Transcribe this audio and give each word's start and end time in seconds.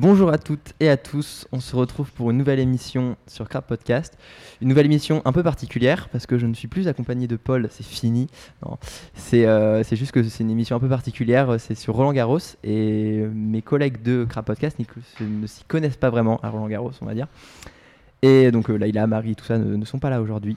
Bonjour 0.00 0.30
à 0.30 0.38
toutes 0.38 0.74
et 0.78 0.88
à 0.88 0.96
tous, 0.96 1.48
on 1.50 1.58
se 1.58 1.74
retrouve 1.74 2.12
pour 2.12 2.30
une 2.30 2.36
nouvelle 2.36 2.60
émission 2.60 3.16
sur 3.26 3.48
Crap 3.48 3.66
Podcast. 3.66 4.16
Une 4.62 4.68
nouvelle 4.68 4.86
émission 4.86 5.22
un 5.24 5.32
peu 5.32 5.42
particulière 5.42 6.08
parce 6.10 6.24
que 6.24 6.38
je 6.38 6.46
ne 6.46 6.54
suis 6.54 6.68
plus 6.68 6.86
accompagné 6.86 7.26
de 7.26 7.34
Paul, 7.34 7.66
c'est 7.68 7.84
fini. 7.84 8.28
Euh, 9.34 9.82
c'est 9.82 9.96
juste 9.96 10.12
que 10.12 10.22
c'est 10.22 10.44
une 10.44 10.52
émission 10.52 10.76
un 10.76 10.78
peu 10.78 10.88
particulière, 10.88 11.56
c'est 11.58 11.74
sur 11.74 11.94
Roland 11.96 12.12
Garros 12.12 12.38
et 12.62 13.26
mes 13.34 13.60
collègues 13.60 14.00
de 14.00 14.24
Crap 14.24 14.46
Podcast 14.46 14.78
ne 14.78 15.46
s'y 15.48 15.64
connaissent 15.64 15.96
pas 15.96 16.10
vraiment 16.10 16.38
à 16.44 16.50
Roland 16.50 16.68
Garros, 16.68 16.92
on 17.00 17.06
va 17.06 17.14
dire. 17.14 17.26
Et 18.22 18.52
donc 18.52 18.70
euh, 18.70 18.76
là, 18.76 18.86
il 18.86 18.96
a 18.98 19.06
Marie, 19.08 19.34
tout 19.34 19.46
ça 19.46 19.58
ne, 19.58 19.74
ne 19.74 19.84
sont 19.84 19.98
pas 19.98 20.10
là 20.10 20.22
aujourd'hui. 20.22 20.56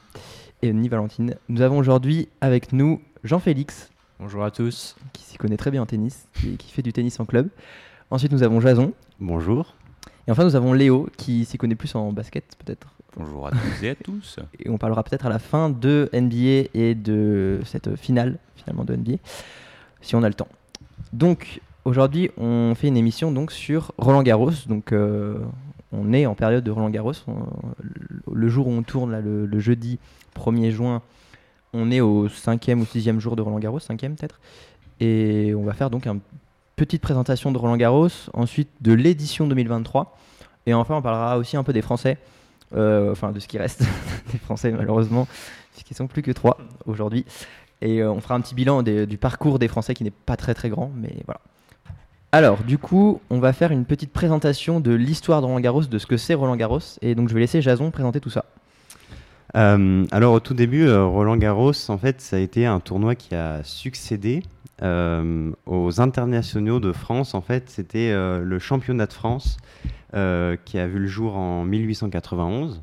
Et 0.61 0.71
ni 0.71 0.87
Valentine. 0.87 1.33
Nous 1.49 1.63
avons 1.63 1.79
aujourd'hui 1.79 2.29
avec 2.41 2.73
nous 2.73 3.01
Jean-Félix. 3.23 3.89
Bonjour 4.19 4.43
à 4.43 4.51
tous. 4.51 4.95
Qui 5.13 5.23
s'y 5.23 5.37
connaît 5.37 5.57
très 5.57 5.71
bien 5.71 5.81
en 5.81 5.87
tennis, 5.87 6.27
qui, 6.35 6.57
qui 6.57 6.71
fait 6.71 6.83
du 6.83 6.93
tennis 6.93 7.19
en 7.19 7.25
club. 7.25 7.49
Ensuite, 8.11 8.33
nous 8.33 8.43
avons 8.43 8.59
Jason. 8.59 8.91
Bonjour. 9.21 9.73
Et 10.27 10.31
enfin, 10.31 10.43
nous 10.43 10.57
avons 10.57 10.73
Léo, 10.73 11.07
qui 11.15 11.45
s'y 11.45 11.57
connaît 11.57 11.75
plus 11.75 11.95
en 11.95 12.11
basket, 12.11 12.43
peut-être. 12.57 12.89
Bonjour 13.15 13.47
à 13.47 13.51
tous 13.51 13.83
et 13.83 13.89
à 13.91 13.95
tous. 13.95 14.37
Et 14.59 14.69
on 14.69 14.77
parlera 14.77 15.01
peut-être 15.01 15.25
à 15.25 15.29
la 15.29 15.39
fin 15.39 15.69
de 15.69 16.09
NBA 16.11 16.71
et 16.73 16.93
de 16.93 17.61
cette 17.63 17.95
finale, 17.95 18.37
finalement, 18.57 18.83
de 18.83 18.97
NBA, 18.97 19.13
si 20.01 20.17
on 20.17 20.23
a 20.23 20.27
le 20.27 20.33
temps. 20.33 20.49
Donc, 21.13 21.61
aujourd'hui, 21.85 22.29
on 22.35 22.73
fait 22.75 22.89
une 22.89 22.97
émission 22.97 23.31
donc, 23.31 23.53
sur 23.53 23.93
Roland 23.97 24.23
Garros. 24.23 24.51
Donc, 24.67 24.91
euh, 24.91 25.39
on 25.93 26.11
est 26.11 26.25
en 26.25 26.35
période 26.35 26.65
de 26.65 26.71
Roland 26.71 26.89
Garros. 26.89 27.13
le 28.29 28.49
jour 28.49 28.67
où 28.67 28.71
on 28.71 28.83
tourne, 28.83 29.11
là, 29.11 29.21
le, 29.21 29.59
jeudi 29.61 29.99
1er 30.35 30.71
juin, 30.71 31.01
on 31.71 31.89
est 31.89 32.01
au 32.01 32.27
cinquième 32.27 32.81
ou 32.81 32.85
sixième 32.85 33.21
jour 33.21 33.37
de 33.37 33.41
Roland 33.41 33.59
Garros, 33.59 33.79
cinquième 33.79 34.17
peut-être. 34.17 34.41
Et 34.99 35.53
on 35.55 35.63
va 35.63 35.71
faire 35.71 35.89
donc 35.89 36.07
un 36.07 36.19
petite 36.81 37.03
présentation 37.03 37.51
de 37.51 37.59
Roland 37.59 37.77
Garros, 37.77 38.07
ensuite 38.33 38.69
de 38.81 38.91
l'édition 38.91 39.45
2023, 39.45 40.17
et 40.65 40.73
enfin 40.73 40.95
on 40.95 41.01
parlera 41.03 41.37
aussi 41.37 41.55
un 41.55 41.61
peu 41.61 41.73
des 41.73 41.83
Français, 41.83 42.17
euh, 42.75 43.11
enfin 43.11 43.31
de 43.31 43.39
ce 43.39 43.47
qui 43.47 43.59
reste 43.59 43.83
des 44.31 44.39
Français 44.39 44.71
malheureusement, 44.71 45.27
puisqu'ils 45.73 45.93
sont 45.93 46.07
plus 46.07 46.23
que 46.23 46.31
trois 46.31 46.57
aujourd'hui. 46.87 47.23
Et 47.81 48.01
euh, 48.01 48.11
on 48.11 48.19
fera 48.19 48.33
un 48.33 48.41
petit 48.41 48.55
bilan 48.55 48.81
du 48.81 49.17
parcours 49.19 49.59
des 49.59 49.67
Français 49.67 49.93
qui 49.93 50.03
n'est 50.03 50.09
pas 50.09 50.35
très 50.37 50.55
très 50.55 50.69
grand, 50.69 50.91
mais 50.95 51.13
voilà. 51.27 51.41
Alors, 52.31 52.63
du 52.63 52.79
coup, 52.79 53.21
on 53.29 53.37
va 53.37 53.53
faire 53.53 53.71
une 53.71 53.85
petite 53.85 54.11
présentation 54.11 54.79
de 54.79 54.91
l'histoire 54.91 55.41
de 55.41 55.45
Roland 55.45 55.59
Garros, 55.59 55.83
de 55.83 55.99
ce 55.99 56.07
que 56.07 56.17
c'est 56.17 56.33
Roland 56.33 56.55
Garros, 56.55 56.79
et 57.03 57.13
donc 57.13 57.29
je 57.29 57.35
vais 57.35 57.41
laisser 57.41 57.61
Jason 57.61 57.91
présenter 57.91 58.19
tout 58.19 58.31
ça. 58.31 58.45
Euh, 59.55 60.05
alors, 60.11 60.33
au 60.33 60.39
tout 60.39 60.53
début, 60.53 60.91
Roland 60.91 61.37
Garros, 61.37 61.89
en 61.89 61.97
fait, 61.97 62.21
ça 62.21 62.37
a 62.37 62.39
été 62.39 62.65
un 62.65 62.79
tournoi 62.79 63.15
qui 63.15 63.35
a 63.35 63.63
succédé 63.63 64.43
euh, 64.83 65.51
aux 65.67 66.01
internationaux 66.01 66.79
de 66.79 66.91
France, 66.91 67.35
en 67.35 67.41
fait, 67.41 67.69
c'était 67.69 68.11
euh, 68.11 68.43
le 68.43 68.57
championnat 68.57 69.05
de 69.05 69.13
France 69.13 69.57
euh, 70.15 70.57
qui 70.65 70.79
a 70.79 70.87
vu 70.87 70.99
le 70.99 71.07
jour 71.07 71.35
en 71.35 71.63
1891. 71.63 72.81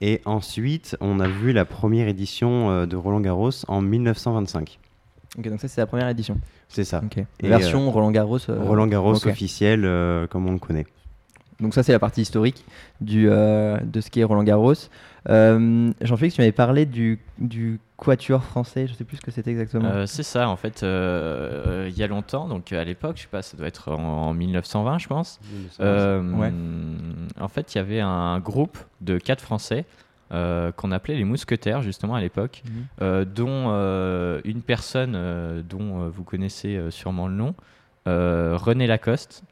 Et 0.00 0.20
ensuite, 0.24 0.96
on 1.00 1.20
a 1.20 1.28
vu 1.28 1.52
la 1.52 1.64
première 1.64 2.08
édition 2.08 2.86
de 2.86 2.96
Roland 2.96 3.20
Garros 3.20 3.52
en 3.68 3.80
1925. 3.80 4.80
Ok, 5.38 5.48
donc 5.48 5.60
ça, 5.60 5.68
c'est 5.68 5.80
la 5.80 5.86
première 5.86 6.08
édition. 6.08 6.38
C'est 6.68 6.82
ça. 6.82 7.02
Version 7.40 7.88
Roland 7.88 8.10
Garros. 8.10 8.40
Roland 8.48 8.88
Garros 8.88 9.24
officiel, 9.28 9.82
comme 10.28 10.48
on 10.48 10.52
le 10.52 10.58
connaît. 10.58 10.86
Donc 11.60 11.72
ça, 11.72 11.84
c'est 11.84 11.92
la 11.92 12.00
partie 12.00 12.22
historique 12.22 12.64
du, 13.00 13.26
de 13.26 14.00
ce 14.00 14.10
qui 14.10 14.18
est 14.18 14.24
Roland 14.24 14.42
Garros. 14.42 14.74
Jean-Félix, 15.26 16.34
tu 16.34 16.40
m'avais 16.40 16.52
parlé 16.52 16.86
du, 16.86 17.18
du 17.38 17.78
quatuor 18.02 18.42
français, 18.42 18.88
je 18.88 18.94
sais 18.94 19.04
plus 19.04 19.18
ce 19.18 19.20
que 19.22 19.30
c'était 19.30 19.52
exactement. 19.52 19.88
Euh, 19.88 20.06
c'est 20.06 20.24
ça, 20.24 20.48
en 20.48 20.56
fait, 20.56 20.82
euh, 20.82 21.84
euh, 21.84 21.88
il 21.88 21.96
y 21.96 22.02
a 22.02 22.08
longtemps, 22.08 22.48
donc 22.48 22.72
à 22.72 22.82
l'époque, 22.82 23.16
je 23.16 23.22
sais 23.22 23.28
pas, 23.28 23.42
ça 23.42 23.56
doit 23.56 23.68
être 23.68 23.92
en, 23.92 24.34
1920, 24.34 24.98
je 24.98 25.06
pense. 25.06 25.40
En 25.78 27.48
fait, 27.48 27.74
il 27.74 27.78
y 27.78 27.80
avait 27.80 28.00
un 28.00 28.40
groupe 28.40 28.78
de 29.00 29.18
quatre 29.18 29.42
Français 29.42 29.84
qu'on 30.30 30.92
appelait 30.92 31.14
les 31.14 31.24
Mousquetaires, 31.24 31.82
justement, 31.82 32.14
à 32.14 32.20
l'époque, 32.20 32.62
mhm. 33.00 33.24
dont 33.24 33.70
une 34.44 34.62
personne 34.62 35.62
dont 35.68 36.08
vous 36.08 36.24
connaissez 36.24 36.80
sûrement 36.90 37.28
le 37.28 37.34
nom, 37.34 37.54
René 38.06 38.86
Lacoste, 38.88 39.44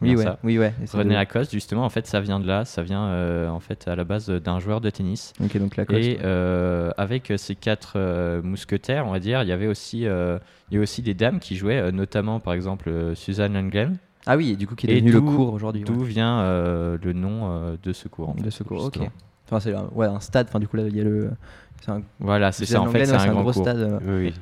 oui, 0.00 0.16
ouais. 0.16 0.24
oui, 0.44 0.58
ouais. 0.58 0.74
René 0.92 1.14
Lacoste, 1.14 1.52
justement, 1.52 1.84
en 1.84 1.88
fait, 1.88 2.06
ça 2.06 2.20
vient 2.20 2.40
de 2.40 2.46
là. 2.46 2.64
Ça 2.64 2.82
vient 2.82 3.04
euh, 3.06 3.48
en 3.48 3.60
fait 3.60 3.88
à 3.88 3.96
la 3.96 4.04
base 4.04 4.28
d'un 4.28 4.58
joueur 4.58 4.80
de 4.80 4.90
tennis. 4.90 5.32
Ok, 5.42 5.56
donc 5.58 5.76
Lacoste. 5.76 6.00
Et 6.00 6.18
euh, 6.22 6.90
avec 6.96 7.32
ces 7.36 7.54
quatre 7.54 7.94
euh, 7.96 8.42
mousquetaires, 8.42 9.06
on 9.06 9.12
va 9.12 9.20
dire, 9.20 9.42
il 9.42 9.48
y 9.48 9.52
avait 9.52 9.66
aussi, 9.66 10.00
il 10.00 10.74
y 10.74 10.76
a 10.76 10.80
aussi 10.80 11.02
des 11.02 11.14
dames 11.14 11.40
qui 11.40 11.56
jouaient, 11.56 11.92
notamment 11.92 12.40
par 12.40 12.54
exemple 12.54 13.14
Suzanne 13.14 13.54
Lenglen. 13.54 13.98
Ah 14.26 14.36
oui, 14.36 14.50
et 14.50 14.56
du 14.56 14.66
coup, 14.66 14.74
qui 14.74 14.90
est 14.90 14.94
devenu 15.00 15.12
le 15.12 15.20
cours 15.20 15.52
aujourd'hui. 15.52 15.84
D'où 15.84 16.00
vient 16.00 16.42
le 16.42 17.12
nom 17.12 17.76
de 17.82 17.92
ce 17.92 18.08
cours. 18.08 18.34
de 18.34 18.50
ce 18.50 18.62
cours, 18.62 18.84
ok. 18.84 18.98
Enfin, 19.46 19.60
c'est 19.60 19.72
ouais, 19.94 20.06
un 20.06 20.18
stade. 20.18 20.46
Enfin, 20.48 20.58
du 20.58 20.66
coup, 20.66 20.76
là, 20.76 20.84
il 20.88 20.96
y 20.96 21.00
a 21.00 21.04
le. 21.04 21.30
Voilà, 22.18 22.50
c'est 22.50 22.66
ça. 22.66 22.80
En 22.80 22.86
fait, 22.86 23.04
c'est 23.06 23.14
un, 23.14 23.32
grand 23.32 23.52
stade. 23.52 24.00
Oui, 24.04 24.14
oui. 24.16 24.34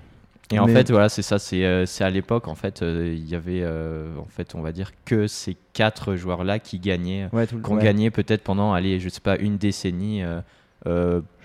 Et 0.51 0.59
en 0.59 0.67
fait, 0.67 0.91
voilà, 0.91 1.09
c'est 1.09 1.23
ça. 1.23 1.39
C'est 1.39 1.65
euh, 1.65 1.85
à 2.01 2.11
l'époque, 2.11 2.49
en 2.49 2.55
fait, 2.55 2.83
euh, 2.83 3.15
il 3.17 3.29
y 3.29 3.35
avait, 3.35 3.61
euh, 3.63 4.17
en 4.19 4.27
fait, 4.27 4.55
on 4.55 4.61
va 4.61 4.73
dire 4.73 4.91
que 5.05 5.27
ces 5.27 5.57
quatre 5.73 6.17
joueurs-là 6.17 6.59
qui 6.59 6.79
gagnaient, 6.79 7.29
qui 7.47 7.71
ont 7.71 7.77
gagné 7.77 8.11
peut-être 8.11 8.43
pendant, 8.43 8.73
allez, 8.73 9.01
je 9.01 9.09
sais 9.09 9.21
pas, 9.21 9.37
une 9.37 9.57
décennie, 9.57 10.23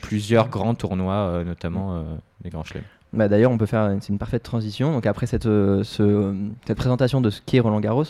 plusieurs 0.01 0.49
grands 0.49 0.75
tournois, 0.75 1.43
notamment 1.45 2.03
les 2.43 2.49
grands 2.49 2.63
chelems. 2.63 2.83
Bah, 3.11 3.27
D'ailleurs, 3.27 3.51
on 3.51 3.57
peut 3.57 3.65
faire, 3.65 3.95
c'est 4.01 4.09
une 4.09 4.19
parfaite 4.19 4.43
transition. 4.43 4.91
Donc 4.91 5.07
après 5.07 5.25
cette, 5.25 5.43
ce, 5.43 6.35
cette 6.67 6.77
présentation 6.77 7.21
de 7.21 7.31
ce 7.31 7.41
qu'est 7.43 7.59
Roland 7.59 7.79
Garros, 7.79 8.03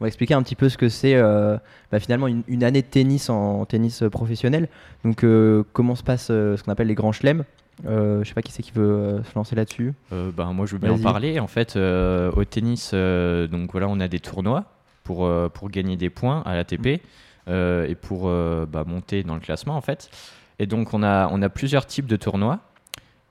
on 0.00 0.04
va 0.04 0.08
expliquer 0.08 0.32
un 0.32 0.42
petit 0.42 0.54
peu 0.54 0.70
ce 0.70 0.78
que 0.78 0.88
c'est 0.88 1.20
bah, 1.20 2.00
finalement 2.00 2.28
une, 2.28 2.64
année 2.64 2.82
de 2.82 2.86
tennis 2.86 3.28
en 3.28 3.66
tennis 3.66 4.04
professionnel. 4.10 4.68
Donc 5.04 5.26
comment 5.72 5.96
se 5.96 6.04
passe 6.04 6.28
ce 6.28 6.62
qu'on 6.62 6.72
appelle 6.72 6.88
les 6.88 6.94
grands 6.94 7.12
chelems? 7.12 7.44
Euh, 7.84 8.24
je 8.24 8.28
sais 8.28 8.34
pas 8.34 8.42
qui 8.42 8.52
c'est 8.52 8.62
qui 8.62 8.72
veut 8.72 8.90
euh, 8.90 9.24
se 9.24 9.34
lancer 9.34 9.54
là-dessus. 9.54 9.92
Euh, 10.12 10.30
bah, 10.34 10.46
moi, 10.46 10.66
je 10.66 10.72
veux 10.72 10.78
bien 10.78 10.92
en 10.92 10.98
parler. 10.98 11.38
En 11.40 11.46
fait, 11.46 11.76
euh, 11.76 12.30
au 12.32 12.44
tennis, 12.44 12.92
donc 12.92 13.72
voilà, 13.72 13.88
on 13.88 14.00
a 14.00 14.08
des 14.08 14.20
tournois 14.20 14.64
pour, 15.04 15.30
pour 15.52 15.70
gagner 15.70 15.96
des 15.96 16.10
points 16.10 16.42
à 16.46 16.54
l'ATP 16.54 17.02
mm. 17.46 17.50
et 17.88 17.94
pour 17.94 18.24
bah, 18.24 18.84
monter 18.86 19.22
dans 19.22 19.34
le 19.34 19.40
classement, 19.40 19.76
en 19.76 19.80
fait. 19.80 20.10
Et 20.58 20.66
donc, 20.66 20.94
on 20.94 21.02
a, 21.02 21.28
on 21.30 21.42
a 21.42 21.48
plusieurs 21.48 21.86
types 21.86 22.06
de 22.06 22.16
tournois. 22.16 22.60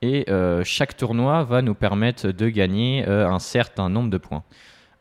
Et 0.02 0.26
chaque 0.64 0.96
tournoi 0.96 1.42
va 1.44 1.62
nous 1.62 1.74
permettre 1.74 2.28
de 2.28 2.48
gagner 2.48 3.06
un 3.06 3.38
certain 3.38 3.88
nombre 3.88 4.10
de 4.10 4.18
points. 4.18 4.44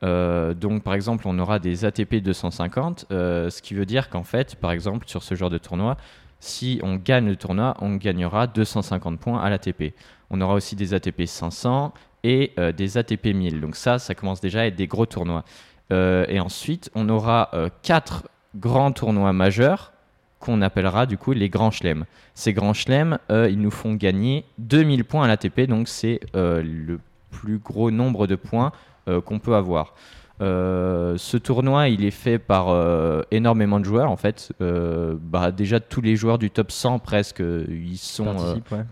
donc, 0.01 0.83
par 0.83 0.95
exemple, 0.95 1.27
on 1.27 1.37
aura 1.37 1.59
des 1.59 1.85
ATP 1.85 2.15
250, 2.15 3.05
ce 3.09 3.61
qui 3.61 3.73
veut 3.73 3.85
dire 3.85 4.09
qu'en 4.09 4.23
fait, 4.23 4.55
par 4.55 4.71
exemple, 4.71 5.07
sur 5.07 5.23
ce 5.23 5.35
genre 5.35 5.49
de 5.49 5.59
tournoi, 5.59 5.97
si 6.39 6.79
on 6.83 6.95
gagne 6.95 7.27
le 7.27 7.35
tournoi, 7.35 7.75
on 7.81 7.95
gagnera 7.95 8.47
250 8.47 9.19
points 9.19 9.41
à 9.41 9.49
l'ATP. 9.49 9.93
On 10.29 10.41
aura 10.41 10.53
aussi 10.53 10.75
des 10.75 10.93
ATP 10.93 11.25
500 11.25 11.93
et 12.23 12.53
euh, 12.57 12.71
des 12.71 12.97
ATP 12.97 13.27
1000. 13.27 13.61
Donc 13.61 13.75
ça, 13.75 13.99
ça 13.99 14.15
commence 14.15 14.41
déjà 14.41 14.61
à 14.61 14.65
être 14.65 14.75
des 14.75 14.87
gros 14.87 15.05
tournois. 15.05 15.45
Euh, 15.91 16.25
et 16.27 16.39
ensuite, 16.39 16.89
on 16.95 17.07
aura 17.09 17.49
euh, 17.53 17.69
quatre 17.83 18.27
grands 18.55 18.91
tournois 18.91 19.31
majeurs 19.31 19.93
qu'on 20.39 20.61
appellera 20.61 21.05
du 21.05 21.17
coup 21.17 21.33
les 21.33 21.49
grands 21.49 21.71
chelems. 21.71 22.05
Ces 22.33 22.53
grands 22.53 22.73
chelems, 22.73 23.17
ils 23.29 23.59
nous 23.59 23.71
font 23.71 23.93
gagner 23.93 24.45
2000 24.59 25.03
points 25.05 25.23
à 25.23 25.27
l'ATP, 25.27 25.61
donc 25.61 25.87
c'est 25.87 26.19
le 26.35 26.99
plus 27.31 27.57
gros 27.57 27.89
nombre 27.89 28.27
de 28.27 28.35
points 28.35 28.71
qu'on 29.07 29.39
peut 29.39 29.55
avoir. 29.55 29.95
Euh, 30.41 31.15
ce 31.17 31.37
tournoi, 31.37 31.87
il 31.87 32.03
est 32.03 32.11
fait 32.11 32.39
par 32.39 32.69
euh, 32.69 33.21
énormément 33.31 33.79
de 33.79 33.85
joueurs 33.85 34.11
en 34.11 34.17
fait. 34.17 34.51
Euh, 34.61 35.15
bah, 35.19 35.51
déjà 35.51 35.79
tous 35.79 36.01
les 36.01 36.15
joueurs 36.15 36.37
du 36.37 36.51
top 36.51 36.71
100 36.71 36.99
presque, 36.99 37.41
ils 37.69 37.97
sont 37.97 38.35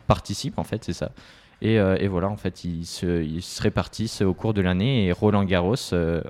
participent, 0.07 0.57
en 0.57 0.63
fait, 0.63 0.83
c'est 0.83 0.94
ça. 0.94 1.12
Et, 1.62 1.75
et, 1.75 2.09
voilà, 2.09 2.27
en 2.27 2.35
fait, 2.35 2.65
ils 2.65 2.85
se, 2.85 3.23
ils 3.23 3.41
se, 3.41 3.62
répartissent 3.62 4.21
au 4.21 4.33
cours 4.33 4.53
de 4.53 4.62
l'année 4.62 5.06
et 5.06 5.13
Roland 5.13 5.45
Garros 5.45 5.75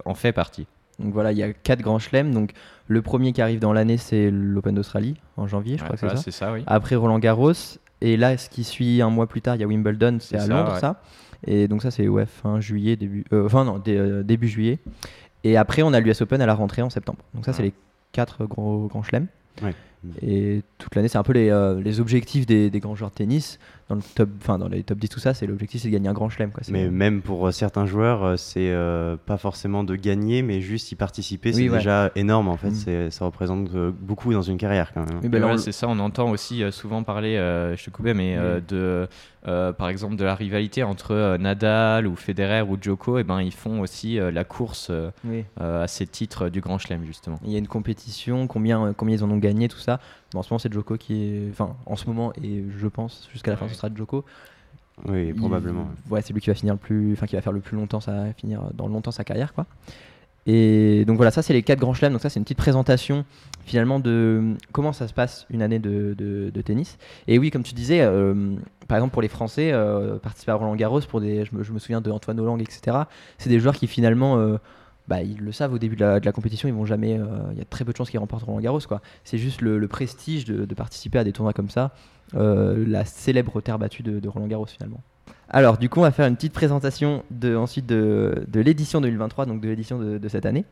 en 0.06 0.14
fait 0.14 0.32
partie. 0.32 0.68
Donc 1.00 1.12
voilà, 1.12 1.32
il 1.32 1.38
y 1.40 1.44
a 1.44 1.52
quatre 1.54 1.82
grands 1.82 1.98
chelems. 1.98 2.32
Donc 2.32 2.52
le 2.88 3.02
premier 3.02 3.34
qui 3.34 3.42
arrive 3.42 3.60
dans 3.60 3.74
l'année, 3.74 3.98
c'est 3.98 4.30
l'Open 4.32 4.76
d'Australie 4.76 5.16
en 5.38 5.48
janvier, 5.48 5.78
je 5.78 5.84
crois 5.84 5.98
que 5.98 6.18
c'est 6.18 6.32
ça. 6.32 6.54
oui. 6.54 6.64
Après 6.68 6.96
Roland 6.96 7.20
Garros. 7.20 7.54
Et 8.02 8.18
là, 8.18 8.38
ce 8.38 8.50
qui 8.50 8.66
suit 8.66 9.02
un 9.02 9.10
mois 9.10 9.28
plus 9.28 9.42
tard, 9.42 9.56
il 9.56 9.62
y 9.62 9.64
a 9.64 9.68
Wimbledon, 9.68 10.18
c'est 10.20 10.38
à 10.38 10.46
Londres, 10.46 10.78
ça. 10.78 11.00
Et 11.46 11.68
donc 11.68 11.82
ça, 11.82 11.92
c'est 11.92 12.08
ouais, 12.08 12.26
fin 12.26 12.60
juillet, 12.60 12.96
début, 12.96 13.26
euh, 13.34 13.46
enfin 13.46 13.64
non, 13.66 13.82
euh, 13.88 14.24
début 14.24 14.48
juillet. 14.48 14.80
Et 15.44 15.58
après, 15.58 15.82
on 15.82 15.94
a 15.94 16.00
l'US 16.00 16.22
Open 16.22 16.42
à 16.42 16.46
la 16.46 16.54
rentrée 16.56 16.82
en 16.82 16.90
septembre. 16.90 17.20
Donc 17.34 17.46
ça, 17.46 17.54
c'est 17.54 17.64
les 17.64 17.74
quatre 18.12 18.46
gros 18.46 18.88
grands 18.88 19.04
chelems. 19.04 19.28
Et 20.22 20.64
toute 20.80 20.96
l'année, 20.96 21.08
c'est 21.08 21.18
un 21.18 21.24
peu 21.24 21.34
les, 21.34 21.50
euh, 21.50 21.82
les 21.82 22.00
objectifs 22.00 22.46
des, 22.46 22.70
des 22.70 22.80
grands 22.80 22.96
joueurs 22.96 23.12
de 23.12 23.16
tennis. 23.16 23.60
Dans, 23.90 23.96
le 23.96 24.02
top, 24.16 24.30
enfin, 24.42 24.58
dans 24.58 24.70
les 24.70 24.82
top 24.84 24.98
10, 24.98 25.10
tout 25.10 25.20
ça, 25.20 25.34
c'est 25.34 25.46
l'objectif, 25.46 25.82
c'est 25.82 25.90
de 25.90 25.94
gagner 25.94 26.08
un 26.08 26.14
grand 26.14 26.30
chelem. 26.30 26.52
Mais 26.70 26.90
même 26.90 27.22
pour 27.22 27.48
euh, 27.48 27.52
certains 27.52 27.86
joueurs, 27.86 28.24
euh, 28.24 28.38
c'est 28.38 28.72
euh, 28.72 29.18
pas 29.26 29.38
forcément 29.38 29.84
de 29.84 29.96
gagner, 29.96 30.42
mais 30.42 30.62
juste 30.62 30.92
y 30.92 30.96
participer, 30.96 31.52
c'est 31.52 31.60
Oui, 31.64 31.70
ouais. 31.70 31.78
déjà 31.80 32.10
énorme 32.16 32.48
en 32.48 32.56
fait. 32.58 32.70
Mm. 32.70 32.76
C'est- 32.76 33.10
Ça 33.12 33.26
représente 33.26 33.70
euh, 33.76 33.92
beaucoup 33.98 34.32
dans 34.34 34.42
une 34.42 34.58
carrière 34.58 34.94
quand 34.94 35.06
même. 35.06 35.20
Ouais, 35.32 35.52
le- 35.54 35.58
c'est 35.58 35.74
ça, 35.74 35.88
on 35.90 36.00
entend 36.00 36.30
aussi 36.30 36.64
souvent 36.72 37.04
parler, 37.04 37.36
euh, 37.36 37.76
je 37.76 37.84
te 37.86 37.90
coupais, 37.90 38.14
mais 38.14 38.36
euh, 38.38 38.62
de, 38.66 39.08
euh, 39.48 39.74
par 39.74 39.90
exemple, 39.90 40.16
de 40.16 40.24
la 40.24 40.34
rivalité 40.36 40.84
entre 40.84 41.12
euh, 41.12 41.38
Nadal 41.38 42.08
ou 42.08 42.16
Federer 42.16 42.62
ou 42.62 42.78
Djoko, 42.80 43.18
et 43.20 43.24
ben 43.26 43.42
ils 43.42 43.54
font 43.54 43.82
aussi 43.82 44.18
euh, 44.18 44.32
la 44.32 44.46
course 44.46 44.88
euh, 44.92 45.12
oui. 45.26 45.44
euh, 45.60 45.84
à 45.84 45.88
ces 45.88 46.08
titres 46.08 46.48
du 46.48 46.62
Grand 46.62 46.78
Chelem 46.78 47.04
justement. 47.06 47.38
Il 47.44 47.52
y 47.52 47.56
a 47.56 47.60
une 47.60 47.68
compétition, 47.68 48.48
combien, 48.48 48.94
combien 48.96 49.18
ils 49.18 49.24
en 49.24 49.30
ont 49.30 49.38
gagné, 49.38 49.68
tout 49.68 49.78
ça. 49.80 50.00
En 50.38 50.44
ce 50.44 50.50
moment, 50.52 50.60
c'est 50.60 50.72
Joko 50.74 50.98
qui 50.98 51.24
est. 51.24 51.50
Enfin, 51.52 51.76
en 51.86 51.96
ce 51.96 52.06
moment, 52.08 52.34
et 52.44 52.64
je 52.78 52.88
pense 52.88 53.28
jusqu'à 53.32 53.52
la 53.52 53.58
fin, 53.58 53.68
ce 53.68 53.76
sera 53.76 53.90
Joko. 53.94 54.24
Oui, 55.08 55.28
Il- 55.30 55.36
probablement. 55.36 55.88
Ouais, 56.10 56.22
c'est 56.22 56.34
lui 56.34 56.42
qui 56.42 56.50
va 56.50 56.54
finir 56.56 56.74
le 56.76 56.80
plus, 56.80 57.14
enfin 57.14 57.26
qui 57.26 57.36
va 57.36 57.42
faire 57.42 57.54
le 57.54 57.60
plus 57.62 57.76
longtemps 57.78 58.00
sa, 58.00 58.32
finir 58.34 58.62
dans 58.74 58.88
longtemps 58.88 59.12
sa 59.12 59.24
carrière, 59.24 59.54
quoi. 59.54 59.66
Et 60.46 61.06
donc 61.06 61.16
voilà, 61.16 61.32
ça 61.32 61.42
c'est 61.42 61.54
les 61.54 61.64
quatre 61.64 61.80
grands 61.80 61.94
chelems. 61.94 62.12
Donc 62.12 62.22
ça 62.22 62.30
c'est 62.30 62.38
une 62.40 62.44
petite 62.44 62.58
présentation 62.58 63.24
finalement 63.66 64.00
de 64.02 64.56
comment 64.74 64.92
ça 64.92 65.08
se 65.08 65.14
passe 65.14 65.46
une 65.50 65.62
année 65.62 65.80
de, 65.80 66.14
de- 66.18 66.50
de 66.54 66.62
tennis. 66.62 66.98
Et 67.28 67.40
oui, 67.40 67.50
comme 67.50 67.64
tu 67.64 67.74
disais, 67.74 68.02
euh, 68.02 68.56
par 68.90 68.98
exemple 68.98 69.14
pour 69.14 69.22
les 69.22 69.30
Français, 69.30 69.72
euh, 69.72 70.18
participer 70.18 70.52
à 70.52 70.56
Roland 70.56 70.76
Garros 70.76 71.00
pour 71.02 71.22
des, 71.22 71.46
je 71.46 71.56
me, 71.56 71.64
je 71.64 71.72
me 71.72 71.80
souviens 71.80 72.02
de 72.02 72.12
Antoine 72.12 72.40
Hollande, 72.42 72.62
etc. 72.62 72.98
C'est 73.38 73.50
des 73.50 73.60
joueurs 73.62 73.76
qui 73.76 73.88
finalement, 73.88 74.38
euh, 74.38 74.58
bah, 75.08 75.22
ils 75.22 75.40
le 75.40 75.52
savent 75.52 75.74
au 75.74 75.78
début 75.78 75.96
de 75.96 76.06
la, 76.24 76.32
compétition, 76.32 76.68
ils 76.68 76.74
vont 76.74 76.86
jamais, 76.86 77.20
euh, 77.20 77.26
il 77.52 77.58
y 77.58 77.62
a 77.62 77.66
très 77.66 77.84
peu 77.84 77.92
de 77.92 77.98
chances 77.98 78.10
qu'ils 78.10 78.20
remportent 78.20 78.44
Roland 78.44 78.62
Garros. 78.62 78.80
C'est 79.24 79.38
juste 79.38 79.62
le, 79.62 79.88
prestige 79.88 80.46
de, 80.46 80.74
participer 80.74 81.20
à 81.20 81.24
des 81.24 81.32
tournois 81.32 81.54
comme 81.54 81.70
ça, 81.70 81.92
euh, 82.36 82.84
la 82.88 83.06
célèbre 83.06 83.60
terre 83.62 83.80
battue 83.80 84.04
de, 84.04 84.28
Roland 84.28 84.48
Garros 84.48 84.66
finalement. 84.66 85.02
Alors, 85.50 85.78
du 85.78 85.90
coup, 85.90 86.00
on 86.00 86.04
va 86.04 86.12
faire 86.12 86.28
une 86.28 86.36
petite 86.36 86.54
présentation 86.54 87.24
ensuite 87.56 87.86
de, 87.86 88.46
l'édition 88.54 89.02
2023, 89.02 89.46
donc 89.46 89.62
de 89.62 89.68
l'édition 89.68 90.00
de 90.00 90.30
cette 90.30 90.46
année. 90.46 90.66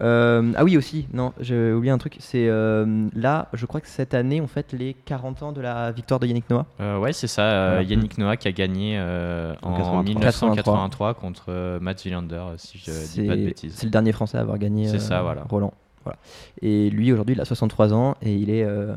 Euh, 0.00 0.52
ah 0.56 0.64
oui, 0.64 0.76
aussi, 0.76 1.06
non, 1.12 1.32
j'ai 1.40 1.72
oublié 1.72 1.90
un 1.92 1.98
truc. 1.98 2.16
C'est 2.20 2.46
euh, 2.48 3.08
là, 3.14 3.48
je 3.52 3.66
crois 3.66 3.80
que 3.80 3.88
cette 3.88 4.14
année, 4.14 4.40
on 4.40 4.46
fête 4.46 4.72
les 4.72 4.94
40 4.94 5.42
ans 5.42 5.52
de 5.52 5.60
la 5.60 5.90
victoire 5.92 6.20
de 6.20 6.26
Yannick 6.26 6.48
Noah. 6.50 6.66
Euh, 6.80 6.98
ouais, 6.98 7.12
c'est 7.12 7.26
ça, 7.26 7.42
euh, 7.42 7.68
Voilà. 7.70 7.82
Yannick 7.82 8.18
Noah 8.18 8.36
qui 8.36 8.48
a 8.48 8.52
gagné 8.52 8.96
euh, 8.98 9.54
En 9.62 9.72
en 9.72 9.76
83. 9.76 10.02
1983 10.04 11.14
contre 11.14 11.46
euh, 11.48 11.80
Mats 11.80 11.94
Wilander, 12.04 12.44
si 12.56 12.78
je 12.78 12.90
dis 13.12 13.26
pas 13.26 13.36
de 13.36 13.44
bêtises. 13.44 13.74
c'est 13.74 13.86
le 13.86 13.90
dernier 13.90 14.12
Français 14.12 14.38
à 14.38 14.42
avoir 14.42 14.58
gagné 14.58 14.86
C'est 14.88 15.00
ça, 15.00 15.22
voilà. 15.22 15.42
Roland. 15.48 15.72
Voilà. 16.04 16.18
Et 16.62 16.90
lui, 16.90 17.12
aujourd'hui, 17.12 17.34
il 17.34 17.40
a 17.40 17.44
63 17.44 17.92
ans 17.92 18.16
et 18.22 18.32
il 18.32 18.50
est 18.50 18.62
euh, 18.64 18.94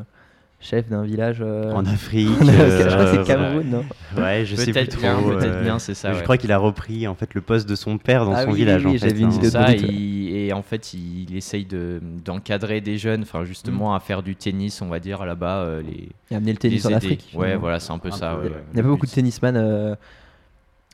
chef 0.62 0.88
d'un 0.88 1.04
village. 1.04 1.38
euh, 1.42 1.72
En 1.74 1.86
Afrique. 1.88 2.30
je 2.30 2.36
crois 2.36 2.46
que 2.46 2.52
euh, 2.62 3.14
c'est 3.16 3.24
Cameroun, 3.28 3.66
non 3.70 3.84
Ouais, 4.22 4.44
je 4.46 4.56
sais 4.56 4.64
plus 4.66 4.74
Peut-être 4.74 4.92
trop. 4.92 5.02
bien, 5.02 5.16
peut-être 5.22 5.54
euh, 5.56 5.64
bien, 5.64 5.80
c'est 5.80 5.94
ça. 5.94 6.12
Je 6.14 6.18
ouais. 6.18 6.24
crois 6.24 6.38
qu'il 6.38 6.52
a 6.52 6.58
repris 6.58 7.08
en 7.08 7.16
fait 7.16 7.34
le 7.34 7.42
poste 7.42 7.68
de 7.68 7.76
son 7.76 7.98
père 7.98 8.26
dans 8.26 8.34
Ah 8.34 8.44
son 8.44 8.52
oui, 8.52 8.58
village. 8.60 8.86
oui, 8.86 8.92
en 8.92 8.94
fait, 8.94 9.10
j'avais 9.10 9.20
une 9.22 9.28
hein. 9.28 9.40
C'est 9.42 9.50
ça, 9.50 9.72
il- 9.74 10.36
et 10.36 10.54
en 10.54 10.62
fait, 10.62 10.94
il, 10.94 11.36
essaye 11.36 11.66
de- 11.66 12.00
d'encadrer 12.24 12.80
des 12.82 12.98
jeunes, 12.98 13.22
enfin 13.24 13.44
justement 13.44 13.96
à 13.96 14.00
faire 14.00 14.22
du 14.24 14.36
tennis, 14.36 14.82
on 14.82 14.88
va 14.88 15.00
dire 15.00 15.26
là-bas, 15.26 15.58
euh, 15.64 15.82
les, 15.82 16.10
Il 16.30 16.34
a 16.34 16.38
amené 16.38 16.52
le 16.54 16.58
tennis 16.58 16.86
les 16.86 16.94
en. 16.94 16.98
Afrique. 16.98 17.32
Ouais, 17.36 17.56
voilà, 17.56 17.80
c'est 17.80 17.92
un 17.92 17.98
peu 18.00 18.12
ça. 18.12 18.38
Il 18.44 18.50
n'y 18.50 18.80
a 18.80 18.84
pas 18.84 18.90
beaucoup 18.90 19.06
de 19.06 19.12
tennisman. 19.12 19.56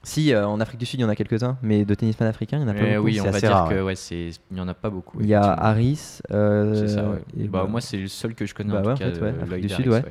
Si, 0.07 0.33
euh, 0.33 0.47
en 0.47 0.61
Afrique 0.61 0.79
du 0.79 0.85
Sud, 0.85 1.01
il 1.01 1.03
y 1.03 1.05
en 1.05 1.09
a 1.09 1.15
quelques-uns, 1.17 1.57
mais 1.61 1.83
de 1.83 1.93
tennisman 1.93 2.29
africains, 2.29 2.57
il 2.59 2.63
n'y 2.63 2.65
en 2.65 2.69
a 2.69 2.73
pas 2.73 2.79
Eh 2.85 2.93
beaucoup. 2.95 3.05
oui, 3.07 3.19
on 3.19 3.29
va 3.29 3.39
dire 3.41 3.51
rare, 3.51 3.67
que 3.69 3.81
ouais. 3.81 3.95
c'est- 3.95 4.29
il 4.49 4.53
n'y 4.55 4.61
en 4.61 4.67
a 4.69 4.73
pas 4.73 4.89
beaucoup. 4.89 5.17
Il 5.19 5.27
y 5.27 5.33
a. 5.33 5.41
Harris. 5.51 6.19
euh, 6.31 6.73
C'est 6.75 6.95
ça, 6.95 7.09
ouais. 7.09 7.17
et 7.37 7.43
bah, 7.49 7.63
bah, 7.63 7.67
moi, 7.69 7.81
c'est 7.81 7.97
le 7.97 8.07
seul 8.07 8.33
que 8.33 8.45
je 8.45 8.55
connais 8.55 8.71
bah 8.71 8.81
en 8.85 8.85
ouais, 8.87 8.95
fait, 8.95 9.21
euh, 9.21 9.33
Afrique 9.43 9.61
du 9.67 9.69
Sud, 9.69 9.87
ouais. 9.89 10.03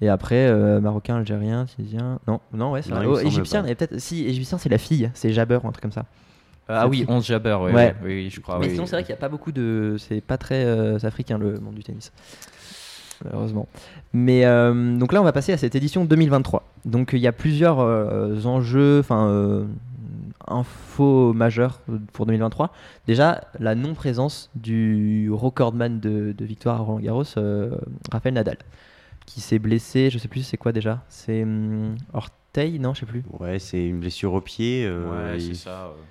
Et 0.00 0.08
après, 0.08 0.48
euh, 0.48 0.80
marocain, 0.80 1.18
algérien, 1.18 1.66
tunisien. 1.66 2.18
Non, 2.26 2.40
non, 2.52 2.72
ouais, 2.72 2.82
c'est 2.82 2.90
Oh, 3.06 3.18
égyptien, 3.20 3.64
y 3.64 3.72
peut-être. 3.76 3.96
Si, 4.00 4.26
égyptien, 4.26 4.58
c'est 4.58 4.68
la 4.68 4.78
fille, 4.78 5.08
c'est 5.14 5.32
Jabber 5.32 5.60
ou 5.62 5.68
un 5.68 5.70
truc 5.70 5.82
comme 5.82 5.92
ça. 5.92 6.04
Ah 6.68 6.88
oui, 6.88 7.04
11 7.06 7.24
Jabber, 7.24 7.54
ouais, 7.54 7.94
oui, 8.02 8.30
je 8.30 8.40
crois. 8.40 8.58
mais 8.58 8.70
sinon, 8.70 8.86
c'est 8.86 8.96
vrai 8.96 9.04
qu'il 9.04 9.12
n'y 9.12 9.18
a 9.18 9.20
pas 9.20 9.28
beaucoup 9.28 9.52
de. 9.52 9.94
C'est 10.00 10.20
pas 10.20 10.36
très 10.36 11.04
africain 11.04 11.38
le 11.38 11.60
monde 11.60 11.74
du 11.76 11.84
tennis. 11.84 12.12
Malheureusement. 13.24 13.68
Mais 14.12 14.42
donc 14.98 15.12
là, 15.12 15.20
on 15.20 15.24
va 15.24 15.32
passer 15.32 15.52
à 15.52 15.58
cette 15.58 15.76
édition 15.76 16.04
2023. 16.04 16.64
Donc 16.84 17.10
il 17.12 17.18
y 17.20 17.26
a 17.26 17.32
plusieurs 17.32 17.80
euh, 17.80 18.42
enjeux, 18.44 18.98
enfin, 19.00 19.26
euh, 19.28 19.64
infos 20.46 21.32
majeures 21.32 21.80
pour 22.12 22.26
2023. 22.26 22.72
Déjà, 23.06 23.42
la 23.58 23.74
non-présence 23.74 24.50
du 24.54 25.30
recordman 25.32 26.00
de, 26.00 26.32
de 26.36 26.44
victoire 26.44 26.76
à 26.80 26.84
Roland 26.84 27.00
Garros, 27.00 27.24
euh, 27.38 27.76
Rafael 28.12 28.34
Nadal, 28.34 28.58
qui 29.26 29.40
s'est 29.40 29.58
blessé, 29.58 30.10
je 30.10 30.18
sais 30.18 30.28
plus 30.28 30.42
c'est 30.42 30.56
quoi 30.58 30.72
déjà. 30.72 31.02
C'est 31.08 31.42
hum, 31.42 31.94
orteil, 32.12 32.78
non, 32.78 32.92
je 32.94 33.00
sais 33.00 33.06
plus. 33.06 33.22
Ouais, 33.40 33.58
c'est 33.58 33.86
une 33.86 34.00
blessure 34.00 34.34
au 34.34 34.40
pied. 34.40 34.84
euh, 34.86 35.32
Ouais, 35.32 35.38
il- 35.38 35.56
c'est 35.56 35.64
ça. 35.64 35.88
ouais. 35.88 36.02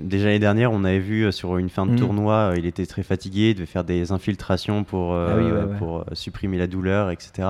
Déjà 0.00 0.24
l'année 0.26 0.40
dernière, 0.40 0.72
on 0.72 0.82
avait 0.82 0.98
vu 0.98 1.30
sur 1.30 1.56
une 1.56 1.68
fin 1.68 1.86
de 1.86 1.92
Mm. 1.92 1.96
tournoi, 1.96 2.54
il 2.56 2.66
était 2.66 2.84
très 2.86 3.04
fatigué, 3.04 3.50
il 3.50 3.54
devait 3.54 3.66
faire 3.66 3.84
des 3.84 4.10
infiltrations 4.10 4.82
pour, 4.82 5.12
euh, 5.12 5.28
Ah 5.30 5.36
oui, 5.36 5.52
ouais, 5.52 5.70
ouais. 5.72 5.78
pour 5.78 6.04
supprimer 6.14 6.58
la 6.58 6.66
douleur, 6.66 7.10
etc. 7.12 7.46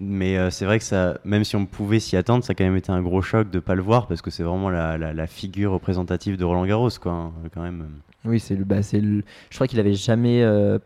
Mais 0.00 0.38
euh, 0.38 0.50
c'est 0.50 0.64
vrai 0.64 0.78
que 0.78 0.84
ça, 0.84 1.18
même 1.24 1.42
si 1.42 1.56
on 1.56 1.66
pouvait 1.66 1.98
s'y 1.98 2.16
attendre, 2.16 2.44
ça 2.44 2.52
a 2.52 2.54
quand 2.54 2.64
même 2.64 2.76
été 2.76 2.92
un 2.92 3.02
gros 3.02 3.20
choc 3.22 3.50
de 3.50 3.56
ne 3.56 3.60
pas 3.60 3.74
le 3.74 3.82
voir 3.82 4.06
parce 4.06 4.22
que 4.22 4.30
c'est 4.30 4.44
vraiment 4.44 4.70
la, 4.70 4.96
la- 4.96 5.12
la 5.12 5.26
figure 5.26 5.72
représentative 5.72 6.36
de 6.36 6.44
Roland 6.44 6.66
Garros, 6.66 6.90
quoi, 7.00 7.12
hein, 7.12 7.32
quand 7.52 7.62
même. 7.62 7.88
Oui, 8.24 8.38
c'est 8.38 8.54
le, 8.54 8.64
bah, 8.64 8.82
c'est 8.82 9.00
le. 9.00 9.24
Je 9.50 9.54
crois 9.56 9.66
qu'il 9.66 9.80
avait 9.80 9.94
jamais. 9.94 10.42
euh, 10.42 10.78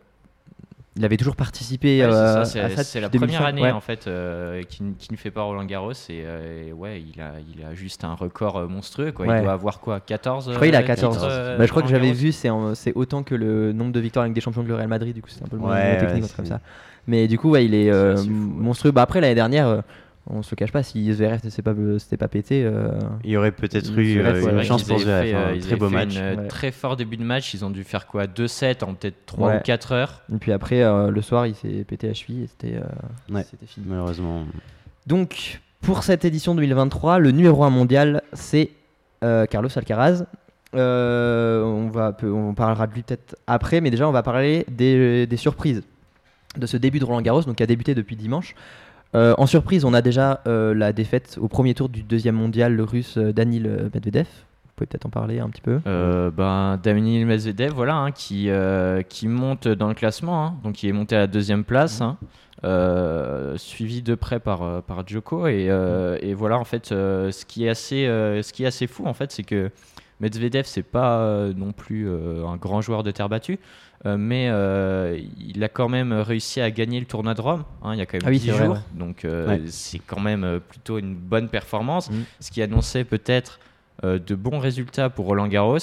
il 0.95 1.03
avait 1.05 1.17
toujours 1.17 1.35
participé 1.35 2.01
Ouais, 2.05 2.11
c'est 2.11 2.15
euh, 2.15 2.33
ça, 2.33 2.39
à 2.65 2.69
c'est 2.69 2.75
ça 2.75 2.83
c'est 2.83 3.01
la 3.01 3.09
première 3.09 3.27
2005, 3.39 3.45
année 3.47 3.61
ouais. 3.63 3.71
en 3.71 3.81
fait 3.81 4.05
euh, 4.05 4.61
qui, 4.61 4.83
qui 4.99 5.11
ne 5.11 5.17
fait 5.17 5.31
pas 5.31 5.41
Roland 5.41 5.65
Garros 5.65 5.91
et, 5.91 5.95
euh, 6.23 6.67
et 6.67 6.71
ouais 6.71 7.01
il 7.01 7.19
a, 7.19 7.31
il 7.55 7.65
a 7.65 7.73
juste 7.73 8.03
un 8.03 8.13
record 8.13 8.69
monstrueux 8.69 9.11
quoi. 9.11 9.25
Ouais. 9.25 9.39
Il 9.39 9.43
doit 9.43 9.53
avoir 9.53 9.79
quoi 9.79 9.99
14 9.99 10.49
Je 10.51 10.55
crois 10.55 10.67
qu'il 10.67 10.75
a 10.75 10.81
euh, 10.81 10.83
14. 10.83 11.15
titres, 11.15 11.27
euh, 11.31 11.57
Bah, 11.57 11.65
je 11.65 11.71
crois 11.71 11.81
que 11.81 11.87
j'avais 11.89 12.11
vu, 12.11 12.31
c'est 12.31 12.51
en- 12.51 12.75
c'est 12.75 12.93
autant 12.93 13.23
que 13.23 13.33
le 13.33 13.73
nombre 13.73 13.91
de 13.91 13.99
victoires 13.99 14.21
avec 14.21 14.35
des 14.35 14.41
champions 14.41 14.61
de 14.61 14.67
le 14.67 14.75
Real 14.75 14.87
Madrid, 14.87 15.15
du 15.15 15.23
coup 15.23 15.29
c'est 15.31 15.43
un 15.43 15.47
peu 15.47 15.55
le 15.55 15.63
moins 15.63 15.71
Ouais, 15.73 15.97
technique, 15.97 16.35
comme 16.35 16.45
ça. 16.45 16.59
Mais 17.07 17.27
du 17.27 17.37
coup, 17.37 17.49
ouais, 17.51 17.65
il 17.65 17.73
est 17.75 17.91
euh, 17.91 18.15
monstrueux. 18.27 18.91
Bah, 18.91 19.01
après, 19.01 19.19
l'année 19.21 19.35
dernière, 19.35 19.67
euh, 19.67 19.81
on 20.29 20.41
se 20.41 20.51
le 20.51 20.55
cache 20.55 20.71
pas, 20.71 20.83
si 20.83 21.11
Zverev 21.13 21.41
ne 21.43 21.49
s'était 21.49 21.61
pas, 21.61 21.73
s'était 21.99 22.15
pas 22.17 22.29
pété. 22.29 22.63
euh, 22.63 22.91
Il 23.25 23.31
y 23.31 23.35
aurait 23.37 23.51
peut-être 23.51 23.91
eu 23.99 24.19
euh, 24.19 24.41
C'est 24.41 24.51
une 24.51 24.63
chance 24.63 24.83
pour 24.83 24.99
Zverev, 24.99 25.23
fait, 25.27 25.33
hein, 25.33 25.37
euh, 25.37 25.51
un 25.51 25.53
ils 25.55 25.61
très 25.61 25.75
beau 25.75 25.89
fait 25.89 25.95
match. 25.95 26.15
une, 26.15 26.21
euh, 26.21 26.35
Ouais. 26.37 26.47
très 26.47 26.71
fort 26.71 26.95
début 26.95 27.17
de 27.17 27.23
match. 27.25 27.53
Ils 27.53 27.65
ont 27.65 27.69
dû 27.69 27.83
faire 27.83 28.07
quoi? 28.07 28.25
2-7 28.25 28.83
en 28.85 28.93
peut-être 28.93 29.25
3 29.25 29.49
Ouais. 29.49 29.57
ou 29.57 29.59
4 29.63 29.91
heures. 29.91 30.21
Et 30.33 30.37
puis 30.37 30.53
après, 30.53 30.81
euh, 30.81 31.09
le 31.11 31.21
soir, 31.21 31.45
il 31.45 31.55
s'est 31.55 31.83
pété 31.85 32.07
la 32.07 32.13
cheville 32.13 32.43
et 32.43 32.47
c'était 32.47 32.77
euh, 32.77 33.41
fini. 33.67 33.85
Malheureusement. 33.89 34.45
Donc, 35.07 35.59
pour 35.81 36.03
cette 36.03 36.23
édition 36.23 36.55
2023, 36.55 37.19
le 37.19 37.31
numéro 37.31 37.65
1 37.65 37.69
mondial, 37.69 38.21
c'est 38.31 38.69
euh, 39.25 39.45
Carlos 39.45 39.67
Alcaraz. 39.75 40.23
Euh, 40.75 41.61
on, 41.63 41.89
va, 41.89 42.15
on 42.23 42.53
parlera 42.53 42.87
de 42.87 42.93
lui 42.93 43.03
peut-être 43.03 43.35
après, 43.45 43.79
mais 43.81 43.91
déjà, 43.91 44.07
on 44.07 44.11
va 44.11 44.23
parler 44.23 44.65
des, 44.71 45.27
des 45.27 45.37
surprises 45.37 45.83
de 46.57 46.65
ce 46.65 46.77
début 46.77 46.99
de 46.99 47.05
Roland 47.05 47.21
Garros, 47.21 47.41
donc 47.43 47.55
qui 47.55 47.63
a 47.63 47.67
débuté 47.67 47.95
depuis 47.95 48.15
dimanche. 48.15 48.55
Euh, 49.15 49.35
en 49.37 49.45
surprise, 49.45 49.85
on 49.85 49.93
a 49.93 50.01
déjà 50.01 50.41
euh, 50.47 50.73
la 50.73 50.91
défaite 50.91 51.37
au 51.39 51.47
premier 51.47 51.73
tour 51.73 51.89
du 51.89 52.03
deuxième 52.03 52.35
mondial, 52.35 52.75
le 52.75 52.83
russe 52.83 53.17
euh, 53.17 53.31
Danil 53.31 53.89
Medvedev. 53.93 54.25
Vous 54.25 54.77
pouvez 54.77 54.87
peut-être 54.87 55.05
en 55.05 55.11
parler 55.11 55.39
un 55.39 55.49
petit 55.49 55.61
peu. 55.61 55.81
Euh, 55.85 56.31
ben, 56.31 56.79
Daniil 56.81 57.27
Medvedev, 57.27 57.73
voilà, 57.73 57.95
hein, 57.95 58.11
qui, 58.11 58.49
euh, 58.49 59.03
qui 59.03 59.27
monte 59.27 59.67
dans 59.67 59.87
le 59.87 59.93
classement, 59.93 60.45
hein. 60.45 60.55
donc 60.63 60.81
il 60.81 60.89
est 60.89 60.93
monté 60.93 61.15
à 61.15 61.19
la 61.19 61.27
deuxième 61.27 61.63
place, 61.63 62.01
hein, 62.01 62.17
euh, 62.63 63.55
suivi 63.57 64.01
de 64.01 64.15
près 64.15 64.39
par, 64.39 64.63
euh, 64.63 64.81
par 64.81 65.07
Djoko. 65.07 65.45
Et, 65.45 65.67
euh, 65.69 66.17
et 66.21 66.33
voilà, 66.33 66.57
en 66.57 66.63
fait, 66.63 66.91
euh, 66.91 67.29
ce, 67.29 67.45
qui 67.45 67.67
est 67.67 67.69
assez, 67.69 68.07
euh, 68.07 68.41
ce 68.41 68.51
qui 68.51 68.63
est 68.63 68.67
assez 68.67 68.87
fou, 68.87 69.05
en 69.05 69.13
fait, 69.13 69.31
c'est 69.31 69.43
que 69.43 69.69
Medvedev, 70.21 70.63
c'est 70.65 70.81
pas 70.81 71.19
euh, 71.19 71.53
non 71.55 71.71
plus 71.71 72.07
euh, 72.07 72.47
un 72.47 72.55
grand 72.55 72.81
joueur 72.81 73.03
de 73.03 73.11
terre 73.11 73.29
battue, 73.29 73.59
euh, 73.59 73.92
mais 74.05 74.47
euh, 74.49 75.17
il 75.39 75.63
a 75.63 75.69
quand 75.69 75.87
même 75.89 76.11
réussi 76.13 76.59
à 76.61 76.69
gagner 76.71 76.99
le 76.99 77.05
tournoi 77.05 77.33
de 77.33 77.41
Rome. 77.41 77.63
hein, 77.83 77.93
il 77.93 77.99
y 77.99 78.01
a 78.01 78.05
quand 78.05 78.17
même 78.17 78.23
Ah 78.25 78.29
oui, 78.29 78.39
10 78.39 78.45
c'est 78.47 78.51
vrai, 78.51 78.65
jours, 78.65 78.75
ouais. 78.75 78.81
donc 78.93 79.23
euh, 79.25 79.47
Ouais. 79.47 79.61
c'est 79.67 79.99
quand 79.99 80.19
même 80.19 80.43
euh, 80.43 80.59
plutôt 80.59 80.97
une 80.99 81.15
bonne 81.15 81.47
performance, 81.49 82.09
Mm. 82.09 82.13
ce 82.39 82.51
qui 82.51 82.61
annonçait 82.61 83.03
peut-être 83.05 83.59
euh, 84.03 84.19
de 84.19 84.35
bons 84.35 84.59
résultats 84.59 85.09
pour 85.09 85.25
Roland 85.27 85.47
Garros. 85.47 85.77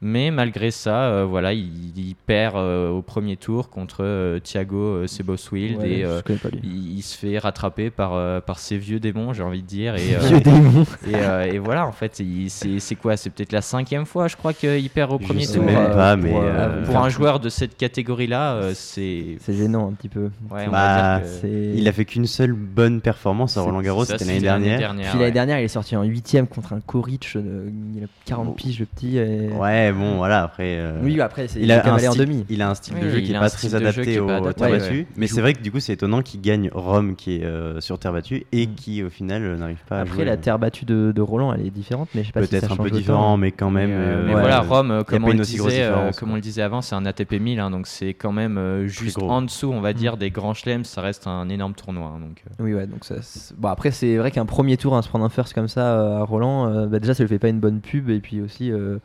Mais 0.00 0.30
malgré 0.30 0.70
ça, 0.70 1.06
euh, 1.06 1.24
voilà, 1.24 1.52
il, 1.54 1.92
il 1.98 2.14
perd 2.14 2.54
euh, 2.56 2.88
au 2.88 3.02
premier 3.02 3.36
tour 3.36 3.68
contre 3.68 4.04
euh, 4.04 4.38
Thiago 4.38 4.76
euh, 4.76 5.06
Seboswild 5.08 5.78
Ouais, 5.78 5.90
et 5.90 6.00
je 6.02 6.06
euh, 6.06 6.22
connais 6.22 6.38
pas 6.38 6.50
lui. 6.50 6.60
il, 6.62 6.98
il 6.98 7.02
se 7.02 7.18
fait 7.18 7.36
rattraper 7.38 7.90
par, 7.90 8.12
euh, 8.14 8.40
par 8.40 8.60
ses 8.60 8.78
vieux 8.78 9.00
démons, 9.00 9.32
j'ai 9.32 9.42
envie 9.42 9.60
de 9.62 9.66
dire. 9.66 9.96
Et, 9.96 10.14
euh, 10.14 10.18
Vieux 10.20 10.40
démon. 10.40 10.84
et, 11.08 11.14
euh, 11.16 11.52
et 11.52 11.58
voilà, 11.58 11.84
en 11.84 11.90
fait, 11.90 12.12
c'est 12.48 12.78
c'est 12.78 12.94
quoi 12.94 13.16
C'est 13.16 13.30
peut-être 13.30 13.50
la 13.50 13.60
cinquième 13.60 14.06
fois, 14.06 14.28
je 14.28 14.36
crois, 14.36 14.52
qu'il 14.52 14.88
perd 14.90 15.10
au 15.12 15.18
Je 15.20 15.26
premier 15.26 15.44
sais 15.44 15.54
tour. 15.56 15.64
même 15.64 15.90
pas, 15.90 16.16
pour, 16.16 16.24
mais. 16.42 16.84
Pour 16.86 16.96
un 16.98 17.08
joueur 17.08 17.40
de 17.40 17.48
cette 17.48 17.76
catégorie-là, 17.76 18.54
euh, 18.54 18.72
c'est. 18.76 19.36
C'est 19.40 19.54
gênant 19.54 19.88
un 19.88 19.94
petit 19.94 20.08
peu. 20.08 20.30
Ouais, 20.50 20.66
on 20.68 20.70
Bah, 20.70 21.22
que- 21.42 21.74
Il 21.74 21.88
a 21.88 21.92
fait 21.92 22.04
qu'une 22.04 22.26
seule 22.26 22.52
bonne 22.52 23.00
performance 23.00 23.56
à 23.56 23.62
Roland 23.62 23.82
Garros, 23.82 24.04
c'était 24.04 24.24
l'année 24.24 24.38
l'année 24.40 24.78
dernière. 24.78 25.10
Puis 25.10 25.18
l'année 25.18 25.24
ouais. 25.24 25.32
dernière, 25.32 25.58
il 25.58 25.64
est 25.64 25.68
sorti 25.68 25.96
en 25.96 26.04
huitième 26.04 26.46
contre 26.46 26.72
un 26.72 26.80
Koric, 26.80 27.32
euh, 27.34 27.68
il 27.96 28.04
a 28.04 28.06
40 28.26 28.46
Bon. 28.46 28.52
piges 28.52 28.78
le 28.78 28.86
petit. 28.86 29.18
Et... 29.18 29.48
Ouais, 29.48 29.87
Ouais, 29.92 29.98
bon, 29.98 30.16
voilà, 30.16 30.42
après. 30.44 30.76
euh, 30.78 31.00
Oui, 31.02 31.20
après, 31.20 31.48
c'est- 31.48 31.58
il 31.60 31.64
il 31.64 31.72
a, 31.72 31.92
un 31.94 31.98
style, 31.98 32.20
demi. 32.20 32.46
il 32.48 32.62
a 32.62 32.70
un 32.70 32.74
style 32.74 32.94
de 32.94 33.00
Oui, 33.04 33.10
jeu 33.10 33.18
il 33.18 33.24
qui 33.24 33.32
est 33.32 33.36
a 33.36 33.40
pas 33.40 33.48
très 33.50 33.58
style 33.68 33.70
de 33.72 33.78
jeu 33.78 33.82
qui 33.84 33.88
adapté 33.88 34.14
est 34.14 34.18
au 34.18 34.26
pas 34.26 34.52
terre 34.52 34.70
ouais. 34.70 34.78
battue. 34.78 35.06
Mais 35.16 35.26
c'est 35.26 35.40
vrai 35.40 35.54
que 35.54 35.60
du 35.62 35.70
coup, 35.72 35.80
c'est 35.80 35.92
étonnant 35.94 36.22
qu'il 36.22 36.40
gagne 36.40 36.70
Rome 36.72 37.16
qui 37.16 37.36
est 37.36 37.44
euh, 37.44 37.80
sur 37.80 37.98
terre 37.98 38.12
battue 38.12 38.44
et 38.52 38.66
Mm. 38.66 38.74
qui 38.74 39.02
au 39.02 39.10
final 39.10 39.42
euh, 39.44 39.56
n'arrive 39.56 39.82
pas 39.88 39.98
à 39.98 40.00
Après, 40.02 40.14
jouer. 40.14 40.24
la 40.24 40.36
terre 40.36 40.58
battue 40.58 40.84
de, 40.84 41.12
de 41.14 41.20
Roland, 41.22 41.52
elle 41.52 41.66
est 41.66 41.70
différente, 41.70 42.08
mais 42.14 42.22
je 42.22 42.26
sais 42.28 42.32
pas 42.32 42.40
si 42.42 42.46
ça 42.48 42.50
Peut-être 42.60 42.64
un 42.64 42.68
change 42.68 42.78
peu 42.78 42.84
autant. 42.86 42.96
différent, 42.96 43.36
mais 43.36 43.52
quand 43.52 43.70
même. 43.70 43.90
Mais, 43.90 43.96
euh, 43.96 43.98
euh, 43.98 44.26
mais 44.26 44.34
ouais, 44.34 44.40
voilà, 44.40 44.58
euh, 44.62 44.68
Rome, 44.68 44.90
euh, 44.90 45.02
comme 45.04 45.22
pas 45.22 45.28
on, 45.28 45.30
une 45.32 45.36
le 45.38 45.42
aussi 45.42 45.56
grosse 45.56 45.70
disait, 45.72 45.82
euh, 45.84 45.90
différence, 45.90 46.18
comme 46.18 46.28
quoi. 46.28 46.32
on 46.32 46.36
le 46.36 46.42
disait 46.42 46.62
avant, 46.62 46.82
c'est 46.82 46.94
un 46.94 47.06
ATP 47.06 47.32
1000, 47.40 47.60
hein, 47.60 47.70
donc 47.70 47.86
c'est 47.86 48.14
quand 48.14 48.32
même 48.32 48.58
euh, 48.58 48.86
juste 48.86 49.16
gros. 49.18 49.30
en 49.30 49.42
dessous, 49.42 49.70
on 49.72 49.80
va 49.80 49.92
dire, 49.92 50.14
Mm. 50.16 50.18
des 50.18 50.30
grands 50.30 50.54
chelems, 50.54 50.84
ça 50.84 51.00
reste 51.00 51.26
un 51.26 51.48
énorme 51.48 51.74
tournoi. 51.74 52.12
hein, 52.16 52.20
donc, 52.20 52.42
euh. 52.46 52.64
Oui, 52.64 52.74
ouais, 52.74 52.86
donc 52.86 53.04
ça. 53.04 53.16
c'est- 53.22 53.54
Bon, 53.58 53.68
après, 53.68 53.90
c'est 53.90 54.16
vrai 54.16 54.30
qu'un 54.30 54.46
premier 54.46 54.76
tour 54.76 54.96
à 54.96 55.02
se 55.02 55.08
prendre 55.08 55.24
un 55.24 55.28
first 55.30 55.54
comme 55.54 55.68
ça 55.68 55.98
euh, 55.98 56.18
à 56.18 56.22
Roland, 56.24 56.68
euh, 56.68 56.86
bah, 56.86 56.98
déjà, 56.98 57.14
ça 57.14 57.22
lui 57.22 57.28
fait 57.28 57.38
pas 57.38 57.48
une 57.48 57.60
bonne 57.60 57.80
pub, 57.80 58.10
et 58.10 58.20
puis 58.20 58.40
aussi. 58.40 58.70
euh, 58.72 58.98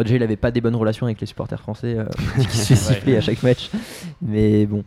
bon, 0.00 0.04
déjà, 0.04 0.16
il 0.16 0.22
avait 0.22 0.36
pas 0.36 0.50
des 0.50 0.60
bonnes 0.60 0.76
relations 0.76 1.06
avec 1.06 1.20
les 1.20 1.26
supporters 1.26 1.60
français 1.60 1.96
euh, 1.98 2.04
qui 2.50 2.56
se 2.56 2.74
siffler 2.74 3.16
à 3.16 3.20
chaque 3.20 3.42
match. 3.42 3.70
Mais 4.22 4.66
bon. 4.66 4.84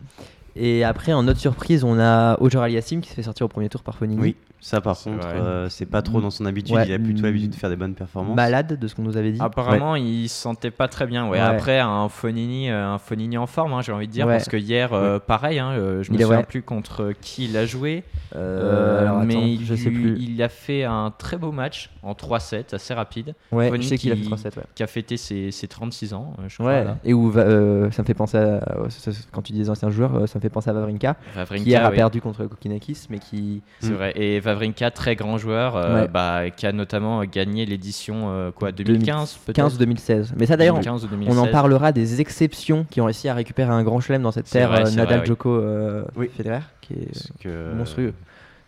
Et 0.56 0.84
après, 0.84 1.12
en 1.12 1.26
autre 1.28 1.40
surprise, 1.40 1.84
on 1.84 1.98
a 1.98 2.36
Ojar 2.40 2.62
Aliassim 2.62 3.00
qui 3.00 3.10
se 3.10 3.14
fait 3.14 3.22
sortir 3.22 3.46
au 3.46 3.48
premier 3.48 3.68
tour 3.68 3.82
par 3.82 3.96
Fonini. 3.96 4.20
Oui, 4.20 4.36
ça 4.60 4.80
par 4.80 4.96
contre, 4.98 5.26
euh, 5.26 5.68
c'est 5.68 5.84
pas 5.86 6.00
trop 6.00 6.20
dans 6.20 6.30
son 6.30 6.46
habitude. 6.46 6.74
Ouais, 6.76 6.86
Il 6.86 6.92
a 6.92 6.98
plutôt 6.98 7.20
mm, 7.22 7.24
l'habitude 7.24 7.50
de 7.50 7.56
faire 7.56 7.70
des 7.70 7.76
bonnes 7.76 7.94
performances. 7.94 8.36
Malade 8.36 8.78
de 8.78 8.86
ce 8.88 8.94
qu'on 8.94 9.02
nous 9.02 9.16
avait 9.16 9.32
dit. 9.32 9.40
Apparemment, 9.42 9.96
il 9.96 10.28
se 10.28 10.40
sentait 10.40 10.70
pas 10.70 10.86
très 10.88 11.06
bien. 11.06 11.24
Ouais. 11.24 11.32
Ouais. 11.32 11.38
Après, 11.40 11.80
un 11.80 12.08
Fonini, 12.08 12.70
euh, 12.70 12.86
un 12.86 12.98
Fonini 12.98 13.36
en 13.36 13.46
forme, 13.46 13.72
hein, 13.72 13.82
j'ai 13.82 13.90
envie 13.92 14.06
de 14.06 14.12
dire, 14.12 14.26
Ouais. 14.26 14.34
parce 14.34 14.48
que 14.48 14.56
hier, 14.56 14.92
euh, 14.92 15.18
pareil, 15.18 15.58
hein, 15.58 15.72
je 15.74 16.10
me 16.12 16.16
Il 16.16 16.22
souviens 16.22 16.38
ouais. 16.38 16.44
plus 16.44 16.62
contre 16.62 17.12
qui 17.20 17.46
il 17.46 17.56
a 17.56 17.66
joué, 17.66 18.04
Euh, 18.36 18.38
euh, 18.38 19.00
alors, 19.02 19.16
attends, 19.18 19.26
mais 19.26 19.56
je 19.56 19.74
il, 19.74 19.78
sais 19.78 19.90
plus. 19.90 20.16
il 20.18 20.40
a 20.42 20.48
fait 20.48 20.84
un 20.84 21.12
très 21.16 21.36
beau 21.36 21.50
match 21.52 21.90
en 22.02 22.14
3-7, 22.14 22.74
assez 22.74 22.94
rapide, 22.94 23.34
Ouais, 23.52 23.66
Fonini 23.68 23.84
je 23.84 23.88
sais 23.90 23.98
qu'il 23.98 24.12
a 24.12 24.14
fait 24.16 24.20
qui- 24.22 24.28
3-7, 24.28 24.56
ouais. 24.56 24.62
qui 24.74 24.82
a 24.82 24.86
fêté 24.86 25.16
ses, 25.16 25.50
ses 25.50 25.66
36 25.68 26.14
ans, 26.14 26.32
je 26.48 26.54
crois. 26.58 26.66
Ouais, 26.72 26.86
et 27.04 27.12
où 27.12 27.28
va- 27.30 27.42
euh, 27.42 27.90
ça 27.90 28.02
me 28.02 28.06
fait 28.06 28.14
penser 28.14 28.38
à. 28.38 28.60
ça- 28.88 29.12
ça- 29.12 29.20
Quand 29.32 29.42
tu 29.42 29.52
dis 29.52 29.58
des 29.58 29.70
anciens 29.70 29.90
joueurs, 29.90 30.28
ça 30.28 30.38
me 30.38 30.40
fait 30.44 30.50
penser 30.50 30.70
à 30.70 30.72
Vavrinka, 30.72 31.16
Vavrinka, 31.34 31.62
qui 31.64 31.70
hier 31.70 31.84
a 31.84 31.90
oui. 31.90 31.96
perdu 31.96 32.20
contre 32.20 32.44
Kokinakis, 32.46 33.06
mais 33.10 33.18
qui. 33.18 33.62
C'est 33.80 33.90
Mm. 33.90 33.94
vrai. 33.94 34.12
Et 34.16 34.40
Vavrinka, 34.40 34.90
très 34.90 35.16
grand 35.16 35.38
joueur, 35.38 35.76
euh, 35.76 36.02
Ouais. 36.02 36.08
bah, 36.08 36.50
qui 36.50 36.66
a 36.66 36.72
notamment 36.72 37.24
gagné 37.24 37.66
l'édition 37.66 38.30
euh, 38.30 38.50
quoi 38.50 38.72
2015 38.72 39.38
peut-être 39.44 39.56
15 39.56 39.74
ou 39.74 39.78
2016. 39.78 40.34
Mais 40.38 40.46
ça 40.46 40.56
d'ailleurs, 40.56 40.74
2015 40.74 41.04
ou 41.04 41.06
on 41.06 41.10
2016. 41.10 41.38
en 41.38 41.46
parlera 41.48 41.92
des 41.92 42.20
exceptions 42.20 42.86
qui 42.90 43.00
ont 43.00 43.04
réussi 43.06 43.28
à 43.28 43.34
récupérer 43.34 43.70
un 43.72 43.82
grand 43.82 44.00
chelem 44.00 44.22
dans 44.22 44.32
cette 44.32 44.48
terre 44.50 44.68
vrai, 44.70 44.80
euh, 44.86 44.90
Nadal, 44.90 45.06
vrai, 45.06 45.18
oui. 45.20 45.26
Djoko, 45.26 45.50
euh, 45.56 46.04
Oui. 46.16 46.28
Federer, 46.36 46.60
qui 46.80 46.92
est 46.94 47.06
Parce 47.12 47.28
que- 47.40 47.72
monstrueux. 47.74 48.12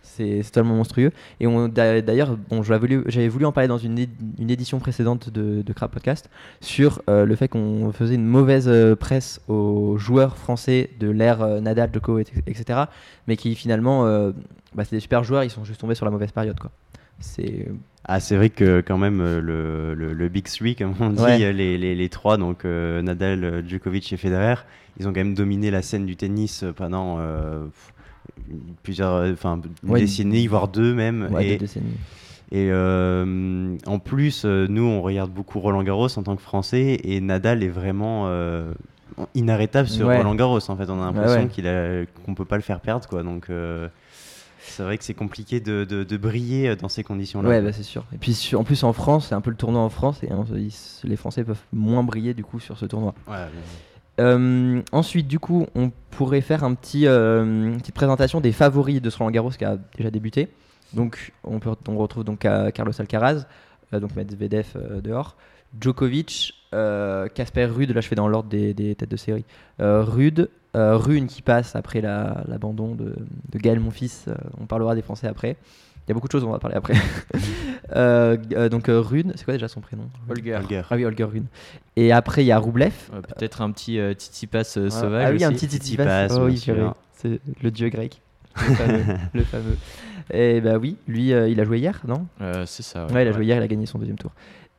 C'est 0.08 0.40
totalement 0.44 0.74
monstrueux. 0.76 1.10
Et 1.40 1.46
d'ailleurs, 2.02 2.38
bon, 2.48 2.62
j'avais 2.62 2.78
voulu, 2.78 3.28
voulu 3.28 3.44
en 3.44 3.52
parler 3.52 3.68
dans 3.68 3.76
une, 3.76 4.06
une 4.38 4.50
édition 4.50 4.78
précédente 4.78 5.28
de, 5.30 5.60
de 5.60 5.72
Crab 5.74 5.90
Podcast 5.90 6.30
sur 6.60 7.02
euh, 7.10 7.26
le 7.26 7.36
fait 7.36 7.48
qu'on 7.48 7.92
faisait 7.92 8.14
une 8.14 8.24
mauvaise 8.24 8.66
euh, 8.68 8.96
presse 8.96 9.40
aux 9.48 9.98
joueurs 9.98 10.36
français 10.38 10.88
de 11.00 11.10
l'ère 11.10 11.42
euh, 11.42 11.60
Nadal, 11.60 11.90
Djoko, 11.92 12.18
et- 12.18 12.24
etc. 12.46 12.84
Mais 13.26 13.36
qui 13.36 13.54
finalement, 13.54 14.04
bah, 14.74 14.84
c'est 14.84 14.96
des 14.96 15.00
super 15.00 15.22
joueurs, 15.24 15.44
ils 15.44 15.50
sont 15.50 15.64
juste 15.64 15.80
tombés 15.80 15.94
sur 15.94 16.04
la 16.06 16.10
mauvaise 16.10 16.32
période. 16.32 16.58
Quoi. 16.58 16.70
C'est 17.18 17.68
Ah, 18.04 18.20
c'est 18.20 18.36
vrai 18.36 18.48
que 18.50 18.80
quand 18.86 18.98
même 18.98 19.18
le, 19.20 19.94
le, 19.94 20.12
le 20.12 20.28
Big 20.28 20.44
Three, 20.46 20.76
comme 20.76 20.94
on 21.00 21.10
dit, 21.10 21.22
Ouais. 21.22 21.52
les, 21.52 21.76
les, 21.76 21.94
les 21.94 22.08
trois, 22.08 22.36
donc 22.38 22.64
Nadal, 22.64 23.64
Djokovic 23.68 24.12
et 24.12 24.16
Federer, 24.16 24.54
ils 24.98 25.06
ont 25.06 25.12
quand 25.12 25.20
même 25.20 25.34
dominé 25.34 25.70
la 25.70 25.82
scène 25.82 26.06
du 26.06 26.16
tennis 26.16 26.64
pendant 26.76 27.18
plusieurs, 28.82 29.12
euh, 29.12 29.32
enfin 29.32 29.60
une 29.82 29.90
Ouais, 29.90 30.00
décennie, 30.00 30.46
voire 30.46 30.68
deux 30.68 30.94
même. 30.94 31.28
ouais, 31.32 31.46
et 31.46 31.52
deux 31.52 31.58
décennies. 31.66 31.86
et 32.52 32.68
euh, 32.70 33.76
en 33.86 33.98
plus, 33.98 34.44
euh, 34.44 34.66
nous, 34.68 34.84
on 34.84 35.02
regarde 35.02 35.30
beaucoup 35.32 35.60
Roland 35.60 35.82
Garros 35.82 36.08
en 36.18 36.22
tant 36.22 36.36
que 36.36 36.42
Français, 36.42 37.00
et 37.04 37.20
Nadal 37.20 37.62
est 37.62 37.68
vraiment 37.68 38.24
euh, 38.26 38.72
inarrêtable 39.34 39.88
sur 39.88 40.06
Ouais. 40.08 40.16
Roland 40.18 40.34
Garros. 40.34 40.58
En 40.70 40.76
fait, 40.76 40.88
on 40.90 41.00
a 41.02 41.06
l'impression 41.06 41.42
ouais. 41.42 41.48
qu'il 41.48 41.66
a, 41.66 42.04
qu'on 42.24 42.34
peut 42.34 42.44
pas 42.44 42.56
le 42.56 42.62
faire 42.62 42.80
perdre, 42.80 43.08
quoi. 43.08 43.22
Donc 43.22 43.50
euh, 43.50 43.88
c'est 44.60 44.82
vrai 44.82 44.98
que 44.98 45.04
c'est 45.04 45.14
compliqué 45.14 45.60
de, 45.60 45.84
de, 45.84 46.04
de 46.04 46.16
briller 46.16 46.74
dans 46.76 46.88
ces 46.88 47.02
conditions-là. 47.04 47.48
Ouais, 47.48 47.62
bah, 47.62 47.72
c'est 47.72 47.82
sûr. 47.84 48.04
Et 48.12 48.18
puis 48.18 48.34
sur- 48.34 48.60
en 48.60 48.64
plus 48.64 48.82
en 48.84 48.92
France, 48.92 49.28
c'est 49.28 49.34
un 49.34 49.40
peu 49.40 49.50
le 49.50 49.56
tournoi 49.56 49.80
en 49.80 49.88
France 49.90 50.22
et 50.22 50.30
hein, 50.30 50.44
ils- 50.54 50.72
les 51.08 51.16
Français 51.16 51.44
peuvent 51.44 51.62
moins 51.72 52.02
briller 52.02 52.34
du 52.34 52.44
coup 52.44 52.60
sur 52.60 52.76
ce 52.76 52.84
tournoi. 52.86 53.14
Ouais, 53.28 53.34
Euh, 54.20 54.82
ensuite, 54.92 55.28
du 55.28 55.38
coup, 55.38 55.66
on 55.74 55.90
pourrait 56.10 56.40
faire 56.40 56.64
un 56.64 56.74
petit, 56.74 57.06
euh, 57.06 57.44
une 57.44 57.78
petite 57.78 57.94
présentation 57.94 58.40
des 58.40 58.52
favoris 58.52 59.02
de 59.02 59.10
ce 59.10 59.18
Roland 59.18 59.30
Garros 59.30 59.50
qui 59.50 59.64
a 59.64 59.76
déjà 59.96 60.10
débuté. 60.10 60.48
Donc, 60.92 61.32
on, 61.44 61.58
retrouve 61.98 62.24
donc 62.24 62.44
euh, 62.44 62.70
Carlos 62.70 62.92
Alcaraz, 62.98 63.46
donc 63.92 64.14
Medvedev 64.16 64.66
dehors, 65.02 65.36
Djokovic, 65.80 66.54
Casper 67.34 67.66
Ruud, 67.66 67.90
là 67.90 68.00
je 68.00 68.08
fais 68.08 68.14
dans 68.14 68.28
l'ordre 68.28 68.48
des, 68.48 68.72
des 68.72 68.94
têtes 68.94 69.10
de 69.10 69.16
série. 69.16 69.44
Euh, 69.80 70.02
Rune 70.04 71.26
qui 71.26 71.40
passe 71.42 71.74
après 71.74 72.00
la- 72.02 72.44
l'abandon 72.46 72.94
de, 72.94 73.14
de 73.50 73.58
Gaël 73.58 73.80
Monfils, 73.80 74.26
on 74.60 74.66
parlera 74.66 74.94
des 74.94 75.02
Français 75.02 75.26
après. 75.26 75.56
Il 76.06 76.10
y 76.10 76.12
a 76.12 76.14
beaucoup 76.14 76.28
de 76.28 76.32
choses, 76.32 76.44
on 76.44 76.50
va 76.50 76.58
parler 76.58 76.76
après. 76.76 76.94
Euh, 77.94 78.36
euh, 78.52 78.68
donc 78.68 78.88
euh, 78.88 79.00
Rune, 79.00 79.32
c'est 79.36 79.44
quoi 79.44 79.54
déjà 79.54 79.68
son 79.68 79.80
prénom? 79.80 80.08
Holger. 80.28 80.56
Holger. 80.56 80.82
Ah 80.90 80.96
oui, 80.96 81.04
Holger 81.04 81.24
Rune. 81.24 81.46
Et 81.94 82.12
après, 82.12 82.42
il 82.42 82.46
y 82.46 82.52
a 82.52 82.58
Roublev. 82.58 82.92
Peut-être 83.36 83.62
un 83.62 83.70
petit 83.70 83.98
euh, 83.98 84.14
titi 84.14 84.46
pass 84.46 84.76
euh, 84.76 84.88
Ah, 84.88 84.90
sauvage. 84.90 85.26
Ah 85.28 85.32
oui, 85.32 85.44
un 85.44 85.52
petit 85.52 85.66
Tsitsipas. 85.66 86.28
Oh 86.30 86.46
oui, 86.46 86.58
c'est 87.12 87.40
le 87.62 87.70
dieu 87.70 87.88
grec. 87.88 88.20
Le 88.56 88.74
fameux. 88.74 89.04
le 89.34 89.44
fameux. 89.44 89.76
Et 90.32 90.60
bah 90.60 90.76
oui, 90.78 90.96
lui, 91.06 91.32
euh, 91.32 91.48
il 91.48 91.60
a 91.60 91.64
joué 91.64 91.78
hier, 91.78 92.00
non? 92.06 92.26
Euh, 92.40 92.64
c'est 92.66 92.82
ça. 92.82 93.06
ouais, 93.06 93.22
il 93.24 93.28
a 93.28 93.32
joué 93.32 93.44
hier, 93.44 93.56
il 93.56 93.62
a 93.62 93.68
gagné 93.68 93.86
son 93.86 93.98
deuxième 93.98 94.18
tour. 94.18 94.32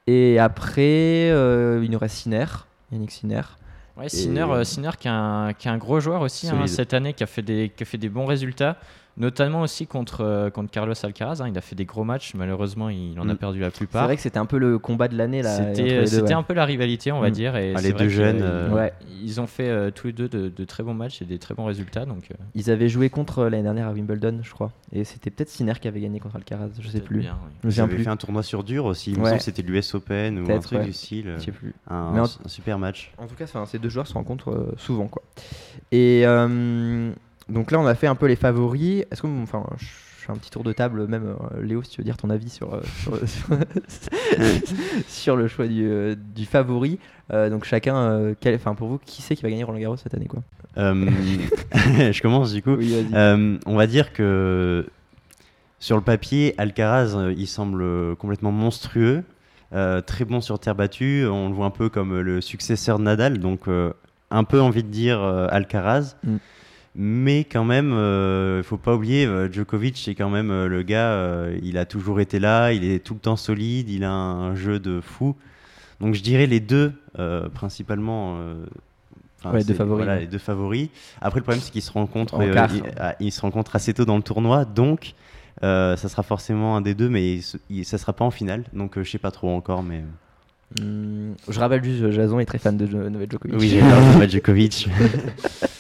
Et 0.06 0.40
après, 0.40 1.30
euh, 1.32 1.82
il 1.84 1.92
nous 1.92 1.98
reste 1.98 2.18
Sinner, 2.18 2.46
Yannick 2.92 3.12
Sinner. 3.12 3.42
Ouais, 3.98 4.10
Sinner, 4.10 4.46
Sinner 4.64 4.92
qui, 5.00 5.08
est 5.08 5.12
un, 5.12 5.54
qui 5.58 5.68
est 5.68 5.72
un 5.72 5.78
gros 5.78 6.00
joueur 6.00 6.22
aussi 6.22 6.48
hein, 6.48 6.68
cette 6.68 6.94
année, 6.94 7.14
qui 7.14 7.24
a, 7.24 7.28
fait 7.28 7.42
des, 7.42 7.72
qui 7.76 7.84
a 7.84 7.86
fait 7.86 7.98
des 7.98 8.10
bons 8.10 8.26
résultats, 8.26 8.78
notamment 9.18 9.62
aussi 9.62 9.88
contre, 9.88 10.22
euh, 10.22 10.50
contre 10.50 10.72
Carlos 10.72 10.94
Alcaraz. 11.04 11.42
hein. 11.42 11.48
il 11.50 11.58
a 11.58 11.62
fait 11.62 11.76
des 11.76 11.86
gros 11.86 12.04
matchs, 12.04 12.34
malheureusement 12.36 12.90
il 12.90 13.20
en 13.20 13.28
a 13.30 13.34
Mm. 13.34 13.38
perdu 13.38 13.60
la 13.60 13.70
C'est 13.72 13.78
plupart. 13.78 14.06
vrai 14.06 14.16
que 14.16 14.22
c'était 14.22 14.38
un 14.38 14.46
peu 14.46 14.58
le 14.58 14.78
combat 14.80 15.08
de 15.08 15.18
l'année 15.18 15.42
C'était 15.44 16.00
ouais. 16.22 16.34
un 16.34 16.44
peu 16.44 16.54
la 16.54 16.66
rivalité, 16.66 17.12
on 17.12 17.20
va 17.20 17.30
Mm. 17.30 17.32
dire. 17.32 17.56
Et 17.56 17.74
Ah, 17.76 17.80
c'est 17.80 17.88
les 17.88 17.94
deux 17.94 18.10
jeunes, 18.10 18.40
euh, 18.42 18.70
Ouais. 18.74 18.94
Ils 19.24 19.42
ont 19.42 19.48
fait 19.48 19.68
euh, 19.70 19.90
tous 19.92 20.08
les 20.08 20.14
deux 20.14 20.30
de, 20.30 20.50
de 20.50 20.66
très 20.66 20.84
bons 20.84 20.94
matchs 20.94 21.22
et 21.22 21.26
des 21.26 21.40
très 21.40 21.56
bons 21.56 21.66
résultats. 21.66 22.06
Donc, 22.06 22.30
euh, 22.32 22.36
Ils 22.54 22.70
avaient 22.70 22.88
joué 22.90 23.10
contre 23.10 23.46
l'année 23.46 23.64
dernière 23.64 23.88
à 23.88 23.92
Wimbledon, 23.92 24.40
je 24.44 24.52
crois. 24.52 24.72
Et 24.92 25.04
c'était 25.04 25.32
peut-être 25.32 25.50
Sinner 25.50 25.74
qui 25.82 25.88
avait 25.88 26.00
gagné 26.02 26.20
contre 26.20 26.36
Alcaraz, 26.36 26.70
je 26.80 26.86
sais 26.88 26.94
peut-être 26.94 27.06
plus. 27.06 27.20
bien, 27.22 27.38
oui. 27.46 27.52
Me 27.64 27.72
Ils 27.72 27.82
avaient 27.82 27.96
plus. 27.96 28.04
fait 28.04 28.10
un 28.10 28.16
tournoi 28.18 28.44
sur 28.44 28.64
dur 28.64 28.86
aussi. 28.86 29.12
Il 29.12 29.18
me 29.18 29.24
Ouais. 29.24 29.30
semble 29.30 29.40
que 29.40 29.44
c'était 29.46 29.64
l'US 29.64 29.96
Open 29.96 30.40
ou 30.40 30.52
un 30.52 30.60
truc 30.60 30.80
ouais. 30.80 30.86
du 30.86 30.94
style. 30.94 31.34
Je 31.40 31.46
sais 31.46 31.52
plus. 31.52 31.74
Un, 31.90 32.12
Mais 32.14 32.20
en- 32.20 32.24
un 32.26 32.48
super 32.48 32.78
match. 32.78 33.12
En 33.18 33.26
tout 33.26 33.36
cas, 33.36 33.46
ces 33.66 33.80
deux 33.80 33.90
joueurs 33.90 34.06
se 34.08 34.14
rencontrent 34.14 34.52
euh, 34.52 34.74
souvent, 34.78 35.08
quoi. 35.08 35.24
Et 35.92 36.22
euh, 36.26 37.12
donc 37.50 37.72
là, 37.72 37.80
on 37.80 37.86
a 37.86 37.96
fait 37.96 38.08
un 38.08 38.16
peu 38.16 38.26
les 38.28 38.36
favoris. 38.36 39.04
Est-ce 39.12 39.22
que, 39.22 39.28
enfin, 39.44 39.64
je 39.78 39.86
fais 39.86 40.32
un 40.32 40.36
petit 40.36 40.50
tour 40.52 40.64
de 40.64 40.74
table, 40.74 41.08
même 41.08 41.36
euh, 41.56 41.62
Léo, 41.62 41.82
si 41.84 41.92
tu 41.92 42.02
veux 42.02 42.06
dire 42.06 42.18
ton 42.18 42.30
avis 42.30 42.50
sur 42.50 42.74
euh, 42.74 42.82
sur, 43.02 43.18
sur- 43.28 43.58
sur 45.08 45.36
le 45.38 45.48
choix 45.48 45.68
du, 45.68 45.88
euh, 45.88 46.16
du 46.36 46.46
favori. 46.46 47.00
Donc 47.32 47.66
chacun, 47.66 48.34
quel- 48.40 48.56
enfin 48.56 48.74
pour 48.74 48.88
vous, 48.88 49.00
qui 49.06 49.22
c'est 49.22 49.36
qui 49.36 49.44
va 49.44 49.50
gagner 49.50 49.64
Roland 49.66 49.80
Garros 49.80 49.98
cette 49.98 50.14
année, 50.14 50.28
quoi? 50.28 50.42
Je 50.76 52.22
commence 52.22 52.54
du 52.54 52.62
coup. 52.62 52.76
Oui, 52.76 52.96
on 53.66 53.76
va 53.76 53.88
dire 53.88 54.14
que 54.14 54.86
sur 55.80 55.96
le 55.98 56.02
papier, 56.04 56.54
Alcaraz, 56.58 57.16
il 57.38 57.48
semble 57.48 58.16
complètement 58.16 58.52
monstrueux, 58.52 59.24
très 59.72 60.26
bon 60.26 60.40
sur 60.42 60.60
terre 60.60 60.76
battue. 60.76 61.26
On 61.28 61.50
le 61.50 61.56
voit 61.56 61.66
un 61.66 61.72
peu 61.72 61.90
comme 61.90 62.20
le 62.20 62.42
successeur 62.42 62.98
de 63.00 63.04
Nadal, 63.04 63.40
donc 63.40 63.62
un 64.32 64.44
peu 64.44 64.62
envie 64.62 64.84
de 64.84 64.90
dire 64.90 65.22
Alcaraz. 65.22 66.16
Mm. 66.24 66.36
Mais 66.96 67.44
quand 67.44 67.64
même, 67.64 67.90
il 68.58 68.64
faut 68.64 68.78
pas 68.78 68.96
oublier, 68.96 69.26
euh, 69.26 69.52
Djokovic, 69.52 69.98
c'est 69.98 70.16
quand 70.16 70.30
même 70.30 70.50
euh, 70.52 70.68
le 70.68 70.82
gars, 70.84 71.12
euh, 71.12 71.58
il 71.62 71.78
a 71.78 71.86
toujours 71.86 72.20
été 72.20 72.40
là, 72.40 72.72
il 72.74 72.84
est 72.84 73.00
tout 73.06 73.14
le 73.14 73.20
temps 73.20 73.36
solide, 73.36 73.90
il 73.90 74.04
a 74.04 74.12
un 74.12 74.56
jeu 74.56 74.80
de 74.80 75.00
fou. 75.02 75.36
Donc 76.02 76.16
je 76.16 76.22
dirais 76.24 76.48
les 76.48 76.60
deux, 76.60 76.94
euh, 77.20 77.50
principalement. 77.50 78.38
euh, 78.40 78.66
enfin, 79.40 79.52
Ouais, 79.54 79.60
les 79.60 79.66
deux 79.66 79.74
favoris, 79.76 80.06
Voilà, 80.06 80.16
ouais. 80.16 80.22
les 80.22 80.28
deux 80.28 80.38
favoris. 80.40 80.90
Après, 81.22 81.40
le 81.40 81.44
problème, 81.44 81.62
c'est 81.62 81.72
qu'ils 81.72 81.82
se 81.84 81.92
rencontrent, 81.92 82.40
euh, 82.40 82.68
ils, 82.74 82.84
ah, 83.00 83.16
ils 83.20 83.32
se 83.32 83.42
rencontrent 83.42 83.76
assez 83.76 83.94
tôt 83.94 84.06
dans 84.06 84.18
le 84.18 84.24
tournoi, 84.24 84.66
donc 84.66 85.14
euh, 85.64 85.96
ça 85.98 86.08
sera 86.10 86.24
forcément 86.24 86.76
un 86.78 86.82
des 86.82 86.94
deux, 86.96 87.10
mais 87.10 87.36
il 87.38 87.44
il- 87.70 87.86
ça 87.86 87.98
sera 87.98 88.14
pas 88.14 88.26
en 88.26 88.32
finale. 88.32 88.64
Donc 88.74 88.98
euh, 88.98 89.04
je 89.04 89.10
sais 89.12 89.18
pas 89.20 89.32
trop 89.32 89.50
encore, 89.52 89.84
mais 89.84 90.04
Hum, 90.82 91.34
je 91.48 91.60
rappelle 91.60 91.84
juste, 91.84 92.04
euh, 92.04 92.12
Jason 92.12 92.40
est 92.40 92.46
très 92.46 92.58
fan 92.60 92.76
de 92.76 92.86
Novak 92.88 93.32
Djokovic. 93.32 93.58
oui, 93.58 93.70
j'adore 93.70 94.02
Novak 94.02 94.30
Djokovic. 94.30 94.90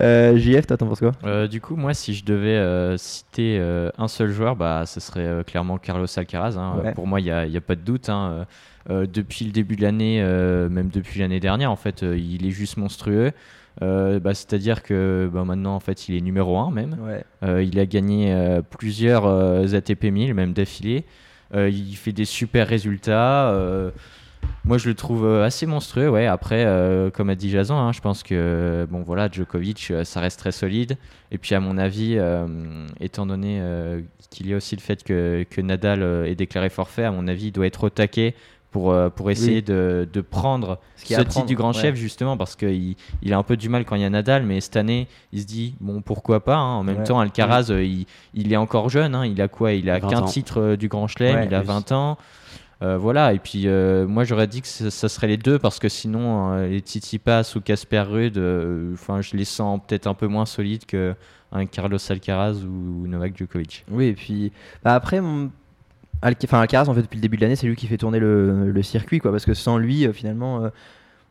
Euh, 0.00 0.36
JF, 0.36 0.66
toi, 0.66 0.76
t'en 0.76 0.86
penses 0.86 1.00
quoi 1.00 1.12
Euh, 1.24 1.46
du 1.46 1.60
coup, 1.60 1.76
moi, 1.76 1.92
si 1.94 2.14
je 2.14 2.24
devais 2.24 2.56
euh, 2.56 2.96
citer 2.96 3.60
un 3.98 4.08
seul 4.08 4.30
joueur, 4.30 4.56
bah, 4.56 4.84
ce 4.86 5.00
serait 5.00 5.44
clairement 5.46 5.78
Carlos 5.78 6.06
Alcaraz. 6.16 6.56
hein. 6.56 6.80
Ouais. 6.82 6.94
Pour 6.94 7.06
moi, 7.06 7.20
il 7.20 7.24
n'y 7.24 7.30
a, 7.56 7.60
pas 7.60 7.74
de 7.74 7.82
doute. 7.82 8.08
hein. 8.08 8.46
Depuis 8.88 9.44
le 9.44 9.52
début 9.52 9.76
de 9.76 9.82
l'année, 9.82 10.22
même 10.22 10.88
depuis 10.88 11.20
l'année 11.20 11.40
dernière, 11.40 11.70
en 11.70 11.76
fait, 11.76 12.02
il 12.02 12.46
est 12.46 12.50
juste 12.50 12.76
monstrueux. 12.76 13.32
Euh, 13.80 14.20
bah, 14.20 14.34
C'est-à-dire 14.34 14.82
que 14.82 15.30
bah, 15.32 15.44
maintenant, 15.44 15.74
en 15.74 15.80
fait, 15.80 16.08
il 16.08 16.16
est 16.16 16.20
numéro 16.20 16.58
1 16.58 16.70
même. 16.70 16.96
Ouais. 17.00 17.24
Euh, 17.42 17.62
il 17.62 17.78
a 17.78 17.86
gagné 17.86 18.32
euh, 18.32 18.60
plusieurs 18.60 19.26
ATP 19.26 20.04
1000, 20.04 20.34
même 20.34 20.52
d'affilée. 20.52 21.04
Il 21.54 21.94
fait 21.96 22.12
des 22.12 22.24
super 22.24 22.66
résultats. 22.66 23.54
Moi, 24.64 24.78
je 24.78 24.88
le 24.88 24.94
trouve 24.94 25.26
euh, 25.26 25.44
assez 25.44 25.66
monstrueux. 25.66 26.08
Ouais. 26.08 26.26
Après, 26.26 26.64
euh, 26.64 27.10
comme 27.10 27.30
a 27.30 27.34
dit 27.34 27.50
Jason, 27.50 27.74
hein, 27.74 27.92
je 27.92 28.00
pense 28.00 28.22
que 28.22 28.86
bon, 28.88 29.02
voilà, 29.02 29.28
Djokovic, 29.30 29.88
euh, 29.90 30.04
ça 30.04 30.20
reste 30.20 30.38
très 30.38 30.52
solide. 30.52 30.96
Et 31.32 31.38
puis, 31.38 31.54
à 31.54 31.60
mon 31.60 31.78
avis, 31.78 32.18
étant 33.00 33.26
donné 33.26 33.62
qu'il 34.30 34.48
y 34.48 34.52
a 34.52 34.56
aussi 34.56 34.76
le 34.76 34.82
fait 34.82 35.02
que, 35.02 35.46
que 35.48 35.60
Nadal 35.60 36.02
ait 36.26 36.34
déclaré 36.34 36.68
forfait, 36.68 37.04
à 37.04 37.10
mon 37.10 37.26
avis, 37.26 37.46
il 37.46 37.52
doit 37.52 37.66
être 37.66 37.84
au 37.84 37.90
taquet 37.90 38.34
pour, 38.70 38.94
pour 39.16 39.30
essayer 39.30 39.62
de, 39.62 40.06
de, 40.12 40.20
prendre 40.20 40.78
ce, 40.96 41.22
titre 41.22 41.46
du 41.46 41.56
grand 41.56 41.72
chef, 41.72 41.94
justement, 41.94 42.36
parce 42.36 42.54
qu'il 42.54 42.96
il 43.22 43.32
a 43.32 43.38
un 43.38 43.42
peu 43.42 43.56
du 43.56 43.70
mal 43.70 43.86
quand 43.86 43.96
il 43.96 44.02
y 44.02 44.04
a 44.04 44.10
Nadal, 44.10 44.44
mais 44.44 44.60
cette 44.60 44.76
année, 44.76 45.08
il 45.32 45.40
se 45.40 45.46
dit, 45.46 45.74
bon, 45.80 46.02
pourquoi 46.02 46.40
pas. 46.40 46.56
Hein. 46.56 46.74
En 46.74 46.82
même 46.82 47.02
temps, 47.02 47.18
Alcaraz, 47.18 47.70
il, 47.70 48.04
il, 48.34 48.52
est 48.52 48.56
encore 48.56 48.90
jeune. 48.90 49.14
Hein. 49.14 49.24
Il 49.24 49.40
a 49.40 49.48
quoi? 49.48 49.72
Il 49.72 49.88
a 49.88 50.00
qu'un 50.00 50.22
titre 50.22 50.76
du 50.76 50.88
grand 50.88 51.06
chelem, 51.06 51.44
il 51.46 51.54
a 51.54 51.62
20 51.62 51.92
ans. 51.92 52.18
Euh, 52.82 52.98
voilà, 52.98 53.32
et 53.32 53.38
puis 53.38 53.68
euh, 53.68 54.08
moi 54.08 54.24
j'aurais 54.24 54.48
dit 54.48 54.60
que 54.60 54.66
ça 54.66 55.08
serait 55.08 55.28
les 55.28 55.36
deux 55.36 55.58
parce 55.58 55.78
que 55.78 55.88
sinon 55.88 56.52
euh, 56.52 56.66
les 56.66 56.80
Tsitsipas 56.80 57.52
ou 57.54 57.60
Casper 57.60 58.00
Ruud, 58.00 58.38
enfin 58.92 59.20
je 59.20 59.36
les 59.36 59.44
sens 59.44 59.80
peut-être 59.86 60.08
un 60.08 60.14
peu 60.14 60.26
moins 60.26 60.46
solides 60.46 60.84
que 60.84 61.14
un 61.52 61.66
Carlos 61.66 61.98
Alcaraz 62.10 62.64
ou 62.64 63.06
Novak 63.06 63.36
Djokovic. 63.36 63.84
Oui, 63.90 64.06
et 64.06 64.14
puis 64.14 64.52
bah, 64.82 64.94
après, 64.94 65.20
enfin 65.20 66.60
Alcaraz 66.60 66.88
en 66.88 66.94
fait 66.94 67.02
depuis 67.02 67.18
le 67.18 67.22
début 67.22 67.36
de 67.36 67.42
l'année 67.42 67.56
c'est 67.56 67.68
lui 67.68 67.76
qui 67.76 67.86
fait 67.86 67.98
tourner 67.98 68.18
le, 68.18 68.72
le, 68.72 68.82
circuit 68.82 69.20
quoi, 69.20 69.30
parce 69.30 69.44
que 69.44 69.54
sans 69.54 69.78
lui 69.78 70.12
finalement 70.12 70.68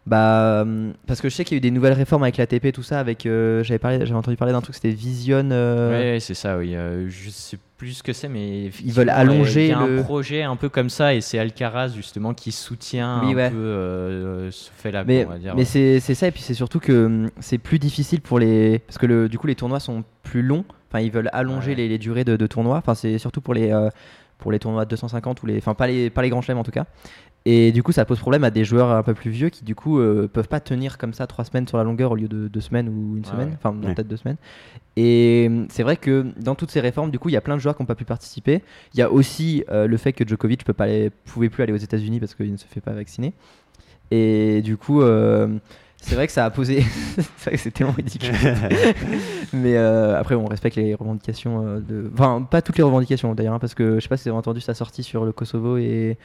bah, 0.08 0.66
parce 1.06 1.22
que 1.22 1.30
je 1.30 1.36
sais 1.36 1.44
qu'il 1.44 1.56
y 1.56 1.58
a 1.58 1.60
eu 1.60 1.62
des 1.62 1.72
nouvelles 1.72 1.94
réformes 1.94 2.24
avec 2.24 2.38
l'ATP, 2.38 2.72
tout 2.72 2.82
ça. 2.82 3.00
Avec, 3.00 3.26
euh, 3.26 3.64
j'avais 3.64 3.78
parlé, 3.78 4.00
j'avais 4.00 4.14
entendu 4.14 4.38
parler 4.38 4.54
d'un 4.54 4.62
truc, 4.62 4.76
c'était 4.76 4.90
Vision. 4.90 5.50
Euh... 5.52 6.20
c'est 6.20 6.34
ça, 6.34 6.58
oui. 6.58 6.76
Je 7.08 7.30
sais 7.30 7.58
plus 7.82 7.94
ce 7.94 8.04
que 8.04 8.14
c'est, 8.14 8.30
mais 8.30 8.66
ils 8.86 8.94
veulent 8.94 9.10
allonger. 9.10 9.66
Il 9.66 9.70
y 9.70 9.74
a 9.74 9.80
un 9.80 10.04
projet 10.04 10.44
un 10.44 10.56
peu 10.56 10.70
comme 10.70 10.92
ça, 10.92 11.16
et 11.16 11.22
c'est 11.22 11.40
Alcaraz 11.40 11.94
justement 11.96 12.36
qui 12.36 12.52
soutient 12.52 13.22
un 13.22 13.34
peu 13.34 13.56
euh, 13.56 14.52
ce 14.52 14.70
fait-là. 14.78 15.04
Mais, 15.04 15.26
mais 15.56 15.66
c'est, 15.66 16.00
ça, 16.00 16.28
et 16.28 16.32
puis 16.32 16.44
c'est 16.44 16.54
surtout 16.54 16.80
que 16.80 17.06
hum, 17.08 17.32
c'est 17.40 17.58
plus 17.58 17.80
difficile 17.80 18.22
pour 18.22 18.38
les, 18.38 18.78
parce 18.86 19.00
que 19.00 19.08
le, 19.08 19.28
du 19.28 19.40
coup 19.40 19.48
les 19.48 19.56
tournois 19.56 19.80
sont 19.80 20.04
plus 20.22 20.44
longs. 20.44 20.64
Enfin, 20.90 21.00
ils 21.00 21.12
veulent 21.12 21.32
allonger 21.34 21.74
les, 21.74 21.88
les, 21.88 21.98
durées 21.98 22.24
de, 22.24 22.36
de 22.36 22.46
tournois. 22.46 22.78
Enfin, 22.78 22.94
c'est 22.94 23.18
surtout 23.18 23.42
pour 23.42 23.56
les 23.56 23.74
pour 24.38 24.52
les 24.52 24.60
tournois 24.60 24.86
de 24.86 24.90
250 24.92 25.42
ou 25.42 25.48
les, 25.48 25.58
enfin 25.58 25.74
pas 25.74 25.88
les, 25.88 26.12
pas 26.12 26.22
les 26.22 26.30
grands 26.30 26.42
chelems 26.42 26.60
en 26.60 26.64
tout 26.64 26.72
cas. 26.72 26.86
Et 27.46 27.72
du 27.72 27.82
coup, 27.82 27.92
ça 27.92 28.06
pose 28.06 28.20
problème 28.20 28.44
à 28.44 28.52
des 28.52 28.64
joueurs 28.64 28.92
un 28.92 29.02
peu 29.02 29.16
plus 29.16 29.32
vieux 29.32 29.50
qui, 29.50 29.64
du 29.64 29.74
coup, 29.74 30.00
euh, 30.00 30.30
peuvent 30.32 30.48
pas 30.48 30.60
tenir 30.60 31.00
comme 31.00 31.14
ça 31.14 31.26
trois 31.26 31.44
semaines 31.44 31.68
sur 31.68 31.78
la 31.78 31.84
longueur 31.84 32.12
au 32.12 32.16
lieu 32.16 32.28
de 32.28 32.48
deux 32.48 32.62
semaines 32.62 32.88
ou 32.88 33.18
une 33.18 33.26
semaine, 33.26 33.58
enfin 33.58 33.74
peut-être 33.74 34.08
deux 34.08 34.18
semaines. 34.18 34.38
Et 34.96 35.48
euh, 35.50 35.66
c'est 35.70 35.82
vrai 35.82 35.98
que 35.98 36.28
dans 36.40 36.54
toutes 36.54 36.70
ces 36.70 36.82
réformes, 36.82 37.10
du 37.10 37.18
coup, 37.18 37.30
il 37.30 37.32
y 37.32 37.38
a 37.38 37.42
plein 37.42 37.56
de 37.56 37.62
joueurs 37.62 37.76
qui 37.76 37.82
n'ont 37.82 37.88
pas 37.88 37.96
pu 37.96 38.06
participer. 38.06 38.62
Il 38.94 39.00
y 39.00 39.04
a 39.04 39.12
aussi 39.12 39.64
euh, 39.72 39.88
le 39.88 39.98
fait 39.98 40.14
que 40.14 40.28
Djokovic 40.28 40.64
pas 40.66 40.84
aller, 40.84 41.10
pouvait 41.26 41.50
plus 41.50 41.64
aller 41.64 41.74
aux 41.74 41.78
États-Unis 41.78 42.20
parce 42.20 42.36
qu'il 42.36 42.52
ne 42.52 42.58
se 42.58 42.66
fait 42.68 42.82
pas 42.82 42.92
vacciner. 42.92 43.34
Et 44.12 44.62
du 44.62 44.78
coup, 44.78 45.02
c'est 45.98 46.16
vrai 46.16 46.28
que 46.28 46.34
ça 46.34 46.46
a 46.46 46.50
posé. 46.52 46.84
c'est 47.38 47.72
tellement 47.72 47.94
ridicule. 47.94 48.36
Mais 49.54 49.78
après, 49.78 50.36
on 50.36 50.46
respecte 50.46 50.76
les 50.76 50.94
revendications 50.94 51.80
de. 51.80 52.12
Enfin, 52.14 52.46
pas 52.48 52.62
toutes 52.62 52.78
les 52.78 52.84
revendications 52.84 53.34
d'ailleurs, 53.34 53.54
hein, 53.54 53.60
parce 53.60 53.74
que 53.74 53.96
je 53.96 54.00
sais 54.02 54.10
pas 54.10 54.18
si 54.18 54.26
vous 54.26 54.30
avez 54.30 54.38
entendu 54.38 54.60
sa 54.60 54.74
sortie 54.74 55.02
sur 55.02 55.24
le 55.24 55.32
Kosovo 55.32 55.78
et 55.78 56.18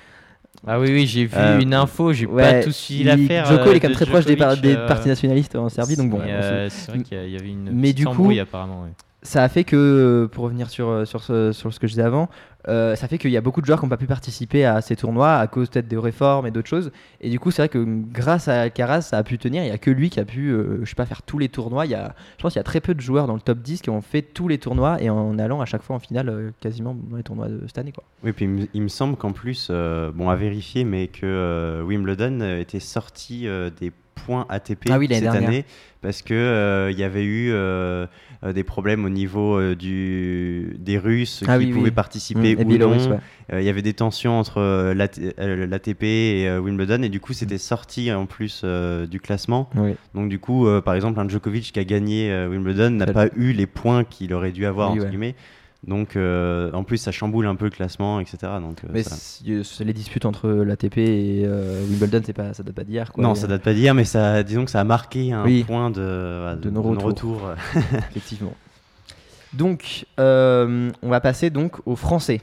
ah 0.67 0.81
oui, 0.81 0.89
oui, 0.91 1.07
j'ai 1.07 1.27
vu 1.27 1.37
euh, 1.37 1.61
une 1.61 1.75
info, 1.75 2.13
j'ai 2.13 2.27
pas 2.27 2.63
tout 2.63 2.73
suivi 2.73 3.05
l'affaire. 3.05 3.47
Joko, 3.47 3.71
il 3.71 3.77
est 3.77 3.81
quand 3.81 3.89
même 3.89 3.97
très 3.97 4.07
proche 4.07 4.25
des, 4.25 4.37
euh, 4.41 4.87
partis 4.87 5.09
nationalistes 5.09 5.57
en 5.57 5.69
Serbie, 5.69 5.97
donc 5.97 6.11
bon. 6.11 6.21
Euh, 6.23 6.69
c'est 6.71 6.91
vrai 6.93 7.03
qu'il 7.03 7.31
y 7.31 7.37
avait 7.37 7.49
une 7.49 7.71
mais 7.73 7.93
du 7.93 8.07
coup, 8.07 8.31
apparemment. 8.41 8.87
Ça 9.23 9.43
a 9.43 9.49
fait 9.49 9.65
que, 9.65 10.29
pour 10.31 10.45
revenir 10.45 10.71
sur, 10.71 11.07
sur, 11.07 11.23
ce, 11.23 11.51
sur 11.51 11.75
ce 11.75 11.81
que 11.81 11.89
je 11.89 11.93
disais 11.93 12.03
avant, 12.03 12.29
euh, 12.69 12.97
ça 12.97 13.09
fait 13.09 13.19
qu'il 13.19 13.31
y 13.31 13.37
a 13.37 13.41
beaucoup 13.41 13.61
de 13.61 13.67
joueurs 13.67 13.79
qui 13.79 13.85
n'ont 13.85 13.91
pas 13.91 13.97
pu 13.97 14.07
participer 14.07 14.65
à 14.65 14.81
ces 14.81 14.97
tournois 14.97 15.37
à 15.37 15.47
cause 15.47 15.69
peut-être 15.69 15.89
des 15.89 15.97
réformes 15.97 16.47
et 16.47 16.51
d'autres 16.51 16.69
choses. 16.69 16.91
Et 17.21 17.31
du 17.31 17.39
coup, 17.39 17.51
c'est 17.51 17.63
vrai 17.63 17.69
que 17.69 17.85
grâce 18.13 18.49
à 18.49 18.63
Alcaraz, 18.63 19.03
ça 19.03 19.19
a 19.19 19.23
pu 19.23 19.39
tenir. 19.39 19.63
Il 19.63 19.67
n'y 19.67 19.73
a 19.73 19.79
que 19.79 19.91
lui 19.91 20.11
qui 20.11 20.21
a 20.21 20.25
pu, 20.25 20.51
euh, 20.51 20.81
je 20.83 20.89
sais 20.89 20.95
pas, 20.95 21.07
faire 21.07 21.23
tous 21.23 21.39
les 21.39 21.49
tournois. 21.49 21.87
Il 21.87 21.93
y 21.93 21.95
a, 21.95 22.15
je 22.37 22.43
pense 22.43 22.53
qu'il 22.53 22.59
y 22.59 22.61
a 22.61 22.65
très 22.65 22.81
peu 22.81 22.95
de 22.95 23.01
joueurs 23.01 23.27
dans 23.27 23.35
le 23.35 23.41
top 23.41 23.59
10 23.59 23.83
qui 23.83 23.91
ont 23.91 24.03
fait 24.03 24.23
tous 24.23 24.49
les 24.49 24.59
tournois 24.59 25.01
et 25.01 25.11
en 25.11 25.39
allant 25.39 25.61
à 25.61 25.67
chaque 25.67 25.83
fois 25.83 25.97
en 25.97 26.01
finale 26.01 26.29
euh, 26.29 26.51
quasiment 26.61 26.95
dans 26.95 27.17
les 27.17 27.23
tournois 27.23 27.49
de 27.49 27.61
cette 27.67 27.79
année. 27.79 27.93
Quoi. 27.93 28.05
Oui, 28.25 28.33
puis 28.33 28.69
il 28.73 28.83
me 28.83 28.89
semble 28.89 29.17
qu'en 29.17 29.33
plus, 29.33 29.71
bon, 29.71 30.29
à 30.29 30.37
vérifier, 30.37 30.85
mais 30.85 31.07
que 31.09 31.83
Wimbledon 31.83 32.59
était 32.59 32.81
sorti 32.81 33.47
des 33.79 33.93
points 34.17 34.47
ATP 34.49 34.91
ah 34.91 34.99
cette 35.09 35.27
année 35.27 35.65
parce 36.03 36.23
que 36.23 36.91
il 36.91 36.99
y 36.99 37.05
avait 37.05 37.25
eu 37.25 37.53
euh, 38.45 38.53
des 38.53 38.65
problèmes 38.65 39.05
au 39.05 39.09
niveau 39.09 39.59
euh, 39.59 39.75
du, 39.75 40.77
des 40.79 40.99
Russes 40.99 41.43
ah 41.49 41.59
qui 41.59 41.67
pouvaient 41.69 41.91
participer 41.91 42.55
mmh, 42.55 42.61
ou 42.61 42.79
non. 42.79 43.21
Euh, 43.53 43.61
il 43.61 43.65
y 43.65 43.69
avait 43.69 43.83
des 43.83 43.95
tensions 43.95 44.39
entre 44.39 44.93
l'ATP 44.93 46.03
et 46.03 46.59
Wimbledon 46.59 47.03
et 47.03 47.09
du 47.09 47.21
coup 47.21 47.33
c'était 47.33 47.59
sorti 47.59 48.13
en 48.13 48.27
plus 48.27 48.65
du 49.09 49.21
classement. 49.21 49.71
Donc 50.15 50.29
du 50.29 50.39
coup, 50.39 50.67
par 50.85 50.95
exemple, 50.95 51.19
un 51.21 51.29
Djokovic 51.29 51.73
qui 51.73 51.79
a 51.79 51.85
gagné 51.85 52.47
Wimbledon 52.49 52.91
n'a 52.91 53.07
pas 53.07 53.29
eu 53.37 53.53
les 53.53 53.67
points 53.67 54.05
qu'il 54.05 54.35
aurait 54.35 54.53
dû 54.53 54.67
avoir 54.67 54.91
entre 54.91 55.07
guillemets. 55.07 55.35
Donc, 55.85 56.17
euh, 56.17 56.73
en 56.73 56.83
plus, 56.85 56.99
ça 56.99 57.13
chamboule 57.13 57.47
un 57.47 57.55
peu 57.55 57.67
le 57.67 57.71
classement, 57.71 58.19
etc. 58.19 58.39
Donc, 58.61 58.79
euh, 58.85 58.89
mais 58.93 59.05
les 59.85 59.93
disputes 59.93 60.25
entre 60.25 60.49
l'ATP 60.49 60.99
et 60.99 61.43
euh, 61.45 61.85
Wimbledon, 61.89 62.23
c'est 62.25 62.33
pas, 62.33 62.55
ça 62.55 62.63
date 62.63 62.75
pas 62.75 62.85
d'hier. 62.85 63.13
Non, 63.17 63.35
ça 63.35 63.47
date 63.47 63.63
pas 63.63 63.73
d'hier, 63.73 63.95
mais 63.95 64.05
ça, 64.05 64.43
disons 64.43 64.65
que 64.65 64.71
ça 64.71 64.81
a 64.81 64.85
marqué 64.85 65.33
un 65.33 65.45
point 65.65 65.91
de, 65.91 66.57
de, 66.57 66.79
retour. 66.79 67.51
Effectivement. 68.11 68.55
Donc, 69.53 70.07
on 70.19 70.91
va 71.03 71.21
passer 71.21 71.51
donc 71.51 71.77
au 71.87 71.97
français. 71.97 72.41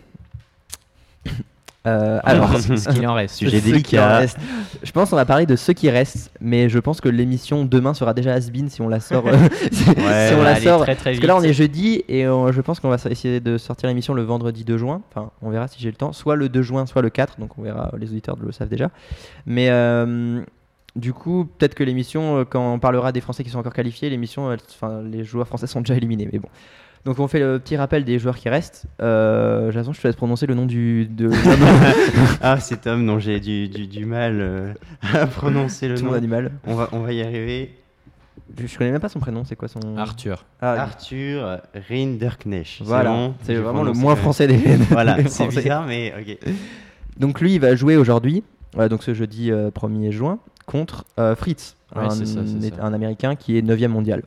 Euh, 1.85 2.19
alors, 2.23 2.57
ce 2.59 2.89
qu'il 2.89 3.05
en 3.07 3.13
reste. 3.13 3.35
Sujet 3.39 3.61
délicat. 3.61 4.25
Je 4.81 4.91
pense 4.91 5.09
qu'on 5.09 5.15
va 5.15 5.25
parler 5.25 5.45
de 5.45 5.55
ce 5.55 5.71
qui 5.71 5.89
reste, 5.89 6.31
mais 6.39 6.69
je 6.69 6.79
pense 6.79 7.01
que 7.01 7.09
l'émission 7.09 7.65
demain 7.65 7.93
sera 7.93 8.13
déjà 8.13 8.33
has 8.33 8.49
si 8.67 8.81
on 8.81 8.87
la 8.87 8.99
sort. 8.99 9.27
Euh, 9.27 9.33
si, 9.71 9.85
on 10.37 10.43
la 10.43 10.55
sort. 10.59 10.83
Très, 10.83 10.95
très 10.95 11.11
parce 11.11 11.21
que 11.21 11.27
là, 11.27 11.35
on 11.35 11.41
est 11.41 11.53
jeudi 11.53 12.03
et 12.07 12.23
je 12.23 12.61
pense 12.61 12.79
qu'on 12.79 12.89
va 12.89 12.97
essayer 13.09 13.39
de 13.39 13.57
sortir 13.57 13.89
l'émission 13.89 14.13
le 14.13 14.23
vendredi 14.23 14.63
2 14.63 14.77
juin. 14.77 15.01
Enfin, 15.09 15.31
on 15.41 15.49
verra 15.49 15.67
si 15.67 15.79
j'ai 15.79 15.89
le 15.89 15.95
temps. 15.95 16.13
Soit 16.13 16.35
le 16.35 16.49
2 16.49 16.61
juin, 16.61 16.85
soit 16.85 17.01
le 17.01 17.09
4. 17.09 17.39
Donc, 17.39 17.57
on 17.57 17.63
verra. 17.63 17.91
Les 17.97 18.09
auditeurs 18.09 18.37
le 18.39 18.51
savent 18.51 18.69
déjà. 18.69 18.89
Mais. 19.45 19.67
Euh, 19.69 20.41
du 20.95 21.11
coup, 21.11 21.49
peut-être 21.57 21.73
que 21.73 21.83
l'émission, 21.83 22.45
quand 22.47 22.71
on 22.75 22.77
parlera 22.77 23.11
des 23.11 23.19
Français 23.19 23.43
qui 23.43 23.49
sont 23.49 23.57
encore 23.57 23.73
qualifiés, 23.73 24.11
l'émission, 24.11 24.55
enfin, 24.69 25.01
les 25.01 25.23
joueurs 25.23 25.47
français 25.47 25.65
sont 25.65 25.79
déjà 25.81 25.95
éliminés. 25.95 26.29
Mais 26.31 26.37
bon, 26.37 26.49
donc 27.05 27.19
on 27.19 27.27
fait 27.27 27.39
le 27.39 27.59
petit 27.59 27.75
rappel 27.75 28.05
des 28.05 28.17
joueurs 28.17 28.37
qui 28.37 28.47
restent. 28.47 28.85
Euh, 29.01 29.71
Jason, 29.71 29.91
je 29.91 29.99
te 29.99 30.07
laisse 30.07 30.15
prononcer 30.15 30.45
le 30.45 30.55
nom 30.55 30.65
du. 30.65 31.05
De... 31.05 31.29
ah, 32.41 32.59
cet 32.61 32.87
homme 32.87 33.05
dont 33.05 33.19
j'ai 33.19 33.41
du, 33.41 33.67
du, 33.67 34.05
mal 34.05 34.39
euh, 34.39 34.73
à 35.13 35.27
prononcer 35.27 35.89
le 35.89 35.97
Tout 35.97 36.05
nom. 36.05 36.13
a 36.13 36.21
du 36.21 36.27
mal. 36.27 36.51
On 36.65 36.75
va, 36.75 36.87
on 36.93 36.99
va 36.99 37.11
y 37.11 37.21
arriver. 37.21 37.75
Je, 38.57 38.77
connais 38.77 38.91
même 38.91 39.01
pas 39.01 39.09
son 39.09 39.19
prénom, 39.19 39.43
c'est 39.43 39.57
quoi 39.57 39.67
son. 39.67 39.97
Arthur. 39.97 40.45
Ah, 40.61 40.81
Arthur 40.81 41.59
Rinderknecht. 41.89 42.81
Voilà, 42.83 43.31
c'est 43.43 43.55
vraiment 43.55 43.83
le 43.83 43.91
moins 43.91 44.15
français 44.15 44.47
des. 44.47 44.57
voilà, 44.89 45.17
c'est 45.27 45.47
bizarre, 45.47 45.85
mais 45.85 46.13
ok. 46.17 46.53
Donc 47.17 47.41
lui, 47.41 47.55
il 47.55 47.59
va 47.59 47.75
jouer 47.75 47.97
aujourd'hui, 47.97 48.43
donc 48.89 49.03
ce 49.03 49.13
jeudi 49.13 49.51
1er 49.51 50.07
euh, 50.07 50.11
juin, 50.11 50.39
contre 50.65 51.05
Fritz, 51.35 51.75
un, 51.93 52.07
un 52.81 52.93
Américain 52.93 53.35
qui 53.35 53.57
est 53.57 53.61
9 53.61 53.81
mondial. 53.89 54.23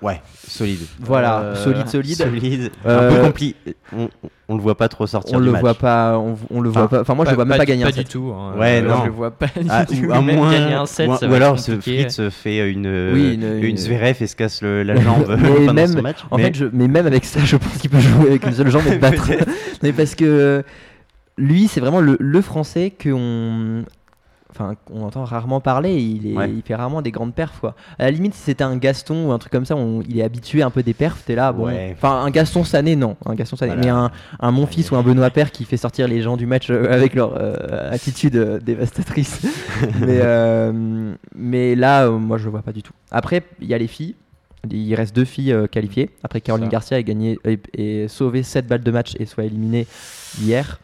Ouais, 0.00 0.20
solide. 0.46 0.80
Voilà, 1.00 1.40
euh, 1.40 1.54
solide, 1.56 1.88
solide. 1.88 2.16
Solide. 2.16 2.70
Euh, 2.86 3.10
un 3.10 3.14
peu 3.14 3.22
compliqué. 3.22 3.74
On, 3.92 4.08
on, 4.48 4.56
le 4.56 4.62
voit 4.62 4.76
pas 4.76 4.88
trop 4.88 5.08
sortir 5.08 5.36
on 5.36 5.40
du 5.40 5.46
le 5.46 5.52
match. 5.52 5.60
Voit 5.60 5.74
pas, 5.74 6.18
on, 6.18 6.60
le 6.60 6.68
voit 6.68 6.88
pas. 6.88 7.00
Enfin, 7.00 7.14
moi, 7.14 7.24
je 7.24 7.30
le 7.30 7.34
vois 7.34 7.44
même 7.44 7.58
pas, 7.58 7.64
gagner 7.64 7.82
pas 7.82 7.88
un 7.88 7.92
set. 7.92 8.06
du 8.06 8.12
tout. 8.12 8.32
Hein. 8.32 8.54
Ouais, 8.56 8.80
non. 8.80 9.00
Je 9.00 9.06
le 9.06 9.12
vois 9.12 9.32
pas 9.32 9.46
ah, 9.68 9.84
du 9.84 10.00
tout. 10.00 10.06
Moins, 10.06 10.52
gagner 10.52 10.74
un 10.74 10.86
set, 10.86 11.08
ou, 11.08 11.16
ça 11.16 11.26
ou 11.26 11.34
alors, 11.34 11.58
ce 11.58 11.80
Fritz 11.80 12.20
fait 12.30 12.70
une, 12.70 13.12
oui, 13.12 13.34
une, 13.34 13.42
une, 13.42 13.64
une 13.64 13.76
Zverev 13.76 14.16
et 14.20 14.26
se 14.28 14.36
casse 14.36 14.62
le, 14.62 14.84
la 14.84 15.00
jambe 15.00 15.24
pendant 15.66 15.74
même, 15.74 15.88
son 15.88 16.02
match. 16.02 16.18
En 16.30 16.36
mais... 16.36 16.44
fait, 16.44 16.54
je, 16.54 16.66
mais 16.72 16.86
même 16.86 17.06
avec 17.06 17.24
ça, 17.24 17.40
je 17.44 17.56
pense 17.56 17.78
qu'il 17.78 17.90
peut 17.90 17.98
jouer 17.98 18.28
avec 18.28 18.46
une 18.46 18.52
seule 18.52 18.70
jambe 18.70 18.86
et 18.86 18.98
battre. 18.98 19.30
mais 19.82 19.92
parce 19.92 20.14
que 20.14 20.62
lui, 21.36 21.66
c'est 21.66 21.80
vraiment 21.80 22.00
le, 22.00 22.16
le 22.20 22.40
français 22.40 22.92
qu'on 23.02 23.84
enfin 24.58 24.74
on 24.90 25.02
entend 25.02 25.24
rarement 25.24 25.60
parler 25.60 25.96
il, 25.96 26.26
il 26.26 26.62
fait 26.64 26.74
rarement 26.74 27.02
des 27.02 27.10
grandes 27.10 27.34
perfs 27.34 27.60
quoi. 27.60 27.74
À 27.98 28.04
la 28.04 28.10
limite 28.10 28.34
si 28.34 28.42
c'était 28.42 28.64
un 28.64 28.76
Gaston 28.76 29.28
ou 29.28 29.32
un 29.32 29.38
truc 29.38 29.52
comme 29.52 29.64
ça 29.64 29.76
il 30.08 30.18
est 30.18 30.22
habitué 30.22 30.62
un 30.62 30.70
peu 30.70 30.82
des 30.82 30.94
perfs 30.94 31.24
t'es 31.24 31.34
là 31.34 31.52
bon. 31.52 31.68
Enfin 31.92 32.22
un 32.24 32.30
Gaston 32.30 32.64
Sané 32.64 32.96
non 32.96 33.16
un 33.24 33.34
Gaston 33.34 33.56
Sané 33.56 33.74
mais 33.76 33.88
un, 33.88 34.10
un 34.40 34.50
mon 34.50 34.66
fils 34.66 34.90
ou 34.90 34.96
un 34.96 35.02
Benoît 35.02 35.30
Père 35.30 35.52
qui 35.52 35.64
fait 35.64 35.76
sortir 35.76 36.08
les 36.08 36.22
gens 36.22 36.36
du 36.36 36.46
match 36.46 36.70
euh, 36.70 36.92
avec 36.92 37.14
leur 37.14 37.34
euh, 37.36 37.92
attitude 37.92 38.36
euh, 38.36 38.58
dévastatrice. 38.58 39.40
Mais, 40.00 40.72
mais 41.34 41.74
là 41.74 42.08
moi 42.10 42.38
je 42.38 42.44
le 42.44 42.50
vois 42.50 42.62
pas 42.62 42.72
du 42.72 42.82
tout. 42.82 42.92
Après 43.10 43.42
il 43.60 43.68
y 43.68 43.74
a 43.74 43.78
les 43.78 43.86
filles. 43.86 44.14
Il 44.70 44.92
reste 44.94 45.14
deux 45.14 45.24
filles 45.24 45.54
qualifiées. 45.70 46.10
Après 46.24 46.40
Caroline 46.40 46.68
Garcia 46.68 46.96
a 46.96 47.02
gagné 47.02 47.38
et, 47.74 48.08
sauvé 48.08 48.42
7 48.42 48.66
balles 48.66 48.82
de 48.82 48.90
match 48.90 49.14
et 49.18 49.24
soit 49.24 49.44
éliminée 49.44 49.86
hier 50.40 50.80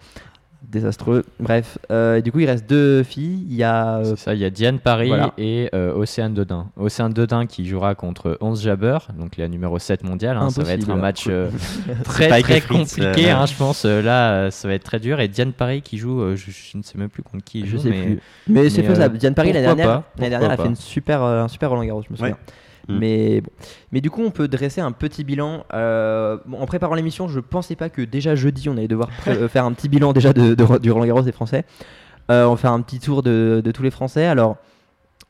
désastreux. 0.71 1.25
Bref, 1.41 1.79
euh, 1.91 2.17
et 2.17 2.23
du 2.23 2.33
coup, 2.33 2.41
il 2.41 2.47
reste 2.47 2.69
deux 2.69 3.03
filles. 3.03 3.45
Il 3.49 3.55
y 3.57 3.63
a. 3.63 3.99
euh, 3.99 4.05
C'est 4.05 4.17
ça, 4.25 4.35
il 4.35 4.41
y 4.41 4.45
a 4.45 4.51
Diane 4.51 4.79
Paris 4.79 5.09
voilà. 5.09 5.33
et 5.39 5.69
euh, 5.75 5.93
Océane 5.95 6.35
Dodin. 6.35 6.67
Océane 6.77 7.13
Dodin 7.13 7.47
qui 7.47 7.67
jouera 7.67 7.95
contre 7.95 8.37
11 8.41 8.63
Jabber, 8.63 8.99
donc 9.19 9.37
la 9.37 9.49
numéro 9.49 9.79
7 9.79 10.05
mondiale. 10.05 10.37
hein. 10.37 10.51
ça 10.51 10.63
va 10.63 10.73
être 10.73 10.89
un 10.91 10.97
match 10.97 11.27
euh, 11.29 11.49
très 12.05 12.41
très 12.43 12.61
compliqué, 12.61 13.31
euh, 13.31 13.37
hein, 13.37 13.47
je 13.47 13.55
pense. 13.55 13.85
Euh, 13.85 14.03
là, 14.03 14.51
ça 14.51 14.69
va 14.69 14.75
être 14.75 14.85
très 14.85 15.01
dur. 15.01 15.21
Et 15.21 15.29
Diane 15.29 15.53
Paris 15.53 15.83
qui 15.83 15.99
joue, 15.99 16.21
euh, 16.21 16.37
je, 16.37 16.51
je 16.51 16.77
ne 16.79 16.83
sais 16.83 16.99
même 16.99 17.09
plus 17.09 17.23
contre 17.23 17.45
qui 17.45 17.61
il 17.61 17.67
je 17.67 17.73
joue, 17.77 17.79
sais 17.83 17.91
mais 17.91 18.03
plus. 18.03 18.21
Mais 18.49 18.71
c'est 18.71 18.83
mais, 18.83 18.89
faisable. 18.89 19.15
euh, 19.17 19.19
Diane 19.19 19.35
Paris, 19.35 19.53
l'année 19.53 19.67
dernière, 19.67 20.03
dernière, 20.17 20.43
elle 20.43 20.51
a 20.51 20.57
fait 20.57 20.69
une 20.69 20.77
super, 20.77 21.23
euh, 21.23 21.43
un 21.45 21.49
super 21.49 21.71
Roland 21.71 21.85
Garros, 21.85 22.03
je 22.03 22.13
me 22.13 22.17
souviens. 22.17 22.37
Mm. 22.89 22.99
Mais, 22.99 23.41
bon. 23.41 23.51
Mais 23.93 24.01
du 24.01 24.11
coup, 24.11 24.23
on 24.23 24.31
peut 24.31 24.49
dresser 24.49 24.81
un 24.81 24.93
petit 24.93 25.25
bilan. 25.25 25.65
Euh, 25.73 26.37
bon, 26.47 26.59
en 26.61 26.67
préparant 26.67 26.95
l'émission, 26.95 27.29
je 27.29 27.41
pensais 27.41 27.77
pas 27.77 27.89
que 27.89 28.03
déjà 28.03 28.35
jeudi, 28.35 28.69
on 28.69 28.73
allait 28.77 28.89
devoir 28.89 29.11
faire 29.49 29.65
un 29.65 29.73
petit 29.73 29.89
bilan 29.89 30.13
déjà 30.13 30.33
de, 30.33 30.55
de- 30.55 30.79
du 30.79 30.91
Roland 30.91 31.07
Garros 31.07 31.23
des 31.23 31.33
Français. 31.33 31.65
Euh, 32.31 32.45
on 32.47 32.51
va 32.53 32.57
faire 32.57 32.73
un 32.73 32.81
petit 32.83 33.01
tour 33.01 33.23
de, 33.23 33.63
de 33.65 33.71
tous 33.71 33.83
les 33.83 33.91
Français. 33.91 34.27
Alors, 34.27 34.57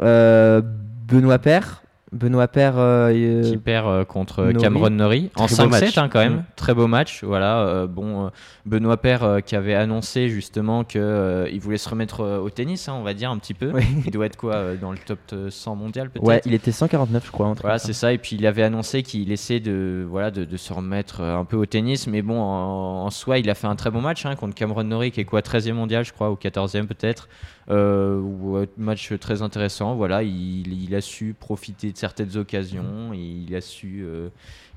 euh, 0.02 0.60
Benoît 1.08 1.38
Paire. 1.38 1.83
Benoît 2.14 2.48
Paire. 2.48 2.78
euh, 2.78 3.12
euh, 3.12 3.42
qui 3.42 3.56
perd 3.58 3.86
euh, 3.86 4.04
contre. 4.04 4.52
Cameron 4.58 4.90
Norrie 4.90 5.30
en 5.36 5.46
Très 5.46 5.56
beau 5.66 5.70
5-7 5.74 5.80
match. 5.84 5.98
hein, 5.98 6.08
quand 6.10 6.20
même 6.20 6.34
Mm. 6.34 6.44
très 6.56 6.72
beau 6.74 6.86
match 6.86 7.22
voilà 7.24 7.60
euh, 7.66 7.86
bon 7.86 8.26
euh, 8.26 8.28
Benoît 8.66 8.96
Paire 8.96 9.22
euh, 9.24 9.40
qui 9.40 9.56
avait 9.56 9.74
annoncé 9.74 10.28
justement 10.28 10.84
que 10.84 10.98
euh, 10.98 11.48
il 11.52 11.60
voulait 11.60 11.76
se 11.78 11.88
remettre 11.88 12.20
euh, 12.22 12.38
au 12.38 12.48
tennis 12.50 12.88
hein, 12.88 12.94
on 12.98 13.02
va 13.02 13.12
dire 13.14 13.30
un 13.30 13.38
petit 13.38 13.54
peu 13.54 13.70
Oui. 13.74 13.82
il 14.06 14.10
doit 14.10 14.26
être 14.26 14.36
quoi 14.36 14.54
euh, 14.54 14.76
dans 14.76 14.92
le 14.92 14.98
top 14.98 15.18
euh, 15.32 15.50
100 15.50 15.76
mondial 15.76 16.10
peut-être? 16.10 16.24
Ouais, 16.26 16.40
il 16.46 16.54
était 16.54 16.72
149, 16.72 17.26
je 17.26 17.30
crois. 17.32 17.46
un 17.46 17.54
truc 17.54 17.62
Voilà, 17.62 17.78
c'est 17.78 17.92
ça. 17.92 18.12
Et 18.12 18.18
puis 18.18 18.36
il 18.36 18.46
avait 18.46 18.62
annoncé 18.62 19.02
qu'il 19.02 19.30
essaie 19.32 19.60
de, 19.60 20.06
voilà, 20.08 20.30
de, 20.30 20.44
de 20.44 20.56
se 20.56 20.72
remettre 20.72 21.20
euh, 21.20 21.36
un 21.36 21.44
peu 21.44 21.56
au 21.56 21.66
tennis. 21.66 22.06
Mais 22.06 22.22
bon, 22.22 22.40
en, 22.40 23.04
en 23.06 23.10
soi, 23.10 23.38
il 23.38 23.50
a 23.50 23.54
fait 23.54 23.66
un 23.66 23.76
très 23.76 23.90
bon 23.90 24.00
match 24.00 24.24
hein, 24.26 24.34
contre 24.36 24.54
Cameron 24.54 24.84
Norrie, 24.84 25.10
qui 25.10 25.20
est 25.20 25.24
quoi, 25.24 25.40
13e 25.40 25.72
mondial, 25.72 26.04
je 26.04 26.12
crois, 26.12 26.30
ou 26.30 26.34
14e 26.34 26.86
peut-être. 26.86 27.28
Euh, 27.70 28.20
ou, 28.20 28.56
euh, 28.58 28.66
match 28.76 29.12
très 29.18 29.40
intéressant. 29.40 29.94
Voilà, 29.94 30.22
il, 30.22 30.84
il 30.84 30.94
a 30.94 31.00
su 31.00 31.34
profiter 31.38 31.92
de 31.92 31.96
certaines 31.96 32.36
occasions. 32.36 33.12
et 33.14 33.18
il 33.18 33.54
a 33.56 33.60
su. 33.62 34.02
euh, 34.04 34.28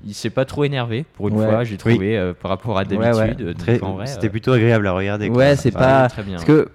il 0.06 0.14
s'est 0.14 0.30
pas 0.30 0.44
trop 0.44 0.64
énervé 0.64 1.04
pour 1.14 1.28
une 1.28 1.34
Ouais. 1.36 1.44
fois, 1.46 1.64
j'ai 1.64 1.72
Oui. 1.72 1.78
trouvé, 1.78 2.16
euh, 2.16 2.32
par 2.32 2.50
rapport 2.50 2.78
à 2.78 2.82
Ouais, 2.82 2.86
d'habitude. 2.96 3.40
ouais. 3.40 3.52
Donc, 3.52 3.56
Très- 3.58 3.82
en 3.82 3.92
vrai, 3.94 4.06
C'était 4.06 4.28
euh, 4.28 4.30
plutôt 4.30 4.52
agréable 4.52 4.86
à 4.86 4.92
regarder. 4.92 5.28
Ouais, 5.28 5.54
c'est 5.56 5.70
pas. 5.72 6.08
très 6.08 6.22
bien. 6.22 6.36
Parce 6.36 6.44
que 6.46 6.68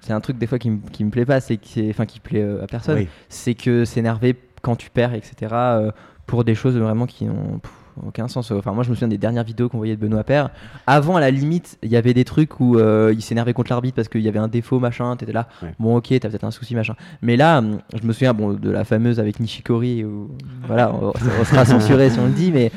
c'est 0.00 0.12
un 0.12 0.20
truc 0.20 0.38
des 0.38 0.46
fois 0.48 0.58
qui, 0.58 0.70
me- 0.70 0.80
qui 0.90 1.04
me 1.04 1.10
plaît 1.10 1.26
pas, 1.26 1.40
c'est 1.40 1.58
que 1.58 1.66
c'est- 1.66 1.90
enfin 1.90 2.06
qui 2.06 2.18
plaît 2.18 2.42
euh, 2.42 2.62
à 2.64 2.66
personne, 2.66 2.98
Oui. 2.98 3.08
c'est 3.28 3.54
que 3.54 3.84
s'énerver 3.84 4.34
quand 4.62 4.74
tu 4.74 4.90
perds, 4.90 5.14
etc. 5.14 5.34
euh, 5.52 5.90
pour 6.26 6.42
des 6.44 6.54
choses 6.56 6.76
vraiment 6.76 7.06
qui 7.06 7.24
n'ont 7.26 7.58
pff, 7.58 7.72
aucun 8.06 8.28
sens. 8.28 8.50
Enfin 8.50 8.72
moi 8.72 8.84
je 8.84 8.90
me 8.90 8.94
souviens 8.94 9.08
des 9.08 9.18
dernières 9.18 9.44
vidéos 9.44 9.68
qu'on 9.68 9.78
voyait 9.78 9.96
de 9.96 10.00
Benoît 10.00 10.24
Paire. 10.24 10.50
Avant 10.86 11.16
à 11.16 11.20
la 11.20 11.30
limite 11.30 11.78
il 11.82 11.90
y 11.90 11.96
avait 11.96 12.14
des 12.14 12.24
trucs 12.24 12.60
où 12.60 12.78
euh, 12.78 13.12
il 13.14 13.22
s'énervait 13.22 13.52
contre 13.52 13.70
l'arbitre 13.70 13.96
parce 13.96 14.08
qu'il 14.08 14.20
y 14.22 14.28
avait 14.28 14.38
un 14.38 14.48
défaut 14.48 14.78
machin. 14.78 15.16
T'étais 15.16 15.32
là, 15.32 15.48
Ouais. 15.62 15.74
bon 15.78 15.96
ok 15.96 16.08
t'as 16.20 16.28
peut-être 16.28 16.44
un 16.44 16.50
souci 16.50 16.74
machin. 16.74 16.94
Mais 17.22 17.36
là 17.36 17.58
hum, 17.58 17.78
je 18.00 18.06
me 18.06 18.12
souviens 18.12 18.34
bon 18.34 18.52
de 18.54 18.70
la 18.70 18.84
fameuse 18.84 19.20
avec 19.20 19.40
Nishikori 19.40 20.04
où 20.04 20.30
voilà 20.66 20.92
on, 20.94 21.12
on 21.40 21.44
sera 21.44 21.64
censuré 21.66 22.10
si 22.10 22.18
on 22.18 22.26
le 22.26 22.32
dit 22.32 22.50
mais 22.52 22.70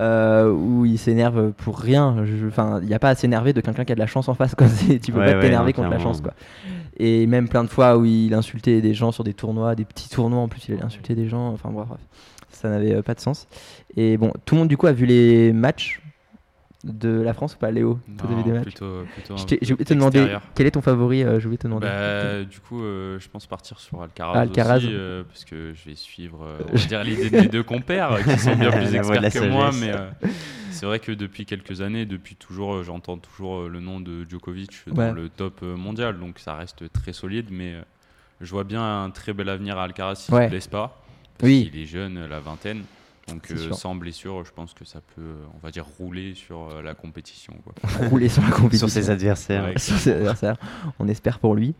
euh, 0.00 0.50
où 0.50 0.86
il 0.86 0.98
s'énerve 0.98 1.52
pour 1.52 1.78
rien. 1.78 2.16
Enfin, 2.48 2.78
il 2.80 2.88
n'y 2.88 2.94
a 2.94 2.98
pas 2.98 3.10
à 3.10 3.14
s'énerver 3.14 3.52
de 3.52 3.60
quelqu'un 3.60 3.84
qui 3.84 3.92
a 3.92 3.94
de 3.94 4.00
la 4.00 4.06
chance 4.06 4.26
en 4.28 4.32
face. 4.34 4.54
Quoi. 4.54 4.66
Tu 5.02 5.12
peux 5.12 5.18
Ouais, 5.20 5.34
pas 5.34 5.40
t'énerver 5.40 5.74
contre 5.74 5.90
la 5.90 5.98
chance. 5.98 6.22
Quoi. 6.22 6.32
Et 6.96 7.26
même 7.26 7.46
plein 7.46 7.62
de 7.62 7.68
fois 7.68 7.98
où 7.98 8.06
il 8.06 8.32
insultait 8.32 8.80
des 8.80 8.94
gens 8.94 9.12
sur 9.12 9.22
des 9.22 9.34
tournois, 9.34 9.74
des 9.74 9.84
petits 9.84 10.08
tournois 10.08 10.40
en 10.40 10.48
plus, 10.48 10.66
il 10.68 10.78
insulter 10.82 11.14
des 11.14 11.28
gens. 11.28 11.48
Enfin 11.48 11.68
bref, 11.70 11.88
bref. 11.88 12.00
Ça 12.52 12.68
n'avait 12.68 12.94
euh, 12.94 13.02
pas 13.02 13.14
de 13.14 13.20
sens. 13.20 13.46
Et 13.96 14.16
bon, 14.16 14.32
tout 14.44 14.54
le 14.54 14.60
monde 14.60 14.68
du 14.68 14.76
coup 14.76 14.86
a 14.86 14.92
vu 14.92 15.06
les 15.06 15.52
matchs 15.52 16.00
de 16.84 17.08
la 17.20 17.32
France 17.32 17.54
ou 17.54 17.58
pas, 17.58 17.70
Léo? 17.70 18.00
T'as 18.18 18.26
vu 18.26 18.42
des 18.42 18.50
matchs? 18.52 18.62
plutôt, 18.64 19.04
plutôt 19.14 19.36
J'ai 19.36 19.72
oublié 19.72 19.76
de 19.76 19.84
te 19.84 19.94
demander 19.94 20.36
quel 20.56 20.66
est 20.66 20.72
ton 20.72 20.80
favori. 20.80 21.22
euh, 21.22 21.38
J'ai 21.38 21.46
oublié 21.46 21.56
de 21.58 21.62
te 21.62 21.68
demander. 21.68 21.86
Bah, 21.86 22.42
du 22.42 22.58
coup, 22.58 22.82
euh, 22.82 23.20
je 23.20 23.28
pense 23.28 23.46
partir 23.46 23.78
sur 23.78 24.02
Alcaraz, 24.02 24.32
Ah, 24.36 24.40
Alcaraz. 24.40 24.78
aussi, 24.78 24.88
euh, 24.90 25.22
parce 25.22 25.44
que 25.44 25.72
je 25.74 25.88
vais 25.88 25.94
suivre, 25.94 26.44
euh, 26.44 26.58
on 26.68 26.76
va 26.76 26.84
dire, 26.88 27.04
l'idée 27.04 27.30
de 27.30 27.36
mes 27.36 27.48
deux 27.48 27.62
compères, 27.62 28.18
qui 28.24 28.36
sont 28.38 28.56
bien 28.56 28.70
plus 28.76 28.94
experts 28.96 29.32
que 29.32 29.48
moi, 29.48 29.70
mais 29.80 29.92
euh, 29.92 30.10
c'est 30.70 30.86
vrai 30.86 30.98
que 30.98 31.12
depuis 31.12 31.46
quelques 31.46 31.82
années, 31.82 32.04
depuis 32.04 32.34
toujours, 32.34 32.82
j'entends 32.82 33.16
toujours 33.18 33.68
le 33.68 33.78
nom 33.78 34.00
de 34.00 34.28
Djokovic 34.28 34.72
Ouais. 34.88 34.94
dans 34.94 35.12
le 35.12 35.28
top 35.28 35.62
mondial, 35.62 36.18
donc 36.18 36.40
ça 36.40 36.54
reste 36.56 36.92
très 36.92 37.12
solide, 37.12 37.46
mais 37.52 37.74
euh, 37.74 37.82
je 38.40 38.50
vois 38.50 38.64
bien 38.64 39.04
un 39.04 39.10
très 39.10 39.32
bel 39.32 39.48
avenir 39.48 39.78
à 39.78 39.84
Alcaraz 39.84 40.16
s'il 40.16 40.34
Ouais. 40.34 40.40
ne 40.40 40.46
se 40.46 40.50
blesse 40.50 40.66
pas, 40.66 41.00
parce 41.42 41.52
Oui. 41.52 41.68
qu'il 41.70 41.80
est 41.82 41.86
jeune, 41.86 42.26
la 42.26 42.40
vingtaine. 42.40 42.82
Donc 43.28 43.50
euh, 43.52 43.72
sans 43.72 43.94
blessure, 43.94 44.44
je 44.44 44.52
pense 44.52 44.74
que 44.74 44.84
ça 44.84 45.00
peut, 45.14 45.22
euh, 45.22 45.44
on 45.54 45.58
va 45.64 45.70
dire, 45.70 45.84
rouler 45.98 46.34
sur 46.34 46.68
euh, 46.70 46.82
la 46.82 46.94
compétition. 46.94 47.52
Quoi. 47.62 47.74
Rouler 48.08 48.28
sur 48.28 48.42
la 48.42 48.50
compétition. 48.50 48.88
Sur 48.88 48.94
ses 49.02 49.10
adversaires. 49.10 49.64
Ouais. 49.64 49.74
sur 49.78 49.96
ses 49.96 50.10
adversaires. 50.12 50.56
On 50.98 51.06
espère 51.06 51.38
pour 51.38 51.54
lui. 51.54 51.74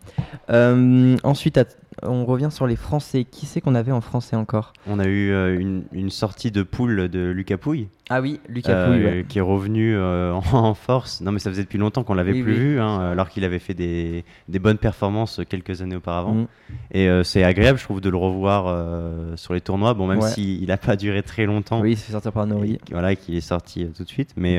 Euh, 0.51 1.17
ensuite, 1.25 1.59
att- 1.59 1.77
on 2.03 2.25
revient 2.25 2.49
sur 2.51 2.67
les 2.67 2.77
Français. 2.77 3.25
Qui 3.25 3.47
c'est 3.47 3.61
qu'on 3.61 3.75
avait 3.75 3.93
en 3.93 4.01
Français 4.01 4.37
encore? 4.37 4.73
On 4.87 4.99
a 4.99 5.07
eu 5.07 5.31
euh, 5.31 5.59
une, 5.59 5.85
une 5.93 6.11
sortie 6.11 6.51
de 6.51 6.63
poule 6.63 7.09
de 7.09 7.31
Lucas 7.31 7.59
Pouille, 7.59 7.89
Ah 8.11 8.21
oui, 8.21 8.41
Lucas 8.49 8.73
euh, 8.73 8.87
Pouille. 8.89 9.05
ouais. 9.05 9.27
qui 9.29 9.39
est 9.39 9.43
revenu 9.43 9.95
euh, 9.95 10.33
en, 10.33 10.43
en 10.53 10.75
force. 10.75 11.21
Non, 11.21 11.33
mais 11.33 11.39
ça 11.39 11.51
faisait 11.51 11.63
depuis 11.65 11.79
longtemps 11.79 12.03
qu'on 12.05 12.15
l'avait 12.15 12.33
Oui, 12.33 12.43
plus 12.43 12.53
oui. 12.53 12.59
vu, 12.59 12.81
hein, 12.81 12.99
alors 13.01 13.29
qu'il 13.29 13.45
avait 13.45 13.59
fait 13.59 13.75
des, 13.75 14.25
des 14.49 14.59
bonnes 14.59 14.79
performances 14.79 15.41
quelques 15.49 15.83
années 15.83 15.97
auparavant. 15.97 16.35
Mm. 16.35 16.47
Et 16.93 17.09
c'est 17.25 17.45
agréable, 17.45 17.79
je 17.79 17.85
trouve, 17.85 18.01
de 18.01 18.09
le 18.11 18.17
revoir 18.17 19.37
sur 19.37 19.53
les 19.55 19.61
tournois. 19.61 19.95
Bon, 19.95 20.07
même 20.07 20.21
Ouais. 20.21 20.29
s'il 20.31 20.67
n'a 20.67 20.77
pas 20.79 20.97
duré 20.97 21.23
très 21.23 21.45
longtemps, 21.47 21.81
Oui, 21.81 21.93
il 21.93 21.97
se 21.99 22.05
fait 22.07 22.13
sortir 22.13 22.33
par 22.33 22.47
Nori. 22.47 22.79
voilà, 22.91 23.15
qu'il 23.17 23.35
est 23.35 23.41
sorti 23.41 23.87
tout 23.97 24.05
de 24.05 24.09
suite. 24.09 24.33
Mais 24.37 24.59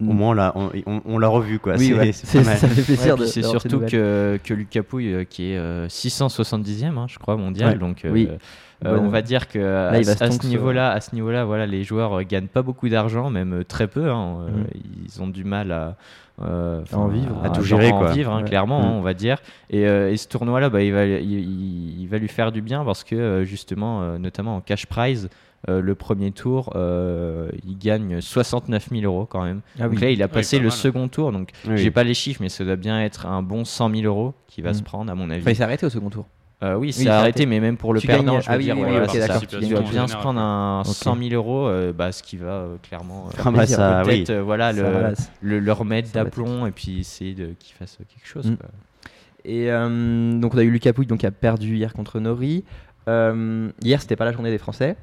Mm. 0.00 0.10
au 0.10 0.12
moins, 0.12 0.30
on 0.30 0.32
l'a 0.32 0.52
on, 0.54 0.70
on- 0.86 1.02
on 1.04 1.18
l'a 1.18 1.28
revu, 1.28 1.58
quoi. 1.58 1.74
Oui, 1.76 1.86
C'est- 1.88 1.94
ouais. 1.94 2.12
c'est 2.12 2.26
C'est- 2.26 2.44
ça 2.44 2.68
fait 2.68 2.82
plaisir 2.82 3.14
Ouais, 3.14 3.20
de 3.20 3.24
puis 3.24 3.32
c'est 3.32 3.42
surtout 3.42 3.80
que, 3.80 4.38
que 4.44 4.54
Lucas 4.54 4.82
Pouille, 4.84 5.12
euh, 5.12 5.24
qui 5.24 5.52
est 5.52 5.56
euh, 5.58 5.88
670e, 5.88 6.98
hein, 6.98 7.06
je 7.08 7.18
crois, 7.18 7.36
mondial. 7.36 7.72
Ouais. 7.72 7.78
Donc, 7.78 8.04
euh, 8.04 8.10
Oui. 8.12 8.28
euh, 8.84 8.98
on 9.00 9.08
va 9.08 9.22
dire 9.22 9.48
que 9.48 9.58
Là, 9.58 9.88
à, 9.90 10.02
ce- 10.04 10.10
à 10.10 10.14
stonks, 10.14 10.42
ce 10.42 10.46
niveau-là, 10.46 10.90
à 10.92 11.00
ce 11.00 11.14
niveau-là, 11.14 11.44
voilà, 11.44 11.66
les 11.66 11.82
joueurs 11.84 12.20
euh, 12.20 12.22
gagnent 12.22 12.46
pas 12.46 12.62
beaucoup 12.62 12.88
d'argent, 12.88 13.28
même 13.30 13.52
euh, 13.60 13.64
très 13.64 13.88
peu. 13.88 14.08
hein, 14.10 14.38
euh, 14.42 14.48
Mm. 14.50 14.64
Ils 15.06 15.22
ont 15.22 15.26
du 15.28 15.44
mal 15.44 15.72
à 15.72 15.96
euh, 16.40 16.84
À 16.92 16.96
en 16.96 17.08
vivre. 17.08 17.34
À 17.42 17.50
tout 17.50 17.62
genre 17.62 17.80
gérer, 17.80 17.92
en 17.92 17.98
quoi. 17.98 18.12
vivre, 18.12 18.30
hein, 18.32 18.42
Ouais. 18.42 18.48
clairement, 18.48 18.80
Mm. 18.80 18.84
hein, 18.84 18.92
on 18.94 19.00
va 19.00 19.12
dire. 19.14 19.38
Et, 19.70 19.88
euh, 19.88 20.12
et 20.12 20.16
ce 20.16 20.28
tournoi-là, 20.28 20.70
bah, 20.70 20.82
il, 20.84 20.92
va, 20.92 21.04
il, 21.04 21.22
il- 21.32 22.00
il 22.02 22.06
va 22.08 22.18
lui 22.18 22.28
faire 22.28 22.52
du 22.52 22.62
bien 22.62 22.84
parce 22.84 23.02
que 23.02 23.16
euh, 23.16 23.44
justement, 23.44 24.02
euh, 24.02 24.18
notamment 24.18 24.54
en 24.54 24.60
cash 24.60 24.86
prize. 24.86 25.28
Euh, 25.68 25.80
le 25.80 25.94
premier 25.96 26.30
tour, 26.30 26.72
euh, 26.76 27.50
il 27.66 27.76
gagne 27.78 28.20
69 28.20 28.90
000 28.90 29.02
euros 29.02 29.26
quand 29.26 29.42
même. 29.42 29.60
Ah 29.78 29.84
donc 29.84 29.94
oui. 29.94 30.00
là, 30.00 30.10
il 30.10 30.22
a 30.22 30.26
Oui, 30.26 30.32
passé 30.32 30.56
pas 30.58 30.62
le 30.62 30.68
mal. 30.68 30.76
second 30.78 31.08
tour. 31.08 31.32
Donc 31.32 31.50
Oui, 31.66 31.78
j'ai 31.78 31.90
pas 31.90 32.04
les 32.04 32.14
chiffres, 32.14 32.40
mais 32.42 32.48
ça 32.48 32.64
doit 32.64 32.76
bien 32.76 33.02
être 33.02 33.26
un 33.26 33.42
bon 33.42 33.64
100 33.64 33.90
000 33.90 34.02
euros 34.04 34.34
qui 34.46 34.62
va 34.62 34.70
Mm. 34.70 34.74
se 34.74 34.82
prendre, 34.82 35.10
à 35.10 35.14
mon 35.14 35.28
avis. 35.30 35.40
Enfin, 35.42 35.50
il 35.50 35.56
s'est 35.56 35.62
arrêté 35.64 35.84
au 35.86 35.90
second 35.90 36.10
tour. 36.10 36.26
Euh, 36.62 36.74
oui, 36.74 36.88
il 36.88 36.92
c'est 36.92 37.04
s'est 37.04 37.08
arrêté, 37.10 37.46
mais 37.46 37.60
même 37.60 37.76
pour 37.76 37.94
le 37.94 38.00
Tu 38.00 38.06
perdant, 38.08 38.32
gagnes- 38.34 38.42
je 38.42 38.48
veux 38.50 38.54
ah 38.54 38.58
dire, 38.58 38.76
voilà, 38.76 39.06
d'accord, 39.06 39.40
tu 39.46 39.56
Il 39.62 39.68
doit 39.68 39.78
en 39.80 39.82
bien 39.88 40.08
se 40.08 40.16
prendre 40.16 40.40
un 40.40 40.80
Ok. 40.80 40.86
100 40.92 41.16
000 41.16 41.30
euros, 41.34 41.68
euh, 41.68 41.92
bah, 41.92 42.10
ce 42.10 42.20
qui 42.22 42.36
va 42.36 42.46
euh, 42.50 42.76
clairement 42.82 43.28
euh, 43.28 43.42
Ah 43.44 43.50
bah, 43.52 43.64
ça, 43.66 44.02
peut-être 44.04 44.30
euh, 44.30 44.42
voilà, 44.42 44.72
Ça 44.72 44.82
le, 44.82 44.88
ralasse. 44.88 45.30
le, 45.40 45.60
le 45.60 45.72
remettre 45.72 46.10
d'aplomb 46.12 46.66
et 46.66 46.72
puis 46.72 46.98
essayer 47.00 47.34
de 47.34 47.54
qu'il 47.60 47.74
fasse 47.76 47.98
quelque 47.98 48.26
chose. 48.26 48.50
Mm. 48.50 48.56
quoi. 48.56 48.68
Et 49.44 49.70
euh, 49.70 50.38
donc 50.40 50.54
on 50.54 50.58
a 50.58 50.62
eu 50.64 50.70
Lucas 50.70 50.92
Pouille 50.92 51.06
donc, 51.06 51.20
qui 51.20 51.26
a 51.26 51.30
perdu 51.30 51.76
hier 51.76 51.92
contre 51.92 52.18
Nori. 52.18 52.64
Euh, 53.08 53.70
hier 53.82 54.00
c'était 54.02 54.16
pas 54.16 54.24
la 54.24 54.32
journée 54.32 54.50
des 54.50 54.58
Français, 54.58 54.96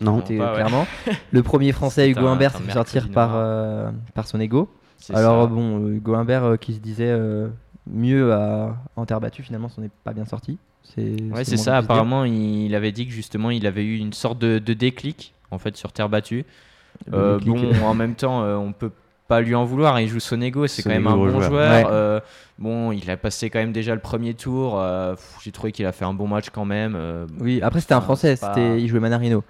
Non, 0.00 0.18
c'était 0.20 0.38
pas, 0.38 0.50
ouais. 0.50 0.54
clairement. 0.56 0.86
Le 1.32 1.42
premier 1.42 1.72
Français 1.72 2.08
Hugo 2.10 2.26
Humbert 2.26 2.52
s'est 2.56 2.62
fait 2.62 2.72
sortir 2.72 3.08
par, 3.10 3.32
euh, 3.34 3.90
par 4.14 4.26
son 4.26 4.40
ego. 4.40 4.68
Alors 5.12 5.44
ça. 5.44 5.48
bon, 5.48 5.88
Hugo 5.88 6.14
Humbert 6.14 6.44
euh, 6.44 6.56
qui 6.56 6.74
se 6.74 6.78
disait 6.80 7.08
euh, 7.10 7.48
mieux 7.90 8.32
à, 8.32 8.76
en 8.96 9.06
terre 9.06 9.20
battue 9.20 9.42
finalement, 9.42 9.68
c'en 9.68 9.82
est 9.82 9.90
pas 10.04 10.12
bien 10.12 10.24
sorti. 10.24 10.58
C'est 10.82 11.16
Ouais, 11.32 11.44
c'est 11.44 11.56
ça. 11.56 11.76
Apparemment, 11.78 12.24
il 12.24 12.74
avait 12.74 12.92
dit 12.92 13.06
que 13.06 13.12
justement, 13.12 13.50
il 13.50 13.66
avait 13.66 13.84
eu 13.84 13.96
une 13.98 14.12
sorte 14.12 14.38
de, 14.38 14.58
de 14.58 14.72
déclic 14.74 15.34
en 15.50 15.58
fait 15.58 15.76
sur 15.76 15.92
terre 15.92 16.08
battue. 16.08 16.44
Euh, 17.12 17.38
bon, 17.44 17.70
en 17.84 17.94
même 17.94 18.14
temps, 18.14 18.42
on 18.58 18.72
peut 18.72 18.90
pas 19.28 19.40
lui 19.42 19.54
en 19.54 19.64
vouloir. 19.64 20.00
Il 20.00 20.08
joue 20.08 20.20
Sonego, 20.20 20.66
c'est 20.66 20.82
quand 20.82 20.88
même 20.90 21.06
un 21.06 21.14
bon 21.16 21.28
joueur. 21.28 21.42
joueur. 21.42 21.70
Ouais. 21.70 21.90
Euh, 21.92 22.20
bon, 22.58 22.92
il 22.92 23.10
a 23.10 23.16
passé 23.18 23.50
quand 23.50 23.58
même 23.58 23.72
déjà 23.72 23.94
le 23.94 24.00
premier 24.00 24.32
tour. 24.34 24.80
euh, 24.80 25.14
J'ai 25.42 25.52
trouvé 25.52 25.70
qu'il 25.70 25.84
a 25.86 25.92
fait 25.92 26.06
un 26.06 26.14
bon 26.14 26.26
match 26.26 26.46
quand 26.50 26.64
même. 26.64 26.94
euh, 26.96 27.26
Oui, 27.38 27.60
après 27.62 27.80
c'était 27.80 27.94
un 27.94 28.00
Français, 28.00 28.36
pas- 28.40 28.54
il 28.58 28.88
jouait 28.88 29.00
Manarino. 29.00 29.44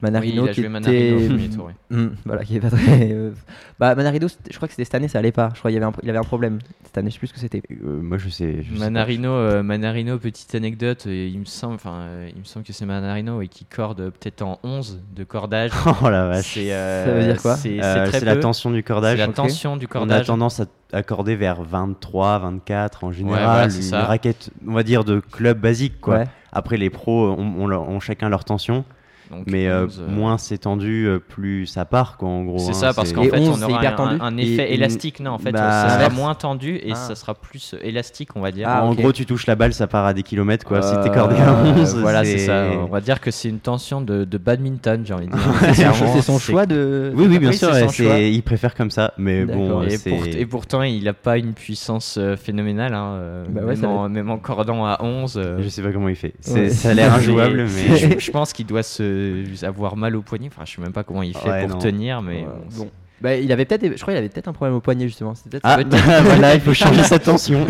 Manarino 0.00 0.42
oui, 0.42 0.46
il 0.46 0.50
a 0.50 0.54
qui 0.54 0.60
joué 0.60 0.68
Manarino 0.68 1.16
était 1.18 1.24
au 1.24 1.28
premier 1.28 1.48
tour. 1.50 1.70
oui. 1.90 2.08
Voilà, 2.24 2.44
qui 2.44 2.56
est 2.56 2.60
pas 2.60 2.70
très. 2.70 3.10
euh, 3.12 3.32
Bah, 3.80 3.94
Manarino, 3.96 4.28
je 4.28 4.56
crois 4.56 4.68
que 4.68 4.72
c'était 4.72 4.84
cette 4.84 4.94
année, 4.94 5.08
ça 5.08 5.18
allait 5.18 5.32
pas. 5.32 5.50
Je 5.54 5.58
crois 5.58 5.70
qu'il 5.72 5.80
y 5.80 5.82
avait 5.82 5.92
un, 5.92 5.98
il 6.04 6.08
avait 6.10 6.18
un 6.18 6.22
problème. 6.24 6.60
Cette 6.84 6.98
année, 6.98 7.10
je 7.10 7.14
sais 7.14 7.18
plus 7.18 7.26
ce 7.28 7.32
que 7.32 7.40
c'était. 7.40 7.62
Euh, 7.84 8.00
moi 8.00 8.16
je 8.16 8.28
sais. 8.28 8.62
je 8.62 8.68
sais 8.72 8.78
pas. 8.78 8.84
Manarino, 8.84 9.30
euh, 9.30 9.62
Manarino, 9.64 10.18
petite 10.18 10.54
anecdote, 10.54 11.04
euh, 11.08 11.28
il 11.32 11.38
me 11.40 11.44
semble, 11.44 11.74
enfin, 11.74 11.94
euh, 12.02 12.28
il 12.32 12.38
me 12.38 12.44
semble 12.44 12.64
que 12.64 12.72
c'est 12.72 12.86
Manarino 12.86 13.40
et 13.42 13.48
qui 13.48 13.64
corde 13.64 14.00
euh, 14.00 14.10
peut-être 14.10 14.42
en 14.42 14.60
11 14.62 15.00
de 15.16 15.24
cordage. 15.24 15.70
Oh 16.02 16.08
la 16.10 16.28
vache. 16.28 16.52
C'est, 16.54 16.72
euh, 16.72 17.04
Ça 17.04 17.12
veut 17.12 17.32
dire 17.32 17.42
quoi 17.42 17.56
C'est 17.56 17.82
Euh, 17.82 18.10
la 18.22 18.36
tension 18.36 18.70
du 18.70 18.82
cordage. 18.84 19.18
la 19.18 19.26
tension 19.28 19.76
du 19.76 19.86
On 19.86 19.88
a 19.88 19.92
cordage. 19.92 20.26
tendance 20.26 20.60
à 20.60 20.66
accorder 20.92 21.34
vers 21.34 21.62
23, 21.62 22.38
24 22.38 23.02
en 23.04 23.10
général. 23.12 23.42
voilà, 23.44 23.70
c'est 23.70 23.78
une 23.78 23.82
ça. 23.82 24.04
raquette, 24.04 24.50
on 24.66 24.74
va 24.74 24.84
dire, 24.84 25.02
de 25.04 25.18
club 25.20 25.58
basique. 25.60 26.00
Quoi. 26.00 26.18
Ouais. 26.18 26.24
Après, 26.52 26.76
les 26.76 26.88
pros 26.88 27.30
ont, 27.30 27.62
ont 27.62 27.66
leur- 27.66 27.88
ont 27.88 28.00
chacun 28.00 28.28
leur 28.28 28.44
tension. 28.44 28.84
Donc, 29.30 29.44
Mais 29.46 29.68
euh, 29.68 29.84
11, 29.84 30.00
euh, 30.02 30.10
moins 30.10 30.38
c'est 30.38 30.58
tendu, 30.58 31.06
euh, 31.06 31.18
plus 31.18 31.66
ça 31.66 31.84
part, 31.84 32.16
quoi, 32.16 32.28
en 32.28 32.44
gros. 32.44 32.58
C'est 32.58 32.70
hein, 32.70 32.72
ça, 32.74 32.92
parce 32.94 33.12
qu'en 33.12 33.24
fait, 33.24 33.38
11, 33.38 33.62
on 33.62 33.68
aura 33.68 33.78
hyper 33.80 33.92
un, 33.92 33.96
tendu. 33.96 34.18
un 34.20 34.36
Et- 34.38 34.42
effet 34.54 34.70
et- 34.70 34.74
élastique. 34.74 35.20
Non, 35.20 35.32
en 35.32 35.38
fait, 35.38 35.52
bah, 35.52 35.88
ça 35.88 35.98
sera 35.98 36.08
moins 36.10 36.34
tendu 36.34 36.76
et 36.76 36.92
Ah. 36.92 36.94
ça 36.94 37.14
sera 37.14 37.34
plus 37.34 37.74
élastique, 37.82 38.30
on 38.36 38.40
va 38.40 38.50
dire. 38.52 38.66
Ah, 38.70 38.84
en 38.84 38.92
ok. 38.92 38.98
gros, 38.98 39.12
tu 39.12 39.26
touches 39.26 39.46
la 39.46 39.54
balle, 39.54 39.72
ça 39.74 39.86
part 39.86 40.06
à 40.06 40.14
des 40.14 40.22
kilomètres, 40.22 40.64
quoi. 40.66 40.82
si 40.82 40.94
t'es 41.02 41.10
cordé 41.10 41.36
à 41.36 41.54
11, 41.76 41.96
voilà, 41.98 42.24
c'est 42.24 42.38
ça. 42.38 42.64
On 42.80 42.86
va 42.86 43.00
dire 43.00 43.20
que 43.20 43.30
c'est 43.30 43.48
une 43.48 43.60
tension 43.60 44.00
de, 44.00 44.24
de 44.24 44.38
badminton, 44.38 45.02
j'ai 45.04 45.14
envie 45.14 45.26
de 45.26 45.32
dire. 45.72 45.92
C'est 46.12 46.22
son 46.22 46.38
choix 46.38 46.66
de. 46.66 47.12
Oui, 47.14 47.26
oui, 47.28 47.38
bien 47.38 47.52
sûr, 47.52 47.70
il 48.00 48.42
préfère 48.42 48.74
comme 48.74 48.90
ça, 48.90 49.12
mais 49.18 49.44
bon. 49.44 49.82
Et, 49.82 50.46
pourtant, 50.46 50.82
il 50.82 51.04
n'a 51.04 51.12
pas 51.12 51.38
une 51.38 51.52
puissance 51.54 52.18
phénoménale. 52.42 52.94
hein, 52.94 53.44
Bah 53.50 53.60
même, 54.08 54.30
en, 54.30 54.38
cordant 54.38 54.86
à 54.86 55.02
11. 55.02 55.34
euh, 55.36 55.58
Je 55.60 55.68
sais 55.68 55.82
pas 55.82 55.92
comment 55.92 56.08
il 56.08 56.16
fait. 56.16 56.34
Ça 56.40 56.90
a 56.90 56.94
l'air 56.94 57.14
injouable, 57.14 57.66
mais... 57.74 58.18
je 58.18 58.30
pense 58.30 58.52
qu'il 58.52 58.66
doit 58.66 58.82
se, 58.82 59.17
avoir 59.62 59.96
mal 59.96 60.16
au 60.16 60.22
poignet. 60.22 60.48
Enfin, 60.48 60.62
je 60.64 60.74
sais 60.74 60.82
même 60.82 60.92
pas 60.92 61.04
comment 61.04 61.22
il 61.22 61.36
fait 61.36 61.48
Ouais, 61.48 61.60
pour 61.62 61.70
non. 61.70 61.78
tenir, 61.78 62.22
mais 62.22 62.42
Ouais, 62.42 62.46
bon, 62.76 62.84
bon. 62.84 62.90
Bah, 63.20 63.34
il 63.34 63.50
avait 63.50 63.64
peut-être, 63.64 63.84
je 63.96 64.00
crois, 64.00 64.14
il 64.14 64.16
avait 64.16 64.28
peut-être 64.28 64.46
un 64.46 64.52
problème 64.52 64.76
au 64.76 64.80
poignet 64.80 65.06
justement. 65.08 65.34
C'est 65.34 65.48
peut-être 65.50 65.62
Ah, 65.64 65.82
bah, 65.82 65.96
voilà, 66.22 66.54
il 66.54 66.60
faut 66.60 66.72
changer 66.74 67.02
sa 67.02 67.18
tension. 67.18 67.66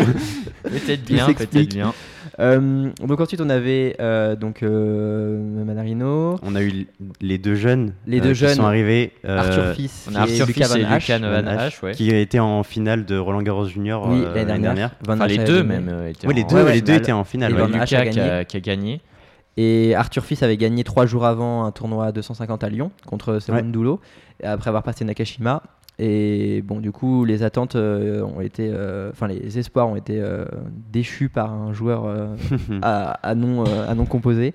peut-être 0.63 1.03
bien, 1.05 1.25
peut-être 1.33 1.73
bien. 1.73 1.93
Euh, 2.39 2.89
donc 3.05 3.19
ensuite 3.19 3.41
on 3.41 3.49
avait 3.49 3.97
euh, 3.99 4.35
donc 4.37 4.63
euh, 4.63 5.65
Manarino, 5.65 6.37
On 6.43 6.55
a 6.55 6.61
eu 6.63 6.85
les 7.19 7.37
deux 7.37 7.55
jeunes, 7.55 7.93
Les 8.07 8.19
euh, 8.19 8.23
deux 8.23 8.29
qui 8.29 8.35
jeunes, 8.35 8.55
sont 8.55 8.63
arrivés, 8.63 9.11
euh, 9.25 9.39
Arthur 9.39 9.73
Fils 9.75 10.07
On 10.09 10.15
a 10.15 10.19
et 10.19 10.21
Arthur 10.21 10.45
Lucas 10.45 10.65
Fils 10.67 10.75
et 10.75 10.83
Van 10.83 10.89
Hache. 10.91 11.07
Lucas 11.09 11.19
Van 11.19 11.41
Van 11.41 11.47
Hache, 11.47 11.83
ouais. 11.83 11.91
qui 11.95 12.09
étaient 12.11 12.39
en 12.39 12.63
finale 12.63 13.03
de 13.05 13.17
Roland 13.17 13.41
Garros 13.41 13.65
Junior 13.65 14.07
Oui, 14.07 14.21
euh, 14.23 14.33
l'année 14.45 14.61
dernière. 14.61 14.91
Van 15.05 15.15
Enfin, 15.15 15.25
Hache 15.25 15.31
les 15.31 15.43
deux 15.43 15.63
même 15.63 15.89
euh, 15.91 16.09
étaient 16.09 16.27
Ouais, 16.27 16.33
les 16.33 16.43
en- 16.43 16.47
deux, 16.47 16.55
Ouais, 16.55 16.63
ouais, 16.63 16.73
les 16.75 16.81
deux 16.81 16.85
finale. 16.85 17.01
étaient 17.01 17.11
en 17.11 17.23
finale. 17.25 17.51
Et 17.59 17.67
Lucas 17.73 17.85
qui 18.05 18.19
a, 18.19 18.45
qui 18.45 18.57
a 18.57 18.59
gagné. 18.61 19.01
Et 19.61 19.93
Arthur 19.93 20.23
Fils 20.23 20.41
avait 20.41 20.55
gagné 20.55 20.85
trois 20.85 21.05
jours 21.05 21.25
avant 21.25 21.65
un 21.65 21.71
tournoi 21.71 22.05
à 22.05 22.11
250 22.13 22.63
à 22.63 22.69
Lyon 22.69 22.91
contre 23.05 23.39
Simon 23.39 23.57
Ouais. 23.57 23.63
Doulo, 23.63 23.99
après 24.41 24.69
avoir 24.69 24.83
passé 24.83 25.03
Nakashima. 25.03 25.63
Et 26.01 26.61
bon, 26.61 26.79
du 26.79 26.93
coup, 26.93 27.25
les 27.25 27.43
attentes 27.43 27.75
euh, 27.75 28.23
ont 28.23 28.39
été, 28.39 28.71
euh, 28.73 29.09
enfin 29.11 29.27
les 29.27 29.59
espoirs 29.59 29.89
ont 29.89 29.97
été 29.97 30.17
euh, 30.17 30.45
déchus 30.93 31.27
par 31.27 31.51
un 31.51 31.73
joueur 31.73 32.05
à, 32.81 33.19
euh, 33.31 33.89
à 33.89 33.95
nom 33.95 34.05
composé, 34.05 34.53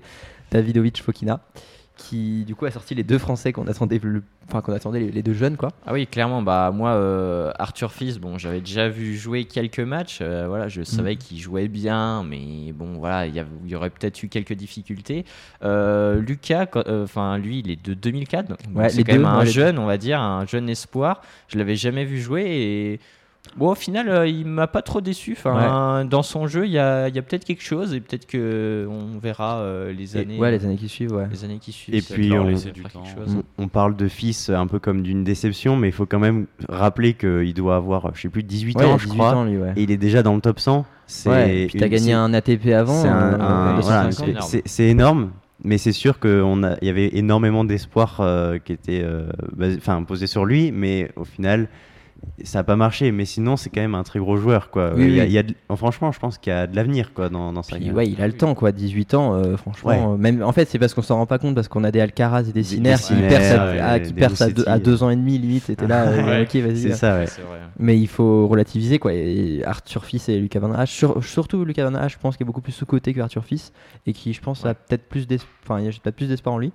Davidovic 0.49 1.03
Fokina, 1.03 1.39
qui 1.97 2.43
du 2.45 2.55
coup 2.55 2.65
a 2.65 2.71
sorti 2.71 2.93
les 2.95 3.03
deux 3.03 3.17
Français 3.17 3.53
qu'on 3.53 3.67
attendait, 3.67 3.99
le- 4.03 4.21
enfin 4.49 4.61
qu'on 4.61 4.73
attendait 4.73 4.99
les, 4.99 5.11
les 5.11 5.23
deux 5.23 5.33
jeunes 5.33 5.55
quoi. 5.57 5.69
Ah 5.85 5.93
oui, 5.93 6.07
clairement. 6.07 6.41
Bah 6.41 6.71
moi, 6.73 6.91
euh, 6.91 7.51
Arthur 7.57 7.91
Fils, 7.91 8.17
bon, 8.19 8.37
j'avais 8.37 8.59
déjà 8.59 8.89
vu 8.89 9.15
jouer 9.15 9.45
quelques 9.45 9.79
matchs. 9.79 10.19
euh, 10.21 10.45
voilà, 10.47 10.65
Mm. 10.65 10.69
je 10.69 10.83
savais 10.83 11.15
qu'il 11.15 11.39
jouait 11.39 11.67
bien, 11.67 12.23
mais 12.23 12.71
bon, 12.73 12.97
voilà, 12.97 13.27
il 13.27 13.35
y, 13.65 13.75
aurait 13.75 13.89
peut-être 13.89 14.21
eu 14.23 14.27
quelques 14.27 14.53
difficultés. 14.53 15.25
Euh, 15.63 16.19
Lucas, 16.19 16.67
enfin 16.87 17.37
lui, 17.37 17.59
il 17.59 17.71
est 17.71 17.83
de 17.83 17.93
2004. 17.93 18.47
donc 18.49 18.57
Ouais, 18.75 18.89
c'est 18.89 19.03
quand 19.03 19.13
même 19.13 19.25
un 19.25 19.39
ouais, 19.39 19.45
jeune, 19.45 19.79
on 19.79 19.85
va 19.85 19.97
dire, 19.97 20.19
un 20.19 20.45
jeune 20.45 20.69
espoir. 20.69 21.21
Je 21.47 21.57
l'avais 21.57 21.75
jamais 21.75 22.05
vu 22.05 22.19
jouer 22.19 22.43
et 22.45 22.99
bon, 23.57 23.69
au 23.71 23.75
final, 23.75 24.09
euh, 24.09 24.27
il 24.27 24.45
m'a 24.45 24.67
pas 24.67 24.81
trop 24.81 25.01
déçu. 25.01 25.35
Enfin, 25.37 26.05
dans 26.05 26.23
son 26.23 26.47
jeu, 26.47 26.65
il 26.65 26.71
y 26.71 26.79
a, 26.79 27.07
il 27.09 27.15
y 27.15 27.19
a 27.19 27.21
peut-être 27.21 27.45
quelque 27.45 27.63
chose 27.63 27.93
et 27.93 27.99
peut-être 28.01 28.25
que 28.25 28.87
on 28.89 29.17
verra 29.19 29.57
euh, 29.59 29.91
les 29.93 30.17
Et- 30.17 30.21
années. 30.21 30.37
ouais, 30.37 30.51
les 30.51 30.65
années 30.65 30.75
qui 30.77 30.89
suivent, 30.89 31.11
ouais. 31.13 31.27
les 31.31 31.43
années 31.43 31.59
qui 31.59 31.71
suivent. 31.71 31.95
Et 31.95 32.01
puis, 32.01 32.31
on- 33.57 33.67
parle 33.67 33.95
de 33.95 34.07
fils 34.07 34.49
un 34.49 34.67
peu 34.67 34.79
comme 34.79 35.01
d'une 35.01 35.23
déception, 35.23 35.75
mais 35.75 35.89
il 35.89 35.91
faut 35.91 36.05
quand 36.05 36.19
même 36.19 36.45
rappeler 36.69 37.13
qu'il 37.13 37.53
doit 37.53 37.75
avoir, 37.75 38.15
je 38.15 38.21
sais 38.21 38.29
plus, 38.29 38.43
18 38.43 38.77
Ouais, 38.77 38.83
il 38.85 38.89
a 38.89 38.93
ans, 38.93 38.97
je 38.97 39.05
18 39.05 39.17
crois. 39.17 39.35
ans, 39.35 39.43
lui, 39.45 39.57
ouais. 39.57 39.73
Et 39.75 39.83
il 39.83 39.91
est 39.91 39.97
déjà 39.97 40.23
dans 40.23 40.35
le 40.35 40.41
top 40.41 40.59
100. 40.59 40.85
C'est 41.07 41.29
Ouais, 41.29 41.59
et 41.63 41.67
puis 41.67 41.79
t'as 41.79 41.87
gagné 41.87 42.13
un 42.13 42.33
ATP 42.33 42.67
avant. 42.73 43.01
C'est 43.01 43.07
un- 43.09 43.33
euh, 43.33 43.39
un- 43.39 43.77
de 43.77 43.81
voilà, 43.81 44.11
150. 44.11 44.61
c'est- 44.65 44.87
énorme. 44.87 45.31
mais 45.63 45.77
c'est 45.77 45.91
sûr 45.91 46.19
qu'il 46.19 46.77
y 46.81 46.89
avait 46.89 47.09
énormément 47.17 47.63
d'espoir 47.63 48.17
euh, 48.21 48.57
qui 48.63 48.73
était 48.73 49.01
euh, 49.03 49.27
basé- 49.55 49.79
posé 50.05 50.27
sur 50.27 50.45
lui, 50.45 50.71
mais 50.71 51.11
au 51.15 51.23
final, 51.25 51.69
ça 52.43 52.59
n'a 52.59 52.63
pas 52.63 52.75
marché. 52.75 53.11
Mais 53.11 53.25
sinon, 53.25 53.57
c'est 53.57 53.69
quand 53.69 53.81
même 53.81 53.95
un 53.95 54.03
très 54.03 54.19
gros 54.19 54.37
joueur. 54.37 54.69
Quoi. 54.69 54.93
Oui, 54.95 55.05
il 55.07 55.15
y 55.15 55.19
a, 55.19 55.23
oui. 55.23 55.29
il 55.29 55.33
y 55.33 55.37
a 55.37 55.43
de- 55.43 55.53
franchement, 55.75 56.11
je 56.11 56.19
pense 56.19 56.37
qu'il 56.37 56.51
y 56.51 56.55
a 56.55 56.67
de 56.67 56.75
l'avenir 56.75 57.13
quoi, 57.13 57.29
dans, 57.29 57.51
dans 57.53 57.63
sa 57.63 57.77
Puis, 57.77 57.91
ouais, 57.91 58.07
il 58.07 58.21
a 58.21 58.27
le 58.27 58.33
temps, 58.33 58.55
quoi. 58.55 58.71
18 58.71 59.13
ans, 59.13 59.33
euh, 59.35 59.57
franchement. 59.57 59.89
Ouais. 59.89 59.99
euh, 60.13 60.17
même, 60.17 60.43
en 60.43 60.51
fait, 60.51 60.67
c'est 60.69 60.79
parce 60.79 60.93
qu'on 60.93 61.01
s'en 61.01 61.15
rend 61.15 61.25
pas 61.25 61.37
compte, 61.39 61.55
parce 61.55 61.67
qu'on 61.67 61.83
a 61.83 61.91
des 61.91 61.99
Alcaraz 62.01 62.49
et 62.49 62.51
des 62.53 62.63
Sinner 62.63 62.95
qui 62.95 63.03
Sinner, 63.03 63.27
percent 63.27 63.55
à, 63.59 63.99
qui 63.99 64.43
à, 64.43 64.49
deux, 64.49 64.63
à 64.67 64.79
deux 64.79 65.03
ans 65.03 65.09
et 65.09 65.15
demi, 65.15 65.37
limite. 65.37 65.63
C'était 65.63 65.87
là, 65.87 66.03
euh, 66.07 66.23
Ouais. 66.25 66.41
ok, 66.43 66.55
vas-y. 66.63 66.77
C'est 66.77 66.89
là. 66.89 66.95
ça, 66.95 67.19
ouais. 67.19 67.25
Mais 67.79 67.97
il 67.97 68.07
faut 68.07 68.47
relativiser, 68.47 68.99
quoi. 68.99 69.13
Et 69.13 69.61
Arthur 69.65 70.05
Fils 70.05 70.29
et 70.29 70.39
Lucas 70.39 70.59
Van 70.59 70.73
Hache, 70.73 70.91
sur- 70.91 71.23
surtout 71.23 71.65
Lucas 71.65 71.89
Van 71.89 71.95
Hache, 71.95 72.13
je 72.13 72.19
pense 72.19 72.37
qu'il 72.37 72.45
est 72.45 72.47
beaucoup 72.47 72.61
plus 72.61 72.71
sous-côté 72.71 73.13
que 73.13 73.19
Arthur 73.21 73.43
Fils, 73.45 73.71
et 74.05 74.13
qui, 74.13 74.33
je 74.33 74.41
pense, 74.41 74.65
a 74.65 74.73
peut-être 74.73 75.07
plus 75.09 75.27
d'es- 75.27 75.39
enfin, 75.63 75.79
il 75.79 75.85
y 75.85 75.87
a 75.87 75.91
peut-être 75.91 76.15
plus 76.15 76.27
d'espoir 76.29 76.55
en 76.55 76.57
lui. 76.59 76.71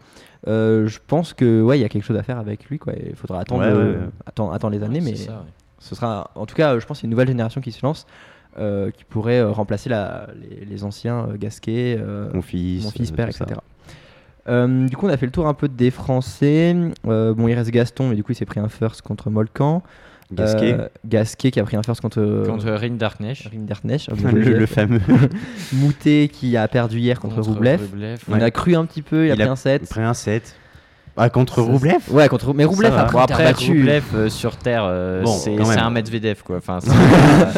Euh, 0.48 0.86
je 0.86 0.98
pense 1.06 1.32
que, 1.34 1.62
ouais, 1.62 1.78
il 1.78 1.82
y 1.82 1.84
a 1.84 1.88
quelque 1.88 2.04
chose 2.04 2.16
à 2.16 2.22
faire 2.22 2.38
avec 2.38 2.64
lui, 2.66 2.78
quoi. 2.78 2.94
Il 2.94 3.14
faudra 3.14 3.40
attendre, 3.40 3.62
Ouais, 3.62 3.72
ouais, 3.72 3.90
ouais. 3.98 4.08
attendre, 4.26 4.52
attendre 4.54 4.74
les 4.76 4.82
années, 4.82 5.00
mais 5.02 5.14
ça, 5.14 5.32
ouais. 5.32 5.38
ce 5.78 5.94
sera, 5.94 6.30
en 6.34 6.46
tout 6.46 6.54
cas, 6.54 6.78
je 6.78 6.86
pense, 6.86 6.98
qu'il 7.00 7.04
y 7.04 7.06
a 7.06 7.08
une 7.08 7.10
nouvelle 7.12 7.28
génération 7.28 7.60
qui 7.60 7.72
se 7.72 7.84
lance. 7.84 8.06
euh, 8.58 8.90
qui 8.90 9.04
pourrait 9.04 9.38
euh, 9.38 9.50
remplacer 9.52 9.88
la, 9.88 10.26
les, 10.34 10.64
les 10.64 10.84
anciens 10.84 11.28
euh, 11.28 11.36
Gasquet, 11.38 11.96
euh, 12.00 12.30
Mon 12.34 12.42
fils, 12.42 12.82
mon 12.84 12.90
fils, 12.90 13.12
euh, 13.12 13.14
père, 13.14 13.28
etc. 13.28 13.44
Euh, 14.48 14.88
du 14.88 14.96
coup, 14.96 15.06
on 15.06 15.08
a 15.08 15.16
fait 15.16 15.26
le 15.26 15.30
tour 15.32 15.46
un 15.46 15.54
peu 15.54 15.68
des 15.68 15.90
Français. 15.92 16.74
Euh, 17.06 17.32
bon, 17.32 17.46
il 17.46 17.54
reste 17.54 17.70
Gaston, 17.70 18.08
mais 18.08 18.16
du 18.16 18.24
coup, 18.24 18.32
il 18.32 18.34
s'est 18.34 18.46
pris 18.46 18.58
un 18.58 18.68
first 18.68 19.02
contre 19.02 19.30
Molkan. 19.30 19.82
Gasquet, 20.32 20.74
Euh, 20.78 20.88
Gasquet 21.06 21.50
qui 21.50 21.58
a 21.60 21.64
pris 21.64 21.76
un 21.76 21.82
first 21.82 22.00
contre, 22.00 22.44
Contre 22.46 22.70
Rinderknecht. 22.70 23.48
Rinderknecht. 23.50 24.08
le, 24.32 24.40
le 24.58 24.66
fameux. 24.66 25.00
Moutet 25.72 26.28
qui 26.32 26.56
a 26.56 26.68
perdu 26.68 26.98
hier 26.98 27.18
contre, 27.20 27.40
Roublev. 27.40 27.80
On 28.28 28.34
Ouais. 28.34 28.42
a 28.42 28.50
cru 28.50 28.74
un 28.76 28.84
petit 28.84 29.02
peu, 29.02 29.26
il, 29.26 29.32
a, 29.32 29.34
Il 29.34 29.42
a 29.42 29.44
pris 29.44 29.52
un 29.52 29.56
set. 29.56 29.82
Après 29.84 30.02
un 30.02 30.14
7. 30.14 30.56
Ah, 31.16 31.28
contre 31.28 31.60
Roublev 31.60 31.98
Ouais, 32.10 32.28
contre 32.28 32.54
mais 32.54 32.64
Roublev 32.64 32.94
après, 32.96 33.12
Bon, 33.12 33.18
après, 33.18 33.44
battu. 33.44 33.76
Roublev 33.78 34.04
euh, 34.14 34.28
sur 34.30 34.56
terre, 34.56 34.84
euh, 34.86 35.22
Bon, 35.22 35.32
c'est 35.36 35.58
un 35.58 35.90
Medvedev 35.90 36.42
quoi. 36.44 36.56
Enfin, 36.58 36.78
c'est 36.80 36.88
pas- 36.90 37.52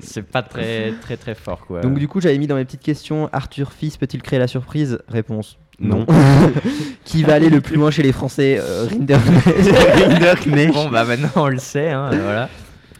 c'est 0.00 0.22
pas 0.22 0.42
très 0.42 0.92
très 1.00 1.16
très 1.16 1.34
fort 1.34 1.64
quoi. 1.66 1.80
Donc 1.80 1.98
du 1.98 2.08
coup, 2.08 2.20
j'avais 2.20 2.36
mis 2.38 2.46
dans 2.46 2.56
mes 2.56 2.64
petites 2.64 2.82
questions 2.82 3.30
Arthur 3.32 3.72
Fils 3.72 3.96
peut-il 3.96 4.20
créer 4.22 4.38
la 4.38 4.48
surprise? 4.48 4.98
Réponse 5.08 5.56
Non. 5.78 6.06
qui 7.04 7.22
va 7.22 7.34
aller 7.34 7.50
le 7.50 7.60
plus 7.60 7.76
loin 7.76 7.90
chez 7.90 8.02
les 8.02 8.12
Français 8.12 8.58
euh, 8.58 8.86
Rinderknecht. 8.90 10.72
Bon 10.74 10.88
bah 10.88 11.04
maintenant 11.04 11.30
on 11.36 11.48
le 11.48 11.58
sait, 11.58 11.90
hein, 11.90 12.10
voilà. 12.12 12.48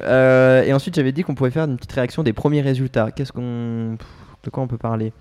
Euh, 0.02 0.62
et 0.62 0.72
ensuite, 0.72 0.94
j'avais 0.94 1.12
dit 1.12 1.22
qu'on 1.22 1.34
pouvait 1.34 1.50
faire 1.50 1.64
une 1.64 1.76
petite 1.76 1.92
réaction 1.92 2.22
des 2.22 2.32
premiers 2.32 2.60
résultats. 2.60 3.10
Qu'est-ce 3.10 3.32
qu'on, 3.32 3.96
de 4.42 4.50
quoi 4.50 4.62
on 4.62 4.66
peut 4.66 4.76
parler? 4.76 5.12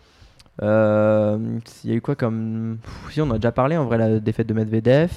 Euh, 0.62 1.38
Il 1.84 1.90
y 1.90 1.94
a 1.94 1.96
eu 1.96 2.02
quoi 2.02 2.16
comme, 2.16 2.78
si 3.10 3.22
on 3.22 3.32
a 3.32 3.36
déjà 3.36 3.52
parlé 3.52 3.78
en 3.78 3.86
vrai 3.86 3.98
la 3.98 4.20
défaite 4.20 4.48
de 4.48 4.54
Medvedev. 4.54 5.12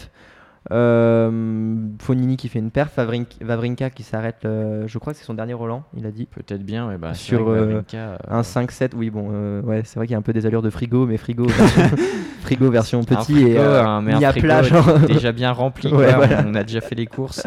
Euh, 0.71 1.75
Fonini 2.01 2.37
qui 2.37 2.49
fait 2.49 2.59
une 2.59 2.71
perf, 2.71 2.91
Vavrink- 2.97 3.43
Vavrinka 3.43 3.91
qui 3.91 4.03
s'arrête, 4.03 4.45
euh, 4.45 4.85
je 4.87 4.99
crois 4.99 5.13
que 5.15 5.19
c'est 5.19 5.25
son 5.25 5.35
dernier 5.35 5.55
Roland, 5.55 5.83
il 5.97 6.05
a 6.07 6.11
dit. 6.11 6.27
Peut-être 6.27 6.63
bien, 6.63 6.89
ouais, 6.89 6.99
bah, 6.99 7.15
Sur, 7.15 7.49
euh, 7.49 7.83
Un 8.29 8.43
5-7, 8.43 8.91
oui, 8.95 9.09
bon, 9.11 9.31
ouais, 9.65 9.83
c'est 9.85 9.97
vrai 9.99 10.07
qu'il 10.07 10.13
y 10.13 10.15
a 10.15 10.19
un 10.19 10.23
peu 10.23 10.33
des 10.35 10.45
allures 10.47 10.63
de 10.63 10.71
frigo, 10.71 11.07
mais 11.07 11.17
frigo 11.17 11.47
version, 11.49 11.97
frigo 12.43 12.71
version 12.71 13.03
petit 13.05 13.33
frigo, 13.35 13.49
et 13.49 13.59
un- 13.59 14.03
mais 14.03 14.13
un 14.13 14.19
mis 14.19 14.25
à 14.27 14.33
plat. 14.33 14.63
genre. 14.63 14.99
déjà 15.01 15.33
bien 15.33 15.53
rempli. 15.53 15.89
Ouais, 15.93 16.13
voilà. 16.15 16.45
On 16.47 16.55
a 16.55 16.65
déjà 16.65 16.81
fait 16.83 16.95
les 16.95 17.07
courses. 17.07 17.43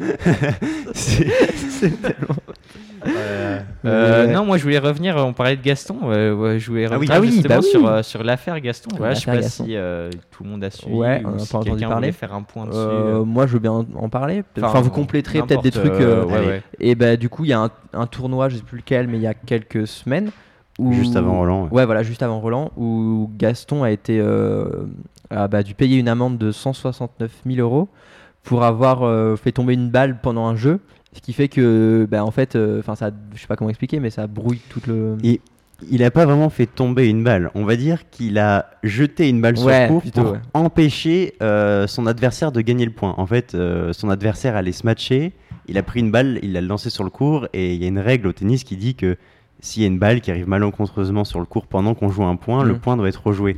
C'est 0.94 2.00
tellement- 2.02 2.36
Euh, 3.06 3.60
Ouais. 4.26 4.32
Non, 4.32 4.46
moi 4.46 4.56
je 4.56 4.62
voulais 4.62 4.78
revenir. 4.78 5.16
On 5.18 5.32
parlait 5.34 5.56
de 5.56 5.62
Gaston. 5.62 5.96
euh, 6.04 6.34
ouais, 6.34 6.58
je 6.58 6.70
voulais 6.70 6.86
Ah 6.90 6.94
revenir 6.94 7.12
Ah 7.14 7.20
oui, 7.20 7.26
justement 7.30 7.48
bah 7.56 7.60
oui. 7.62 7.68
sur 7.70 7.86
euh, 7.86 8.02
sur 8.02 8.24
l'affaire 8.24 8.58
Gaston. 8.60 8.88
Voilà, 8.96 9.12
je 9.14 9.20
sais 9.20 9.26
pas 9.26 9.36
Gaston. 9.36 9.64
si 9.64 9.76
euh, 9.76 10.10
tout 10.30 10.42
le 10.44 10.50
monde 10.50 10.64
a 10.64 10.70
suivi. 10.70 10.94
Ouais, 10.94 11.22
ou 11.24 11.28
on 11.28 11.34
a 11.34 11.38
si 11.38 11.52
pas 11.52 11.58
entendu 11.58 11.70
quelqu'un 11.72 11.88
parler. 11.90 12.12
faire 12.12 12.32
un 12.34 12.42
point 12.42 12.64
dessus. 12.66 12.78
Euh, 12.78 13.20
euh, 13.20 13.24
moi, 13.24 13.46
je 13.46 13.52
veux 13.52 13.58
bien 13.58 13.72
en, 13.72 13.84
en 13.96 14.08
parler. 14.08 14.42
Enfin, 14.62 14.80
vous 14.80 14.90
compléterez 14.90 15.42
peut-être 15.42 15.62
des 15.62 15.70
trucs. 15.70 15.92
euh, 15.92 16.22
euh, 16.22 16.24
ouais, 16.24 16.34
allez. 16.34 16.46
ouais. 16.46 16.62
Et 16.80 16.94
bah 16.94 17.16
du 17.16 17.28
coup, 17.28 17.44
il 17.44 17.50
y 17.50 17.52
a 17.52 17.60
un, 17.60 17.70
un 17.92 18.06
tournoi, 18.06 18.48
je 18.48 18.56
sais 18.56 18.62
plus 18.62 18.78
lequel, 18.78 19.06
mais 19.06 19.18
il 19.18 19.22
y 19.22 19.26
a 19.26 19.34
quelques 19.34 19.86
semaines. 19.86 20.30
Où... 20.78 20.92
Juste 20.92 21.14
avant 21.16 21.38
Roland. 21.38 21.64
ouais. 21.64 21.70
Ouais, 21.70 21.84
voilà, 21.86 22.02
juste 22.02 22.22
avant 22.22 22.40
Roland, 22.40 22.72
où 22.76 23.30
Gaston 23.36 23.84
a 23.84 23.90
été 23.92 24.18
euh, 24.18 24.64
a 25.30 25.46
bah, 25.46 25.62
dû 25.62 25.74
payer 25.74 25.98
une 25.98 26.08
amende 26.08 26.36
de 26.38 26.50
169 26.50 27.30
000 27.46 27.60
euros 27.60 27.88
pour 28.42 28.64
avoir 28.64 29.02
euh, 29.04 29.36
fait 29.36 29.52
tomber 29.52 29.74
une 29.74 29.88
balle 29.90 30.18
pendant 30.20 30.46
un 30.46 30.56
jeu, 30.56 30.80
ce 31.14 31.20
qui 31.20 31.32
fait 31.32 31.48
que, 31.48 32.06
bah, 32.10 32.24
en 32.24 32.30
fait, 32.30 32.56
euh, 32.56 32.80
enfin, 32.80 32.94
ça, 32.94 33.10
je 33.34 33.40
sais 33.40 33.46
pas 33.46 33.56
comment 33.56 33.70
expliquer, 33.70 34.00
mais 34.00 34.10
ça 34.10 34.26
brouille 34.26 34.60
tout 34.68 34.80
le. 34.86 35.16
Et 35.22 35.40
il 35.90 36.02
a 36.04 36.10
pas 36.10 36.24
vraiment 36.26 36.50
fait 36.50 36.66
tomber 36.66 37.08
une 37.08 37.24
balle. 37.24 37.50
On 37.54 37.64
va 37.64 37.76
dire 37.76 38.08
qu'il 38.10 38.38
a 38.38 38.66
jeté 38.82 39.28
une 39.28 39.40
balle 39.40 39.58
Ouais, 39.58 39.80
sur 39.80 39.88
court 39.88 40.00
plutôt, 40.02 40.22
pour 40.22 40.32
ouais. 40.32 40.38
empêcher 40.54 41.34
euh, 41.42 41.86
son 41.86 42.06
adversaire 42.06 42.52
de 42.52 42.60
gagner 42.60 42.84
le 42.84 42.92
point. 42.92 43.14
En 43.18 43.26
fait, 43.26 43.54
euh, 43.54 43.92
son 43.92 44.08
adversaire 44.10 44.56
allait 44.56 44.72
se 44.72 44.84
matcher. 44.86 45.32
Il 45.66 45.78
a 45.78 45.82
pris 45.82 46.00
une 46.00 46.10
balle, 46.10 46.38
il 46.42 46.52
l'a 46.52 46.60
lancée 46.60 46.90
sur 46.90 47.04
le 47.04 47.10
court. 47.10 47.48
Et 47.52 47.74
il 47.74 47.80
y 47.82 47.84
a 47.84 47.88
une 47.88 47.98
règle 47.98 48.26
au 48.28 48.32
tennis 48.32 48.64
qui 48.64 48.76
dit 48.76 48.94
que 48.94 49.16
s'il 49.60 49.82
y 49.82 49.84
a 49.84 49.88
une 49.88 49.98
balle 49.98 50.20
qui 50.20 50.30
arrive 50.30 50.48
malencontreusement 50.48 51.24
sur 51.24 51.40
le 51.40 51.46
court 51.46 51.66
pendant 51.66 51.94
qu'on 51.94 52.08
joue 52.10 52.24
un 52.24 52.36
point, 52.36 52.64
le 52.64 52.74
Mhm. 52.74 52.78
point 52.80 52.96
doit 52.96 53.08
être 53.08 53.24
rejoué. 53.26 53.56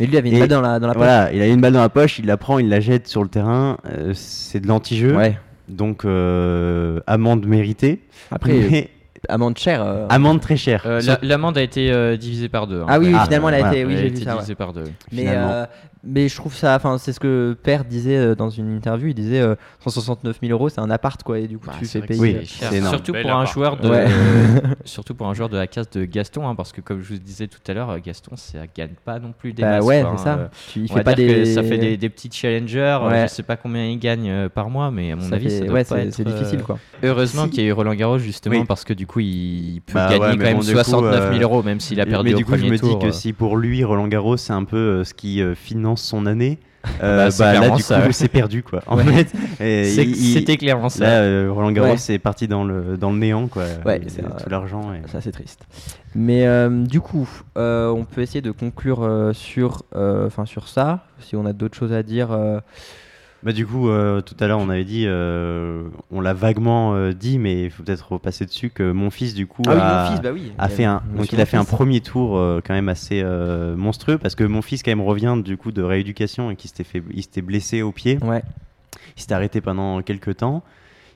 Mais 0.00 0.06
lui 0.06 0.14
il 0.14 0.18
avait 0.18 0.28
une 0.30 0.36
Et 0.36 0.40
balle 0.40 0.48
dans 0.48 0.60
la, 0.60 0.78
dans 0.78 0.86
la 0.88 0.92
poche. 0.94 1.02
Voilà, 1.02 1.32
il 1.32 1.40
a 1.40 1.46
une 1.46 1.60
balle 1.60 1.72
dans 1.74 1.80
la 1.80 1.88
poche, 1.88 2.18
il 2.18 2.26
la 2.26 2.36
prend, 2.36 2.58
il 2.58 2.68
la 2.68 2.80
jette 2.80 3.06
sur 3.06 3.22
le 3.22 3.28
terrain. 3.28 3.78
euh, 3.86 4.12
c'est 4.14 4.60
de 4.60 4.66
l'anti-jeu. 4.66 5.14
Ouais. 5.16 5.38
Donc, 5.68 6.04
euh, 6.04 7.00
amende 7.06 7.46
méritée. 7.46 8.02
Après, 8.30 8.52
euh, 8.52 8.68
Mais 8.70 8.90
amende 9.28 9.58
chère. 9.58 9.82
euh, 9.82 10.06
amende 10.08 10.40
très 10.40 10.56
chère. 10.56 10.84
Euh, 10.86 11.00
la- 11.04 11.18
L'amende 11.22 11.58
a 11.58 11.62
été 11.62 11.90
euh, 11.92 12.16
divisée 12.16 12.48
par 12.48 12.66
deux. 12.66 12.80
hein. 12.82 12.86
Ah 12.88 12.98
oui, 13.00 13.08
oui, 13.08 13.14
Ah, 13.18 13.24
finalement, 13.24 13.48
elle 13.48 13.54
a 13.56 13.58
voilà. 13.58 13.74
été. 13.74 13.84
Oui, 13.84 13.92
Elle 13.94 13.98
a 13.98 14.00
j'ai 14.02 14.06
été 14.08 14.18
vu 14.18 14.24
ça. 14.24 14.30
ouais. 14.30 14.36
divisée 14.36 14.54
par 14.54 14.72
deux. 14.72 14.84
Mais, 15.12 15.22
finalement. 15.22 15.50
euh, 15.52 15.66
mais 16.06 16.28
je 16.28 16.36
trouve 16.36 16.54
ça, 16.54 16.76
enfin, 16.76 16.98
c'est 16.98 17.12
ce 17.12 17.20
que 17.20 17.56
Père 17.62 17.84
disait 17.84 18.16
euh, 18.16 18.34
dans 18.34 18.48
une 18.50 18.74
interview. 18.74 19.08
Il 19.08 19.14
disait 19.14 19.40
euh, 19.40 19.54
169 19.80 20.38
000 20.40 20.52
euros, 20.52 20.68
c'est 20.68 20.80
un 20.80 20.90
appart, 20.90 21.22
quoi, 21.22 21.38
et 21.38 21.46
du 21.48 21.58
coup, 21.58 21.66
Bah, 21.66 21.74
tu 21.78 21.86
c'est 21.86 22.00
fais 22.00 22.06
payer. 22.06 22.20
Oui, 22.20 22.36
énorme. 22.72 22.94
Surtout 22.94 23.12
pour 23.12 23.30
un 23.32 23.44
joueur 23.46 23.76
de, 23.76 23.88
Ouais. 23.88 24.06
surtout 24.84 25.14
pour 25.14 25.26
un 25.28 25.34
joueur 25.34 25.48
de 25.48 25.56
la 25.56 25.66
casse 25.66 25.90
de 25.90 26.04
Gaston, 26.04 26.48
hein, 26.48 26.54
parce 26.54 26.72
que 26.72 26.80
comme 26.80 27.02
je 27.02 27.14
vous 27.14 27.18
disais 27.20 27.46
tout 27.48 27.58
à 27.66 27.74
l'heure, 27.74 27.98
Gaston, 28.00 28.36
ça 28.36 28.58
gagne 28.74 28.94
pas 29.04 29.18
non 29.18 29.32
plus 29.36 29.52
des 29.52 29.62
Bah 29.62 29.76
masses, 29.78 29.84
ouais, 29.84 30.04
c'est 30.16 30.22
ça. 30.24 30.32
hein. 30.34 30.38
Euh, 30.40 30.48
Tu, 30.72 30.80
il 30.80 30.88
fait 30.92 31.02
pas 31.02 31.14
des. 31.14 31.44
ça 31.46 31.62
fait 31.62 31.78
des, 31.78 31.96
des 31.96 32.08
petits 32.08 32.30
challengers. 32.32 32.98
euh, 33.02 33.08
Ouais. 33.08 33.22
Je 33.28 33.32
sais 33.34 33.42
pas 33.42 33.56
combien 33.56 33.84
il 33.86 33.98
gagne 33.98 34.28
euh, 34.30 34.48
par 34.48 34.70
mois, 34.70 34.90
mais 34.90 35.12
à 35.12 35.16
mon 35.16 35.22
ça 35.22 35.34
avis, 35.36 35.44
fait- 35.48 35.58
ça 35.58 35.64
doit 35.64 35.74
ouais, 35.74 35.84
pas 35.84 35.96
c'est 35.96 36.02
être, 36.06 36.14
c'est 36.14 36.26
euh, 36.26 36.32
difficile, 36.32 36.62
quoi. 36.62 36.78
Heureusement 37.02 37.44
Si. 37.44 37.50
qu'il 37.50 37.62
y 37.64 37.66
a 37.66 37.68
eu 37.68 37.72
Roland 37.72 37.94
Garros 37.94 38.18
justement 38.18 38.56
Oui. 38.56 38.64
parce 38.66 38.84
que 38.84 38.92
du 38.94 39.06
coup 39.06 39.20
il 39.20 39.80
peut 39.84 39.92
Bah 39.94 40.06
gagner 40.08 40.18
quand 40.20 40.36
mais 40.38 40.44
même 40.44 40.54
bon, 40.56 40.60
du 40.62 40.66
coup, 40.72 40.72
69 40.74 41.20
000 41.32 41.34
euh, 41.34 41.42
euros 41.42 41.62
même 41.62 41.78
s'il 41.80 42.00
a 42.00 42.06
perdu 42.06 42.30
mais 42.30 42.34
au 42.34 42.38
du 42.38 42.44
coup, 42.44 42.52
je 42.52 42.56
premier 42.58 42.70
me 42.72 42.78
tour. 42.78 42.98
dis 42.98 43.04
que 43.04 43.08
euh. 43.10 43.12
si 43.12 43.32
pour 43.32 43.56
lui, 43.56 43.84
Roland 43.84 44.08
Garros, 44.08 44.36
c'est 44.36 44.52
un 44.52 44.64
peu 44.64 44.76
euh, 44.76 45.04
ce 45.04 45.12
qui 45.14 45.40
euh, 45.42 45.54
finance 45.96 46.02
son 46.02 46.26
année, 46.26 46.58
euh, 47.02 47.28
Bah, 47.28 47.34
bah, 47.38 47.60
là, 47.60 47.70
du 47.70 47.82
ça, 47.82 48.00
coup, 48.00 48.06
ouais. 48.06 48.12
c'est 48.12 48.28
perdu, 48.28 48.62
quoi. 48.62 48.82
En 48.86 48.96
Ouais. 48.98 49.24
fait, 49.58 49.84
C'était 49.84 50.56
clairement 50.56 50.88
ça. 50.88 51.04
Là, 51.04 51.10
euh, 51.22 51.50
Roland 51.52 51.72
Garros, 51.72 51.90
Ouais. 51.90 51.96
c'est 51.96 52.18
parti 52.18 52.46
dans 52.46 52.64
le, 52.64 52.96
dans 52.96 53.10
le 53.12 53.18
néant, 53.18 53.48
quoi. 53.48 53.64
Et 53.64 54.00
c'est 54.08 54.22
vrai. 54.22 54.40
tout 54.42 54.48
l'argent. 54.48 54.92
et- 54.94 55.08
Ça, 55.10 55.20
c'est 55.20 55.32
triste. 55.32 55.60
Mais 56.14 56.46
euh, 56.46 56.68
du 56.84 57.00
coup, 57.00 57.28
euh, 57.58 57.88
on 57.90 58.04
peut 58.04 58.20
essayer 58.22 58.40
de 58.42 58.50
conclure 58.52 59.02
euh, 59.02 59.32
sur, 59.32 59.82
euh, 59.96 60.26
enfin 60.26 60.46
sur 60.46 60.68
ça. 60.68 61.04
Si 61.20 61.34
on 61.36 61.44
a 61.46 61.52
d'autres 61.52 61.76
choses 61.76 61.92
à 61.92 62.02
dire. 62.02 62.28
Bah, 63.46 63.52
du 63.52 63.64
coup, 63.64 63.88
euh, 63.88 64.22
tout 64.22 64.34
à 64.40 64.48
l'heure, 64.48 64.58
on 64.58 64.68
avait 64.68 64.82
dit, 64.82 65.04
euh, 65.06 65.84
on 66.10 66.20
l'a 66.20 66.34
vaguement 66.34 66.96
euh, 66.96 67.12
dit, 67.12 67.38
mais 67.38 67.62
il 67.66 67.70
faut 67.70 67.84
peut-être 67.84 68.10
repasser 68.10 68.44
dessus 68.44 68.70
que 68.70 68.90
mon 68.90 69.08
fils, 69.08 69.34
du 69.34 69.46
coup, 69.46 69.62
Ah 69.68 69.70
oui, 69.72 69.80
a, 69.80 70.02
mon 70.02 70.10
fils, 70.10 70.20
bah 70.20 70.30
oui. 70.34 70.52
a 70.58 70.68
fait 70.68 70.84
un, 70.84 71.00
donc 71.16 71.32
il 71.32 71.40
a 71.40 71.46
fait 71.46 71.56
un 71.56 71.64
premier 71.64 72.00
tour 72.00 72.32
quand 72.66 72.74
même 72.74 72.88
assez 72.88 73.22
monstrueux 73.76 74.18
parce 74.18 74.34
que 74.34 74.42
mon 74.42 74.62
fils 74.62 74.82
quand 74.82 74.90
même 74.90 75.00
revient 75.00 75.36
du 75.44 75.56
coup 75.56 75.70
de 75.70 75.80
rééducation 75.80 76.50
et 76.50 76.56
qui 76.56 76.66
s'était 76.66 76.82
fait, 76.82 77.04
il 77.12 77.22
s'était 77.22 77.40
blessé 77.40 77.82
au 77.82 77.92
pied, 77.92 78.18
Ouais. 78.20 78.42
il 79.16 79.20
s'était 79.20 79.34
arrêté 79.34 79.60
pendant 79.60 80.02
quelques 80.02 80.38
temps. 80.38 80.64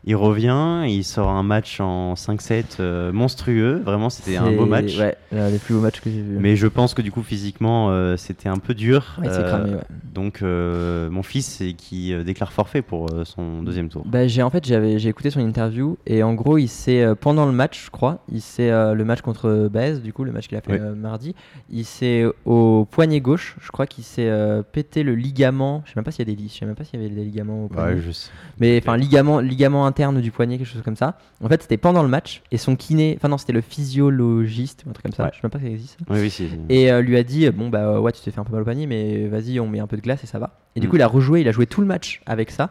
Il 0.04 0.16
revient, 0.16 0.84
il 0.88 1.04
sort 1.04 1.28
un 1.28 1.42
match 1.42 1.78
en 1.80 2.14
5-7 2.14 2.64
euh, 2.80 3.12
monstrueux. 3.12 3.82
Vraiment, 3.84 4.08
c'était 4.08 4.36
un 4.38 4.50
beau 4.52 4.64
match. 4.64 4.98
Ouais, 4.98 5.14
l'un 5.30 5.50
des 5.50 5.58
plus 5.58 5.74
beaux 5.74 5.80
matchs 5.80 6.00
que 6.00 6.10
j'ai 6.10 6.22
vu. 6.22 6.38
Mais 6.38 6.56
je 6.56 6.66
pense 6.66 6.94
que 6.94 7.02
du 7.02 7.12
coup, 7.12 7.22
physiquement, 7.22 7.90
euh, 7.90 8.16
c'était 8.16 8.48
un 8.48 8.56
peu 8.56 8.72
dur. 8.72 9.18
Ouais, 9.20 9.28
Euh, 9.28 9.48
cramé, 9.48 9.70
ouais. 9.74 9.82
Donc, 10.14 10.40
euh, 10.42 11.10
mon 11.10 11.22
fils, 11.22 11.62
qui 11.76 12.14
déclare 12.24 12.52
forfait 12.52 12.80
pour 12.82 13.08
son 13.24 13.62
deuxième 13.62 13.88
tour. 13.90 14.04
Bah, 14.06 14.26
j'ai 14.26 14.42
en 14.42 14.50
fait 14.50 14.64
j'avais 14.64 14.98
j'ai 14.98 15.08
écouté 15.10 15.30
son 15.30 15.40
interview 15.40 15.98
et 16.06 16.22
en 16.22 16.34
gros 16.34 16.58
il 16.58 16.68
s'est 16.68 17.04
pendant 17.20 17.46
le 17.46 17.52
match 17.52 17.84
je 17.86 17.90
crois 17.90 18.22
il 18.32 18.40
s'est 18.40 18.70
le 18.70 19.04
match 19.04 19.20
contre 19.20 19.68
Baez 19.70 19.98
du 20.00 20.12
coup 20.12 20.24
le 20.24 20.32
match 20.32 20.48
qu'il 20.48 20.56
a 20.56 20.60
fait 20.60 20.80
Oui. 20.80 20.96
mardi 20.96 21.34
il 21.70 21.84
s'est 21.84 22.24
au 22.44 22.86
poignet 22.90 23.20
gauche 23.20 23.56
je 23.60 23.70
crois 23.70 23.86
qu'il 23.86 24.04
s'est 24.04 24.30
pété 24.72 25.02
le 25.02 25.14
ligament 25.14 25.82
je 25.84 25.90
sais 25.90 25.94
même 25.96 26.04
pas 26.04 26.10
s'il 26.10 26.28
y 26.28 26.32
a 26.32 26.34
des 26.36 26.42
je 26.48 26.52
sais 26.52 26.66
même 26.66 26.74
pas 26.74 26.84
s'il 26.84 27.00
y 27.00 27.04
avait 27.04 27.14
des 27.14 27.24
ligaments 27.24 27.64
au 27.64 27.68
poignet 27.68 27.94
Ouais, 27.94 28.00
je 28.04 28.10
sais. 28.10 28.30
mais 28.58 28.80
enfin 28.82 28.96
ligament 28.96 29.40
ligament 29.40 29.86
interne 29.90 30.20
du 30.20 30.30
poignet 30.30 30.56
quelque 30.58 30.66
chose 30.66 30.82
comme 30.82 30.96
ça 30.96 31.18
en 31.42 31.48
fait 31.48 31.60
c'était 31.62 31.76
pendant 31.76 32.02
le 32.02 32.08
match 32.08 32.42
et 32.50 32.56
son 32.58 32.76
kiné 32.76 33.14
enfin 33.16 33.28
non 33.28 33.36
c'était 33.38 33.52
le 33.52 33.60
physiologiste 33.60 34.84
ou 34.86 34.90
un 34.90 34.92
truc 34.92 35.04
comme 35.04 35.12
ça 35.12 35.24
Ouais. 35.24 35.30
je 35.32 35.36
sais 35.36 35.40
même 35.44 35.50
pas 35.50 35.58
si 35.58 35.64
ça 35.66 35.70
existe 35.70 35.98
Oui, 36.08 36.18
oui, 36.20 36.30
c'est. 36.30 36.48
et 36.68 36.90
euh, 36.90 37.00
lui 37.02 37.16
a 37.16 37.22
dit 37.22 37.48
bon 37.50 37.68
bah 37.68 38.00
ouais 38.00 38.12
tu 38.12 38.20
t'es 38.22 38.30
fait 38.30 38.40
un 38.40 38.44
peu 38.44 38.52
mal 38.52 38.62
au 38.62 38.64
poignet 38.64 38.86
mais 38.86 39.26
vas-y 39.28 39.60
on 39.60 39.68
met 39.68 39.80
un 39.80 39.86
peu 39.86 39.96
de 39.96 40.02
glace 40.02 40.24
et 40.24 40.26
ça 40.26 40.38
va 40.38 40.56
et 40.76 40.80
du 40.80 40.86
Mm. 40.86 40.90
coup 40.90 40.96
il 40.96 41.02
a 41.02 41.06
rejoué 41.08 41.40
il 41.40 41.48
a 41.48 41.52
joué 41.52 41.66
tout 41.66 41.80
le 41.80 41.86
match 41.86 42.22
avec 42.26 42.50
ça 42.50 42.70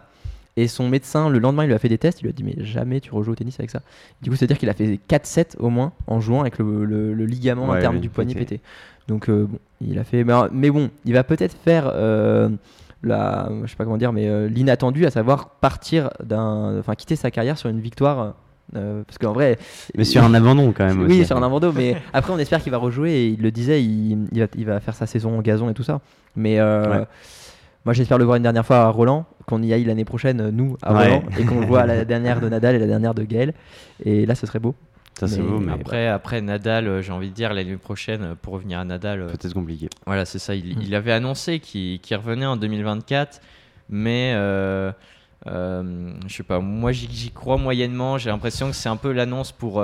et 0.58 0.68
son 0.68 0.90
médecin 0.90 1.30
le 1.30 1.40
lendemain 1.40 1.64
il 1.64 1.68
lui 1.68 1.74
a 1.74 1.80
fait 1.80 1.90
des 1.90 1.98
tests 1.98 2.22
il 2.22 2.24
lui 2.24 2.30
a 2.30 2.34
dit 2.34 2.44
mais 2.44 2.56
jamais 2.60 3.00
tu 3.02 3.12
rejoues 3.12 3.32
au 3.32 3.36
tennis 3.36 3.60
avec 3.60 3.70
ça 3.70 3.82
du 4.22 4.30
coup 4.30 4.36
c'est 4.36 4.46
à 4.46 4.48
dire 4.48 4.58
qu'il 4.58 4.70
a 4.70 4.74
fait 4.74 5.00
4 5.08 5.26
sets 5.26 5.48
au 5.60 5.70
moins 5.70 5.94
en 6.08 6.20
jouant 6.20 6.42
avec 6.42 6.58
le, 6.58 6.86
le- 6.86 7.14
le 7.14 7.26
ligament 7.26 7.70
Ouais, 7.70 7.78
interne 7.78 7.96
oui, 7.96 8.02
du 8.02 8.10
poignet 8.10 8.34
pété. 8.34 8.60
donc 9.08 9.30
euh, 9.30 9.46
bon 9.50 9.60
il 9.82 9.98
a 10.00 10.04
fait 10.04 10.24
mais, 10.24 10.34
mais 10.52 10.70
bon 10.72 10.90
il 11.06 11.14
va 11.14 11.24
peut-être 11.24 11.56
faire 11.64 11.90
euh, 11.94 12.50
la 13.04 13.50
je 13.64 13.70
sais 13.70 13.76
pas 13.78 13.86
comment 13.86 13.98
dire 13.98 14.12
mais 14.14 14.28
euh, 14.28 14.48
l'inattendu 14.50 15.06
à 15.06 15.12
savoir 15.12 15.50
partir 15.62 16.10
d'un 16.24 16.80
enfin 16.80 16.96
quitter 16.96 17.16
sa 17.16 17.32
carrière 17.32 17.58
sur 17.58 17.70
une 17.70 17.80
victoire 17.80 18.36
euh, 18.76 19.04
parce 19.08 19.18
qu'en 19.18 19.34
vrai 19.34 19.58
Mais 19.98 20.04
sur 20.04 20.24
un 20.24 20.34
abandon 20.36 20.72
quand 20.74 20.86
même. 20.86 21.02
oui, 21.08 21.26
sur 21.26 21.36
un 21.38 21.42
abandon, 21.44 21.74
mais 21.76 21.96
après 22.14 22.32
on 22.34 22.38
espère 22.38 22.62
qu'il 22.62 22.72
va 22.72 22.78
rejouer 22.78 23.12
et 23.14 23.28
il 23.30 23.42
le 23.42 23.50
disait, 23.52 23.82
il, 23.84 24.28
il 24.32 24.42
va, 24.42 24.48
il 24.56 24.66
va 24.66 24.80
faire 24.80 24.94
sa 24.94 25.08
saison 25.08 25.40
en 25.40 25.42
gazon 25.42 25.70
et 25.70 25.74
tout 25.74 25.82
ça. 25.84 26.02
Mais 26.36 26.60
euh, 26.60 27.00
Ouais. 27.00 27.06
moi 27.86 27.94
j'espère 27.96 28.20
le 28.20 28.26
voir 28.26 28.36
une 28.38 28.44
dernière 28.44 28.66
fois 28.66 28.78
à 28.82 28.90
Roland, 28.90 29.26
qu'on 29.48 29.64
y 29.64 29.74
aille 29.74 29.86
l'année 29.86 30.06
prochaine, 30.06 30.50
nous, 30.52 30.78
à 30.84 30.94
Ouais. 30.94 31.04
Roland, 31.16 31.24
et 31.40 31.46
qu'on 31.46 31.62
le 31.62 31.66
voit 31.66 31.80
à 31.82 31.86
la 31.88 32.06
dernière 32.14 32.40
de 32.42 32.48
Nadal 32.48 32.76
et 32.76 32.80
la 32.80 32.86
dernière 32.86 33.16
de 33.16 33.24
Gaël. 33.24 33.54
Et 34.06 34.28
là 34.28 34.36
ce 34.36 34.46
serait 34.46 34.60
beau. 34.60 34.76
Ça, 35.20 35.28
c'est 35.28 35.40
Mais 35.40 35.48
beau, 35.48 35.60
mais 35.60 35.74
Après, 35.74 36.08
après 36.08 36.42
Nadal, 36.42 36.88
euh, 36.88 37.02
j'ai 37.02 37.12
envie 37.12 37.30
de 37.30 37.34
dire 37.36 37.54
l'année 37.54 37.76
prochaine, 37.78 38.22
euh, 38.24 38.36
pour 38.42 38.54
revenir 38.54 38.80
à 38.80 38.86
Nadal, 38.86 39.22
euh, 39.22 39.28
peut-être 39.28 39.54
compliqué. 39.54 39.90
voilà, 40.06 40.26
c'est 40.26 40.40
ça. 40.40 40.56
Il, 40.56 40.78
Mm. 40.78 40.82
il 40.82 40.96
avait 40.96 41.12
annoncé 41.12 41.60
qu'il 41.60 42.00
revenait 42.16 42.46
en 42.46 42.56
2024, 42.56 43.42
mais 43.90 44.32
euh, 44.36 44.92
euh, 45.48 46.14
je 46.28 46.34
sais 46.34 46.44
pas. 46.44 46.60
Moi, 46.60 46.92
j'y 46.92 47.32
crois 47.32 47.58
moyennement. 47.58 48.18
J'ai 48.18 48.30
l'impression 48.30 48.70
que 48.70 48.76
c'est 48.76 48.90
un 48.90 48.98
peu 48.98 49.12
l'annonce 49.12 49.52
pour. 49.52 49.84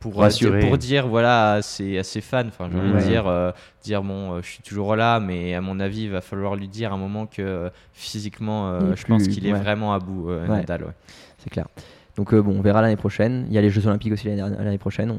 pour, 0.00 0.16
Rassurer. 0.16 0.58
dire- 0.60 0.68
pour 0.68 0.76
dire 0.76 1.06
voilà 1.08 1.52
à 1.54 1.62
ses, 1.62 1.96
à 1.98 2.02
ses 2.02 2.20
fans, 2.20 2.46
enfin 2.46 2.68
j'ai 2.70 2.78
envie 2.78 2.92
de 2.92 2.98
dire, 3.08 3.26
euh, 3.26 3.52
dire 3.82 4.02
bon 4.02 4.38
je 4.42 4.46
suis 4.46 4.62
toujours 4.62 4.96
là 4.96 5.18
mais 5.18 5.54
à 5.54 5.62
mon 5.62 5.80
avis 5.80 6.02
il 6.02 6.10
va 6.10 6.20
falloir 6.20 6.56
lui 6.56 6.68
dire 6.68 6.92
à 6.92 6.96
un 6.96 6.98
moment 6.98 7.24
que 7.24 7.70
physiquement 7.94 8.94
je 8.94 9.02
pense 9.06 9.26
qu'il 9.28 9.46
est 9.46 9.52
vraiment 9.54 9.94
à 9.94 9.98
bout 10.00 10.28
Ouais. 10.28 10.46
Nadal 10.46 10.82
ouais. 10.84 10.90
C'est 11.38 11.48
clair. 11.48 11.66
Donc 12.16 12.32
euh, 12.32 12.40
bon, 12.40 12.54
on 12.56 12.62
verra 12.62 12.80
l'année 12.80 12.94
prochaine. 12.96 13.44
Il 13.48 13.54
y 13.54 13.58
a 13.58 13.60
les 13.60 13.70
Jeux 13.70 13.86
Olympiques 13.88 14.12
aussi 14.12 14.28
l'année 14.28 14.78
prochaine. 14.78 15.10
On, 15.10 15.18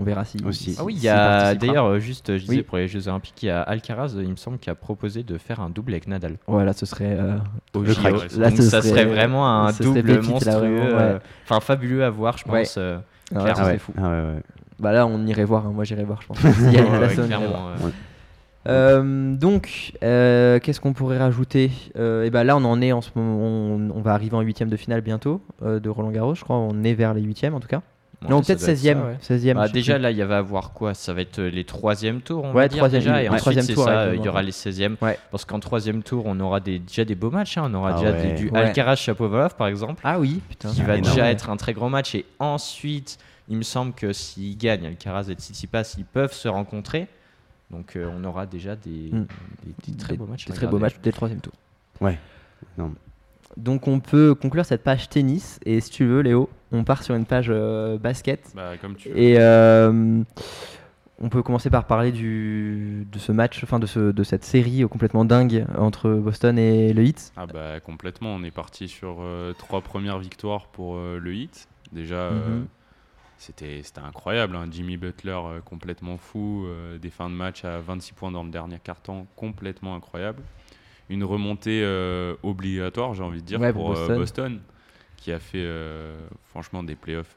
on 0.00 0.04
verra 0.04 0.24
si. 0.24 0.36
Aussi. 0.44 0.72
si- 0.72 0.76
Ah 0.78 0.84
oui, 0.84 0.92
il 0.94 0.98
s'il 0.98 1.06
y 1.06 1.08
a 1.08 1.54
d'ailleurs 1.56 1.86
euh, 1.86 1.98
juste, 1.98 2.32
je 2.36 2.42
disais 2.42 2.56
Oui. 2.58 2.62
pour 2.62 2.78
les 2.78 2.86
Jeux 2.86 3.08
Olympiques, 3.08 3.42
il 3.42 3.46
y 3.46 3.50
a 3.50 3.60
Alcaraz, 3.62 4.12
il 4.16 4.28
me 4.28 4.36
semble, 4.36 4.58
qui 4.58 4.70
a 4.70 4.74
proposé 4.76 5.24
de 5.24 5.36
faire 5.36 5.58
un 5.60 5.68
double 5.68 5.92
avec 5.92 6.06
Nadal. 6.06 6.36
Voilà, 6.46 6.72
ce 6.72 6.86
serait. 6.86 7.16
euh, 7.18 7.38
Au 7.74 7.80
Le 7.82 7.92
JO. 7.92 8.00
crack. 8.00 8.14
Là, 8.36 8.48
Donc 8.50 8.56
ce 8.58 8.62
ça 8.62 8.80
serait- 8.82 8.90
serait 8.90 9.04
vraiment 9.06 9.48
un 9.66 9.72
double 9.72 10.02
pépite, 10.04 10.28
monstrueux, 10.30 10.80
euh, 10.80 11.14
ouais. 11.14 11.20
enfin 11.44 11.58
fabuleux 11.60 12.04
à 12.04 12.10
voir, 12.10 12.38
je 12.38 12.44
Ouais. 12.50 12.60
pense. 12.60 12.76
euh. 12.78 12.98
ah 13.34 13.42
ouais, 13.42 13.52
Ah 13.56 13.66
ouais. 13.66 13.78
fou. 13.78 13.92
Ah 13.98 14.02
ouais, 14.02 14.08
ouais. 14.34 14.42
Bah 14.78 14.92
là, 14.92 15.06
on 15.08 15.26
irait 15.26 15.44
voir. 15.44 15.66
hein. 15.66 15.72
Moi, 15.74 15.82
j'irais 15.82 16.04
voir, 16.04 16.22
je 16.22 16.28
pense. 16.28 16.38
Y 16.72 16.78
a 16.78 16.82
on 16.84 16.94
irait 17.26 17.46
voir. 17.48 17.72
Euh, 18.66 19.34
donc, 19.34 19.92
euh, 20.02 20.58
qu'est-ce 20.58 20.80
qu'on 20.80 20.92
pourrait 20.92 21.18
rajouter 21.18 21.70
euh, 21.96 22.24
Et 22.24 22.30
ben 22.30 22.44
là, 22.44 22.56
on 22.56 22.64
en 22.64 22.80
est 22.82 22.92
en 22.92 23.00
ce 23.00 23.10
moment. 23.14 23.36
On, 23.38 23.90
on 23.94 24.00
va 24.00 24.12
arriver 24.12 24.36
en 24.36 24.40
huitième 24.40 24.68
de 24.68 24.76
finale 24.76 25.00
bientôt 25.00 25.40
euh, 25.62 25.80
de 25.80 25.88
Roland 25.88 26.10
Garros. 26.10 26.34
Je 26.34 26.42
crois, 26.44 26.56
on 26.56 26.82
est 26.84 26.94
vers 26.94 27.14
les 27.14 27.22
huitièmes 27.22 27.54
en 27.54 27.60
tout 27.60 27.68
cas. 27.68 27.82
Non, 28.28 28.42
peut-être 28.42 28.58
doit 28.58 28.70
être 28.70 28.78
16e. 28.80 28.94
ça, 29.22 29.32
ouais. 29.34 29.38
16e 29.38 29.54
Bah, 29.54 29.68
déjà 29.68 29.94
plus. 29.94 30.02
là, 30.02 30.10
il 30.10 30.24
va 30.24 30.34
y 30.34 30.38
avoir 30.38 30.72
quoi? 30.72 30.92
Ça 30.92 31.14
va 31.14 31.20
être 31.20 31.40
les 31.40 31.62
troisièmes 31.62 32.20
tours, 32.20 32.42
on 32.42 32.48
Ouais, 32.48 32.62
va 32.62 32.68
dire 32.68 32.78
troisième- 32.78 33.02
déjà, 33.04 33.22
et 33.22 33.28
ouais, 33.28 33.34
ensuite 33.36 33.62
c'est 33.62 33.74
tour, 33.74 33.84
ça, 33.84 34.08
ouais, 34.08 34.16
il 34.16 34.24
y 34.24 34.28
aura 34.28 34.42
les 34.42 34.50
16e. 34.50 34.96
Ouais. 35.00 35.16
Parce 35.30 35.44
qu'en 35.44 35.60
troisième 35.60 36.02
tour, 36.02 36.24
on 36.26 36.38
aura 36.40 36.58
des, 36.58 36.80
déjà 36.80 37.04
des 37.04 37.14
beaux 37.14 37.30
matchs. 37.30 37.58
hein. 37.58 37.68
On 37.70 37.74
aura 37.74 37.94
Ah 37.94 37.98
déjà 38.00 38.12
des- 38.12 38.32
du 38.34 38.48
Ouais. 38.50 38.58
Alcaraz 38.58 38.96
Chapovalov 38.96 39.54
par 39.54 39.68
exemple, 39.68 40.00
Ah 40.02 40.18
oui, 40.18 40.40
putain. 40.48 40.70
qui 40.70 40.82
va 40.82 40.96
énorme. 40.96 41.14
déjà 41.14 41.30
être 41.30 41.48
un 41.48 41.56
très 41.56 41.74
grand 41.74 41.90
match. 41.90 42.16
Et 42.16 42.24
ensuite, 42.40 43.18
il 43.48 43.56
me 43.56 43.62
semble 43.62 43.92
que 43.92 44.12
s'ils 44.12 44.58
gagnent, 44.58 44.86
Alcaraz 44.86 45.26
et 45.30 45.34
Tsitsipas, 45.34 45.94
ils 45.96 46.04
peuvent 46.04 46.32
se 46.34 46.48
rencontrer. 46.48 47.06
Donc 47.70 47.96
euh, 47.96 48.08
on 48.16 48.24
aura 48.24 48.46
déjà 48.46 48.76
des, 48.76 49.10
des- 49.10 49.26
des 49.86 49.96
très 49.96 50.16
beaux 50.16 50.26
matchs. 50.26 50.46
Des 50.46 50.52
très 50.54 50.66
beaux 50.66 50.78
matchs 50.78 50.96
dès 51.02 51.10
le 51.10 51.14
troisième 51.14 51.40
tour. 51.40 51.52
Ouais. 52.00 52.18
Non. 52.78 52.94
Donc, 53.56 53.88
on 53.88 53.98
peut 53.98 54.34
conclure 54.34 54.64
cette 54.64 54.84
page 54.84 55.08
tennis. 55.08 55.58
Et 55.64 55.80
si 55.80 55.90
tu 55.90 56.04
veux, 56.06 56.20
Léo, 56.20 56.48
on 56.70 56.84
part 56.84 57.02
sur 57.02 57.14
une 57.16 57.24
page 57.24 57.46
euh, 57.50 57.98
basket. 57.98 58.52
Bah, 58.54 58.76
comme 58.80 58.94
tu 58.94 59.08
veux. 59.08 59.18
Et 59.18 59.36
euh, 59.38 60.22
on 61.20 61.28
peut 61.28 61.42
commencer 61.42 61.68
par 61.70 61.86
parler 61.86 62.12
du, 62.12 63.06
de 63.10 63.18
ce 63.18 63.32
match, 63.32 63.62
enfin 63.64 63.80
de, 63.80 63.86
ce, 63.86 64.12
de 64.12 64.22
cette 64.22 64.44
série 64.44 64.82
complètement 64.88 65.24
dingue 65.24 65.66
entre 65.76 66.10
Boston 66.10 66.56
et 66.58 66.92
le 66.92 67.02
Heat. 67.02 67.32
Ah 67.36 67.46
bah 67.46 67.80
complètement, 67.80 68.30
on 68.34 68.44
est 68.44 68.52
parti 68.52 68.86
sur 68.86 69.16
euh, 69.20 69.52
trois 69.54 69.80
premières 69.80 70.18
victoires 70.20 70.66
pour 70.66 70.94
euh, 70.96 71.18
le 71.18 71.34
hit. 71.34 71.66
Déjà, 71.92 72.14
euh, 72.16 72.58
Mhm. 72.60 72.66
C'était 73.38 73.82
incroyable. 74.04 74.56
hein. 74.56 74.66
Jimmy 74.70 74.96
Butler 74.96 75.30
euh, 75.44 75.60
complètement 75.60 76.18
fou, 76.18 76.64
euh, 76.66 76.98
des 76.98 77.10
fins 77.10 77.30
de 77.30 77.34
match 77.34 77.64
à 77.64 77.78
26 77.78 78.12
points 78.12 78.30
dans 78.30 78.42
le 78.42 78.50
dernier 78.50 78.78
quart-temps, 78.82 79.26
complètement 79.36 79.94
incroyable. 79.94 80.42
Une 81.08 81.24
remontée 81.24 81.82
euh, 81.82 82.34
obligatoire, 82.42 83.14
j'ai 83.14 83.22
envie 83.22 83.40
de 83.40 83.46
dire, 83.46 83.60
Ouais, 83.60 83.72
pour, 83.72 83.90
Boston. 83.90 84.16
Boston, 84.16 84.60
qui 85.16 85.32
a 85.32 85.38
fait 85.38 85.66
franchement 86.44 86.82
des 86.82 86.94
playoffs 86.94 87.36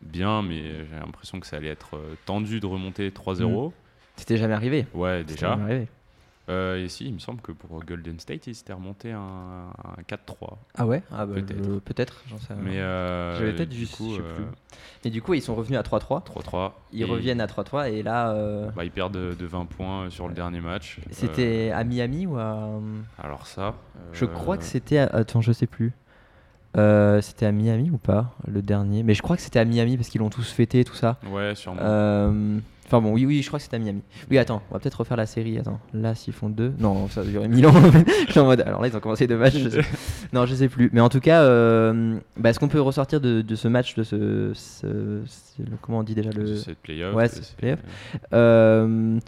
bien, 0.00 0.42
mais 0.42 0.86
j'ai 0.86 0.96
l'impression 1.00 1.40
que 1.40 1.46
ça 1.46 1.56
allait 1.56 1.68
être 1.68 1.98
tendu 2.24 2.60
de 2.60 2.66
remonter 2.66 3.10
3-0. 3.10 3.72
C'était 4.16 4.36
jamais 4.36 4.54
arrivé. 4.54 4.86
Ouais, 4.94 5.24
déjà. 5.24 5.50
jamais 5.50 5.62
arrivé. 5.64 5.88
Euh, 6.52 6.84
et 6.84 6.88
si, 6.88 7.06
il 7.06 7.14
me 7.14 7.18
semble 7.18 7.40
que 7.40 7.52
pour 7.52 7.82
Golden 7.84 8.18
State, 8.20 8.46
il 8.46 8.54
s'était 8.54 8.72
remonté 8.72 9.12
un, 9.12 9.18
un 9.20 10.02
4-3. 10.08 10.56
Ah 10.76 10.86
ouais? 10.86 11.02
Ah 11.10 11.26
bah, 11.26 11.34
Peut-être. 11.34 11.78
Peut-être, 11.80 12.22
j'en 12.28 12.38
sais 12.38 12.52
rien. 12.54 12.62
Mais 12.62 12.78
euh, 12.78 13.38
J'avais 13.38 13.52
peut-être 13.54 13.68
du 13.70 13.78
juste, 13.78 13.96
coup, 13.96 14.10
je 14.10 14.16
sais 14.16 14.22
euh, 14.22 14.34
plus. 14.36 14.44
Et 15.04 15.10
du 15.10 15.22
coup, 15.22 15.34
ils 15.34 15.42
sont 15.42 15.54
revenus 15.54 15.78
à 15.78 15.82
3-3. 15.82 16.24
3-3. 16.24 16.72
Ils 16.92 17.02
Et, 17.02 17.04
reviennent 17.04 17.40
à 17.40 17.46
3-3 17.46 17.90
et 17.92 18.02
là, 18.02 18.30
euh, 18.32 18.70
bah, 18.76 18.84
ils 18.84 18.90
perdent 18.90 19.14
de, 19.14 19.34
de 19.34 19.46
20 19.46 19.64
points 19.66 20.10
sur 20.10 20.28
le 20.28 20.34
dernier 20.34 20.60
match. 20.60 21.00
c'était 21.10 21.70
à 21.74 21.82
Miami 21.84 22.26
ou 22.26 22.36
à... 22.38 22.68
Alors 23.18 23.46
ça. 23.46 23.74
Je 24.12 24.24
crois 24.24 24.56
que 24.58 24.64
c'était... 24.64 24.98
à- 24.98 25.06
Attends, 25.06 25.40
je 25.40 25.52
sais 25.52 25.66
plus. 25.66 25.92
Euh, 26.76 27.20
c'était 27.20 27.44
à 27.44 27.52
Miami 27.52 27.90
ou 27.90 27.98
pas, 27.98 28.34
le 28.46 28.62
dernier? 28.62 29.02
Mais 29.02 29.12
je 29.14 29.20
crois 29.20 29.36
que 29.36 29.42
c'était 29.42 29.58
à 29.58 29.64
Miami 29.64 29.96
parce 29.98 30.08
qu'ils 30.08 30.20
l'ont 30.20 30.30
tous 30.30 30.50
fêté, 30.50 30.84
tout 30.84 30.94
ça. 30.94 31.18
Ouais, 31.30 31.54
sûrement. 31.54 31.80
Euh, 31.82 32.58
Enfin 32.86 33.00
bon, 33.00 33.12
oui, 33.12 33.24
oui, 33.24 33.40
je 33.42 33.46
crois 33.46 33.58
que 33.58 33.62
c'était 33.62 33.76
à 33.76 33.78
Miami. 33.78 34.02
Oui, 34.30 34.36
attends, 34.38 34.62
on 34.70 34.74
va 34.74 34.80
peut-être 34.80 34.98
refaire 35.00 35.16
la 35.16 35.24
série. 35.26 35.58
Attends, 35.58 35.80
là, 35.94 36.14
s'ils 36.14 36.34
font 36.34 36.48
deux. 36.50 36.72
Non, 36.78 37.08
ça 37.08 37.22
va 37.22 37.30
durer 37.30 37.48
mille 37.48 37.66
ans. 37.66 37.72
je 38.26 38.30
suis 38.32 38.40
en 38.40 38.44
mode. 38.44 38.60
Alors 38.62 38.82
là, 38.82 38.88
ils 38.88 38.96
ont 38.96 39.00
commencé 39.00 39.26
deux 39.26 39.36
matchs. 39.38 39.56
je 39.58 39.68
sais- 39.68 39.80
Non, 40.32 40.44
je 40.46 40.54
sais 40.54 40.68
plus. 40.68 40.90
Mais 40.92 41.00
en 41.00 41.08
tout 41.08 41.20
cas, 41.20 41.42
euh, 41.42 42.18
bah, 42.36 42.52
ce 42.52 42.58
qu'on 42.58 42.68
peut 42.68 42.80
ressortir 42.80 43.20
de, 43.20 43.40
de 43.40 43.54
ce 43.54 43.68
match, 43.68 43.94
de 43.94 44.02
ce. 44.02 44.50
ce- 44.54 45.22
c'est 45.26 45.62
le- 45.62 45.76
comment 45.80 46.00
on 46.00 46.02
dit 46.02 46.14
déjà 46.14 46.30
le. 46.30 46.56
Cette 46.56 46.78
playoff. 46.78 47.14
Ouais, 47.14 47.24
euh, 47.24 47.28
cette 47.28 47.54
c'est-. 47.60 47.78
Euh, 48.34 49.18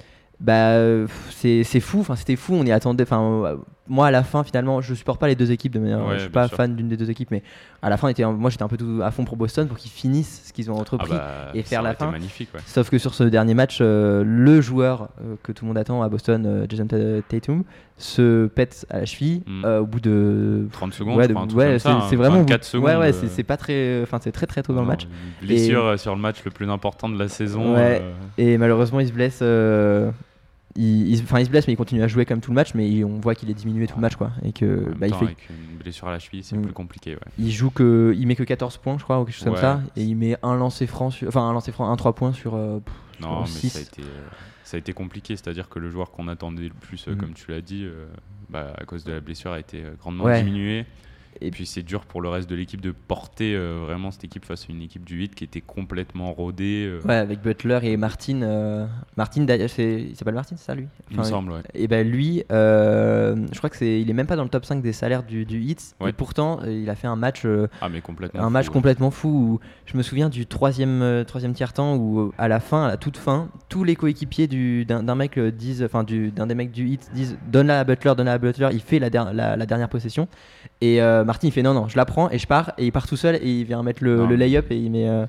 bah, 0.41 1.07
c'est 1.31 1.64
c'est 1.64 1.81
fou. 1.81 2.01
Enfin, 2.01 2.16
c'était 2.16 2.37
fou. 2.37 2.55
On 2.55 2.64
y 2.66 2.72
attendait. 2.72 3.05
Enfin, 3.05 3.57
moi, 3.87 4.07
à 4.07 4.11
la 4.11 4.22
fin, 4.22 4.43
finalement, 4.45 4.80
je 4.80 4.95
supporte 4.95 5.20
pas 5.20 5.28
les 5.28 5.35
deux 5.35 5.53
équipes 5.53 5.72
de 5.74 5.78
manière. 5.78 6.05
Ouais, 6.07 6.14
je 6.16 6.20
suis 6.22 6.28
pas 6.30 6.49
sûr. 6.49 6.57
fan 6.57 6.74
d'une 6.74 6.89
des 6.89 6.97
deux 6.97 7.11
équipes, 7.11 7.30
mais 7.30 7.43
à 7.82 7.91
la 7.91 7.97
fin, 7.99 8.09
était, 8.09 8.24
moi, 8.24 8.49
j'étais 8.49 8.62
un 8.62 8.68
peu 8.68 8.78
tout 8.78 9.01
à 9.03 9.11
fond 9.11 9.24
pour 9.24 9.37
Boston 9.37 9.68
pour 9.68 9.76
qu'ils 9.76 9.91
finissent 9.91 10.45
ce 10.47 10.53
qu'ils 10.55 10.70
ont 10.70 10.76
Ah 10.78 10.80
entrepris. 10.80 11.11
bah, 11.11 11.51
et 11.55 11.62
faire 11.62 11.82
la 11.82 11.95
fin. 11.95 12.11
magnifique, 12.11 12.49
ouais. 12.55 12.61
Sauf 12.66 12.89
que 12.89 12.97
sur 12.99 13.12
ce 13.12 13.24
dernier 13.24 13.53
match, 13.55 13.78
euh, 13.82 14.24
le 14.26 14.61
joueur 14.62 15.09
euh, 15.20 15.35
que 15.43 15.53
tout 15.53 15.64
le 15.64 15.68
monde 15.68 15.78
attend 15.78 16.03
à 16.03 16.09
Boston, 16.09 16.45
euh, 16.47 16.66
Jason 16.68 16.87
Ta- 16.87 17.20
Tatum, 17.28 17.64
se 17.99 18.47
pète 18.47 18.87
à 18.91 19.01
la 19.01 19.05
cheville 19.07 19.43
Mm. 19.47 19.64
euh, 19.66 19.80
au 19.80 19.87
bout 19.87 20.01
de 20.01 20.66
30 20.72 20.95
secondes, 20.95 21.16
ouais, 21.18 21.26
ouais, 21.55 21.78
c'est 21.78 21.89
hein. 21.89 22.01
vraiment 22.12 22.37
au 22.37 22.43
bout- 22.45 22.49
24 22.49 22.64
secondes. 22.64 22.87
Ouais, 22.89 22.97
ouais, 22.97 23.12
c'est- 23.12 23.43
pas 23.45 23.57
très, 23.57 24.01
enfin 24.03 24.18
c'est 24.20 24.32
très 24.32 24.47
très 24.47 24.62
tôt 24.62 24.72
dans 24.72 24.80
le 24.80 24.87
match. 24.89 25.07
Blessure 25.43 25.99
sur 25.99 26.14
le 26.16 26.20
match 26.20 26.39
le 26.45 26.51
plus 26.51 26.68
important 26.70 27.09
de 27.09 27.18
la 27.18 27.28
saison. 27.28 27.74
Ouais. 27.76 28.03
Et 28.39 28.57
malheureusement, 28.59 29.01
il 29.01 29.09
se 29.09 29.12
blesse. 29.12 29.43
Il, 30.77 31.09
il- 31.09 31.11
il 31.12 31.16
se 31.18 31.51
blesse, 31.51 31.66
mais 31.66 31.72
il 31.75 31.77
continue 31.77 32.03
à 32.03 32.09
jouer 32.09 32.25
comme 32.25 32.41
tout 32.41 32.51
le 32.51 32.55
match. 32.55 32.75
Mais 32.75 32.89
il- 32.91 33.05
on 33.05 33.18
voit 33.20 33.35
qu'il 33.35 33.51
est 33.51 33.55
diminué 33.55 33.87
tout 33.87 33.97
le 33.97 34.01
match, 34.03 34.16
quoi. 34.16 34.33
Et 34.45 34.53
que 34.53 34.93
bah, 34.99 35.07
il 35.09 35.14
fait, 35.14 35.25
avec 35.25 35.49
une 35.51 35.77
blessure 35.79 36.09
à 36.09 36.12
la 36.12 36.18
cheville, 36.18 36.43
c'est 36.43 36.57
Mm. 36.57 36.62
plus 36.62 36.72
compliqué. 36.72 37.12
Ouais. 37.14 37.20
il 37.39 37.51
joue 37.53 37.70
que, 37.70 38.14
il 38.16 38.27
met 38.27 38.37
que 38.37 38.43
14 38.45 38.77
points, 38.79 38.99
je 38.99 39.05
crois, 39.05 39.20
ou 39.20 39.25
quelque 39.25 39.35
chose 39.37 39.45
comme 39.45 39.57
ça. 39.57 39.81
Et 39.97 40.03
il 40.03 40.16
met 40.16 40.37
un 40.43 40.55
lancer 40.57 40.87
franc, 40.87 41.11
sur- 41.11 41.29
enfin 41.29 41.43
un 41.49 41.53
lancer 41.53 41.72
franc, 41.72 41.91
un 41.91 41.97
3 41.97 42.14
points 42.14 42.33
sur. 42.33 42.55
euh, 42.55 42.81
pff, 42.81 42.95
Non, 43.20 43.41
mais 43.43 43.47
ça 43.47 43.79
a, 43.79 43.83
été, 43.83 44.03
euh, 44.03 44.27
ça 44.64 44.77
a 44.77 44.79
été 44.81 44.93
compliqué. 44.93 45.37
C'est-à-dire 45.37 45.68
que 45.68 45.79
le 45.79 45.91
joueur 45.91 46.11
qu'on 46.11 46.27
attendait 46.29 46.64
le 46.64 46.70
plus, 46.81 47.07
euh, 47.09 47.14
Mm. 47.14 47.18
comme 47.18 47.33
tu 47.35 47.51
l'as 47.51 47.61
dit, 47.61 47.85
euh, 47.85 48.07
bah, 48.51 48.72
à 48.77 48.85
cause 48.85 49.05
de 49.05 49.12
la 49.12 49.20
blessure, 49.20 49.53
a 49.53 49.61
été 49.61 49.83
grandement 50.01 50.25
Ouais. 50.25 50.43
diminué. 50.43 50.87
Et 51.41 51.51
puis 51.51 51.66
c'est 51.66 51.82
dur 51.82 52.05
pour 52.07 52.20
le 52.22 52.28
reste 52.28 52.49
de 52.49 52.55
l'équipe 52.55 52.80
de 52.80 52.91
porter 52.93 53.55
euh, 53.55 53.80
vraiment 53.87 54.11
cette 54.11 54.24
équipe 54.24 54.45
face 54.45 54.66
à 54.68 54.72
une 54.72 54.82
équipe 54.82 55.05
du 55.05 55.16
8 55.16 55.35
qui 55.35 55.45
était 55.45 55.61
complètement 55.61 56.32
rodée. 56.32 56.87
euh, 56.87 57.01
Ouais, 57.07 57.14
avec 57.16 57.41
Butler 57.43 57.80
et 57.82 57.97
Martin. 57.97 58.43
euh, 58.43 58.87
Martin, 59.16 59.43
d'ailleurs, 59.45 59.70
c'est- 59.70 60.03
il 60.03 60.16
s'appelle 60.16 60.35
Martin, 60.35 60.57
c'est 60.57 60.64
ça 60.64 60.74
lui? 60.74 60.87
Il 61.11 61.16
me 61.16 61.20
Enfin, 61.20 61.28
semble, 61.30 61.53
ouais. 61.53 61.61
Et 61.74 61.89
ben 61.89 62.07
lui, 62.09 62.45
euh, 62.53 63.37
je 63.53 63.59
crois 63.59 63.70
que 63.70 63.76
c'est, 63.76 64.01
il 64.01 64.09
est 64.09 64.12
même 64.14 64.26
pas 64.26 64.37
dans 64.37 64.43
le 64.45 64.49
top 64.49 64.64
5 64.64 64.82
des 64.82 64.93
salaires 64.93 65.22
du, 65.22 65.45
du. 65.45 65.61
Ouais. 66.01 66.11
Et 66.11 66.12
pourtant, 66.12 66.61
il 66.66 66.89
a 66.91 66.95
fait 66.95 67.07
un 67.07 67.16
match, 67.16 67.45
Ah, 67.80 67.89
mais 67.89 68.01
complètement. 68.01 68.41
un 68.41 68.45
fou, 68.45 68.51
match 68.51 68.66
ouais. 68.66 68.72
complètement 68.72 69.11
fou. 69.11 69.28
Où, 69.28 69.61
je 69.87 69.97
me 69.97 70.03
souviens 70.03 70.28
du 70.28 70.47
troisième, 70.47 71.24
troisième 71.26 71.55
tiers 71.55 71.72
temps 71.72 71.97
où 71.97 72.32
à 72.39 72.49
la 72.49 72.61
fin, 72.61 72.85
à 72.85 72.89
la 72.89 72.97
toute 72.97 73.16
fin, 73.16 73.49
tous 73.68 73.85
les 73.85 73.97
coéquipiers 73.97 74.47
du, 74.47 74.85
d'un, 74.85 75.14
mec 75.14 75.39
disent, 75.39 75.82
enfin 75.82 76.05
du, 76.05 76.30
d'un 76.30 76.47
des 76.47 76.55
mecs 76.55 76.70
du 76.72 76.87
Hits 76.89 76.99
disent, 77.14 77.37
donne-la 77.51 77.80
à 77.80 77.85
Butler, 77.85 78.12
donne-la 78.16 78.35
à 78.35 78.39
Butler. 78.39 78.68
Il 78.72 78.80
fait 78.80 78.99
la, 78.99 79.11
der- 79.11 79.32
la, 79.32 79.57
la 79.57 79.66
dernière 79.66 79.89
possession. 79.89 80.28
Et 80.80 81.01
Martin 81.25 81.49
il 81.49 81.53
fait 81.53 81.62
non 81.62 81.75
non, 81.75 81.89
je 81.89 81.97
la 81.97 82.05
prends 82.05 82.31
et 82.31 82.39
je 82.39 82.47
pars 82.47 82.72
et 82.79 82.87
il 82.87 82.93
part 82.93 83.07
tout 83.07 83.16
seul 83.16 83.37
et 83.37 83.61
il 83.61 83.64
vient 83.64 83.83
mettre 83.83 84.03
le, 84.05 84.27
le 84.27 84.37
lay-up 84.37 84.66
et 84.70 84.77
il 84.79 84.91
met, 84.91 85.09
euh, 85.09 85.27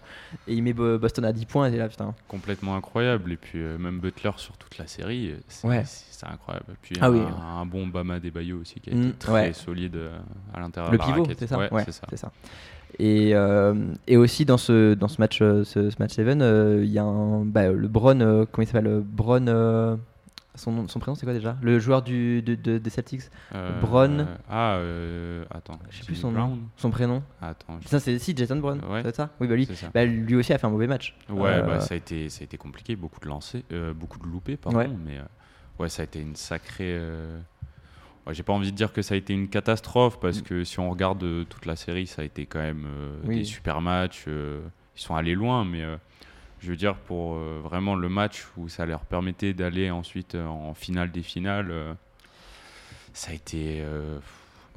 et 0.47 0.53
il 0.53 0.63
met 0.63 0.73
Bo- 0.73 0.97
Boston 0.99 1.25
à 1.25 1.31
10 1.33 1.45
points 1.45 1.71
et 1.71 1.77
là 1.77 1.87
putain. 1.89 2.13
complètement 2.27 2.75
incroyable. 2.75 3.31
Et 3.31 3.37
puis 3.37 3.59
euh, 3.59 3.77
même 3.77 3.99
Butler 3.99 4.31
sur 4.37 4.57
toute 4.57 4.77
la 4.77 4.87
série, 4.87 5.31
euh, 5.31 5.37
c'est 5.47 5.67
Ouais. 5.67 5.83
incroyable. 6.29 6.65
Puis 6.81 6.95
Ah 7.01 7.07
un, 7.07 7.11
oui. 7.11 7.19
un 7.59 7.65
bon 7.65 7.87
Bama 7.87 8.19
Debayo 8.19 8.59
aussi 8.61 8.79
qui 8.79 8.89
a 8.89 8.93
Mm, 8.95 9.01
été 9.09 9.17
très 9.17 9.31
ouais. 9.33 9.53
solide 9.53 9.95
euh, 9.95 10.17
à 10.53 10.59
l'intérieur 10.59 10.91
Le 10.91 10.97
de 10.97 11.01
la 11.01 11.05
pivot, 11.07 11.21
raquette. 11.23 11.39
c'est 11.39 11.47
ça 11.47 11.57
Ouais, 11.57 11.71
Ouais, 11.71 11.83
c'est 11.85 11.91
ça. 11.91 12.07
ça. 12.15 12.31
Et, 12.97 13.35
euh, 13.35 13.73
et 14.07 14.15
aussi 14.15 14.45
dans 14.45 14.57
ce, 14.57 14.93
dans 14.93 15.09
ce 15.09 15.19
match, 15.19 15.39
euh, 15.41 15.63
ce, 15.65 15.89
ce 15.89 15.95
match 15.99 16.13
7, 16.13 16.27
euh, 16.41 16.81
il 16.83 16.89
y 16.91 16.97
a 16.97 17.03
un, 17.03 17.43
bah, 17.43 17.67
le 17.69 17.87
Bron, 17.89 18.19
euh, 18.21 18.45
comment 18.49 18.63
il 18.63 18.67
s'appelle 18.67 18.87
euh, 18.87 19.01
Bron, 19.03 19.45
euh, 19.47 19.97
son, 20.55 20.87
son 20.87 20.99
prénom 20.99 21.15
c'est 21.15 21.25
quoi 21.25 21.33
déjà? 21.33 21.57
Le 21.61 21.79
joueur 21.79 22.01
du, 22.01 22.41
de- 22.41 22.55
de- 22.55 22.77
des 22.77 22.89
Celtics? 22.89 23.23
Euh, 23.53 23.79
Bron. 23.81 24.25
Ah, 24.49 24.75
euh, 24.75 25.45
attends. 25.51 25.79
Je 25.89 25.97
sais 25.99 26.05
plus 26.05 26.15
son 26.15 26.31
Brown 26.31 26.49
nom. 26.51 26.59
Son 26.77 26.89
prénom? 26.91 27.23
Attends. 27.41 27.77
je- 27.81 27.87
Ça 27.87 27.99
c'est 27.99 28.17
si 28.19 28.35
Jason 28.35 28.57
Brown, 28.57 28.81
Ouais. 28.89 29.01
c'est 29.03 29.15
ça 29.15 29.29
Oui 29.39 29.47
bah 29.47 29.55
lui, 29.55 29.65
ça. 29.65 29.87
bah, 29.93 30.05
lui 30.05 30.35
aussi 30.35 30.53
a 30.53 30.57
fait 30.57 30.67
un 30.67 30.71
mauvais 30.71 30.87
match. 30.87 31.15
Ouais, 31.29 31.49
Euh, 31.55 31.61
bah, 31.61 31.79
ça, 31.79 31.93
a 31.93 31.97
été, 31.97 32.29
ça 32.29 32.41
a 32.41 32.43
été 32.45 32.57
compliqué, 32.57 32.95
beaucoup 32.95 33.19
de 33.19 33.27
lancers, 33.27 33.61
euh, 33.71 33.93
beaucoup 33.93 34.19
de 34.19 34.25
loupés, 34.25 34.57
pardon, 34.57 34.77
Ouais. 34.79 34.89
mais 35.05 35.17
euh, 35.17 35.23
ouais, 35.79 35.89
ça 35.89 36.01
a 36.01 36.05
été 36.05 36.19
une 36.19 36.35
sacrée. 36.35 36.95
euh, 36.97 37.39
ouais, 38.27 38.33
J'ai 38.33 38.43
pas 38.43 38.53
envie 38.53 38.71
de 38.71 38.75
dire 38.77 38.91
que 38.93 39.01
ça 39.01 39.15
a 39.15 39.17
été 39.17 39.33
une 39.33 39.47
catastrophe 39.49 40.19
parce 40.19 40.41
que 40.41 40.63
si 40.63 40.79
on 40.79 40.89
regarde 40.89 41.23
euh, 41.23 41.43
toute 41.43 41.65
la 41.65 41.75
série, 41.75 42.07
ça 42.07 42.21
a 42.21 42.25
été 42.25 42.45
quand 42.45 42.59
même 42.59 42.85
euh, 42.87 43.19
Oui. 43.25 43.37
des 43.39 43.43
super 43.43 43.81
matchs. 43.81 44.25
euh, 44.27 44.61
ils 44.97 45.01
sont 45.01 45.15
allés 45.15 45.35
loin, 45.35 45.65
mais 45.65 45.83
euh, 45.83 45.97
je 46.65 46.71
veux 46.71 46.75
dire 46.77 46.95
pour 46.95 47.35
euh, 47.35 47.59
vraiment 47.63 47.95
le 47.95 48.09
match 48.09 48.45
où 48.57 48.67
ça 48.69 48.85
leur 48.87 49.01
permettait 49.01 49.53
d'aller 49.53 49.91
ensuite 49.91 50.33
euh, 50.35 50.45
en 50.47 50.73
finale 50.73 51.11
des 51.11 51.21
finales, 51.21 51.67
euh, 51.69 51.93
ça 53.13 53.31
a 53.31 53.33
été. 53.35 53.77
euh, 53.81 54.17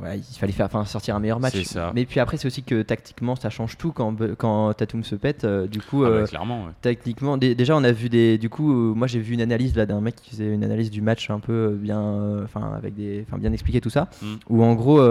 Ouais, 0.00 0.16
il 0.16 0.38
fallait 0.38 0.52
faire, 0.52 0.66
enfin, 0.66 0.84
sortir 0.84 1.16
un 1.16 1.18
meilleur 1.18 1.40
match. 1.40 1.60
Ça. 1.64 1.90
Mais 1.92 2.06
puis 2.06 2.20
après 2.20 2.36
c'est 2.36 2.46
aussi 2.46 2.62
que 2.62 2.82
tactiquement 2.82 3.34
ça 3.34 3.50
change 3.50 3.76
tout 3.76 3.90
quand, 3.90 4.14
quand 4.36 4.72
Tatum 4.74 5.02
se 5.02 5.16
pète. 5.16 5.44
du 5.44 5.80
coup, 5.80 6.04
ah 6.04 6.10
bah, 6.10 6.22
clairement. 6.24 6.66
ouais. 6.66 7.54
Déjà 7.56 7.74
on 7.76 7.82
a 7.82 7.90
vu 7.90 8.08
des. 8.08 8.38
Du 8.38 8.48
coup, 8.48 8.94
moi 8.94 9.08
j'ai 9.08 9.18
vu 9.18 9.34
une 9.34 9.40
analyse 9.40 9.74
là 9.74 9.86
d'un 9.86 10.00
mec 10.00 10.14
qui 10.14 10.30
faisait 10.30 10.54
une 10.54 10.62
analyse 10.62 10.92
du 10.92 11.00
match 11.02 11.30
un 11.30 11.40
peu 11.40 11.70
bien, 11.70 12.44
enfin 12.44 12.74
avec 12.76 12.94
des, 12.94 13.24
enfin 13.26 13.38
bien 13.38 13.52
expliqué 13.52 13.80
tout 13.80 13.90
ça, 13.90 14.08
Mm. 14.22 14.34
où 14.50 14.62
en 14.62 14.74
gros 14.76 15.02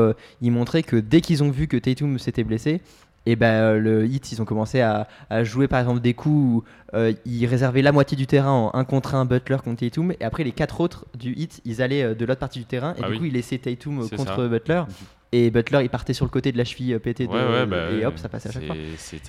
il 0.41 0.51
montrait 0.53 0.84
que 0.84 0.95
dès 0.95 1.19
qu'ils 1.19 1.43
ont 1.43 1.51
vu 1.51 1.67
que 1.67 1.75
Tatum 1.75 2.17
s'était 2.17 2.45
blessé, 2.45 2.80
et 3.30 3.36
ben 3.36 3.47
euh, 3.51 3.80
le 3.80 4.05
hit 4.05 4.32
ils 4.32 4.41
ont 4.41 4.45
commencé 4.45 4.80
à, 4.80 5.07
à 5.30 5.43
jouer 5.43 5.67
par 5.67 5.80
exemple 5.82 5.99
des 5.99 6.13
coups 6.13 6.36
où 6.36 6.63
euh, 6.95 7.11
ils 7.25 7.45
réservaient 7.45 7.82
la 7.82 7.91
moitié 7.91 8.15
du 8.15 8.25
terrain 8.28 8.51
en 8.51 8.71
un 8.73 8.86
contre 8.86 9.15
un 9.15 9.25
Butler 9.25 9.57
contre 9.63 9.80
Tatum, 9.82 10.13
et 10.19 10.23
après 10.23 10.43
les 10.43 10.51
quatre 10.53 10.80
autres 10.82 11.05
du 11.17 11.34
hit 11.34 11.61
ils 11.65 11.82
allaient 11.82 12.03
euh, 12.03 12.15
de 12.15 12.25
l'autre 12.25 12.39
partie 12.39 12.59
du 12.59 12.65
terrain 12.65 12.93
et 12.97 13.01
Ah 13.03 13.07
du 13.07 13.13
oui. 13.13 13.17
coup 13.19 13.25
ils 13.25 13.34
laissaient 13.34 13.57
Tatum 13.57 14.07
contre 14.09 14.36
ça. 14.38 14.47
Butler. 14.47 14.84
Et 15.34 15.49
Butler, 15.51 15.80
il 15.84 15.89
partait 15.89 16.13
sur 16.13 16.23
le 16.25 16.30
côté 16.32 16.53
de 16.53 16.57
la 16.57 16.63
cheville 16.63 16.97
pétée 16.99 17.28
de, 17.28 17.32
Ouais, 17.34 17.38
ouais, 17.45 17.65
bah, 17.65 17.91
et 17.91 18.05
hop, 18.05 18.17
ça 18.17 18.30
passait 18.30 18.47
à 18.47 18.51
chaque 18.53 18.63
fois. 18.65 18.75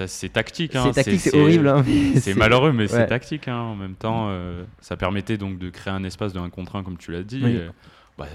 C'est 0.07 0.32
tactique. 0.32 0.76
hein, 0.76 0.84
C'est 0.92 1.03
tactique, 1.03 1.20
c'est 1.20 1.36
horrible. 1.36 1.66
hein, 1.66 1.82
C'est 2.20 2.36
malheureux, 2.36 2.70
mais 2.72 2.84
ouais. 2.84 2.88
c'est 2.88 3.07
tactique. 3.09 3.49
hein. 3.49 3.57
En 3.59 3.74
même 3.74 3.96
temps, 3.96 4.28
euh, 4.30 4.62
ça 4.80 4.96
permettait 4.96 5.38
donc 5.38 5.59
de 5.59 5.70
créer 5.70 5.92
un 5.92 6.05
espace 6.05 6.32
de 6.32 6.38
1 6.38 6.51
contre 6.51 6.76
1, 6.76 6.84
comme 6.84 6.99
tu 6.99 7.11
l'as 7.11 7.24
dit. 7.24 7.40
Oui. 7.42 7.51
Et, 7.57 7.66
bah, 8.16 8.26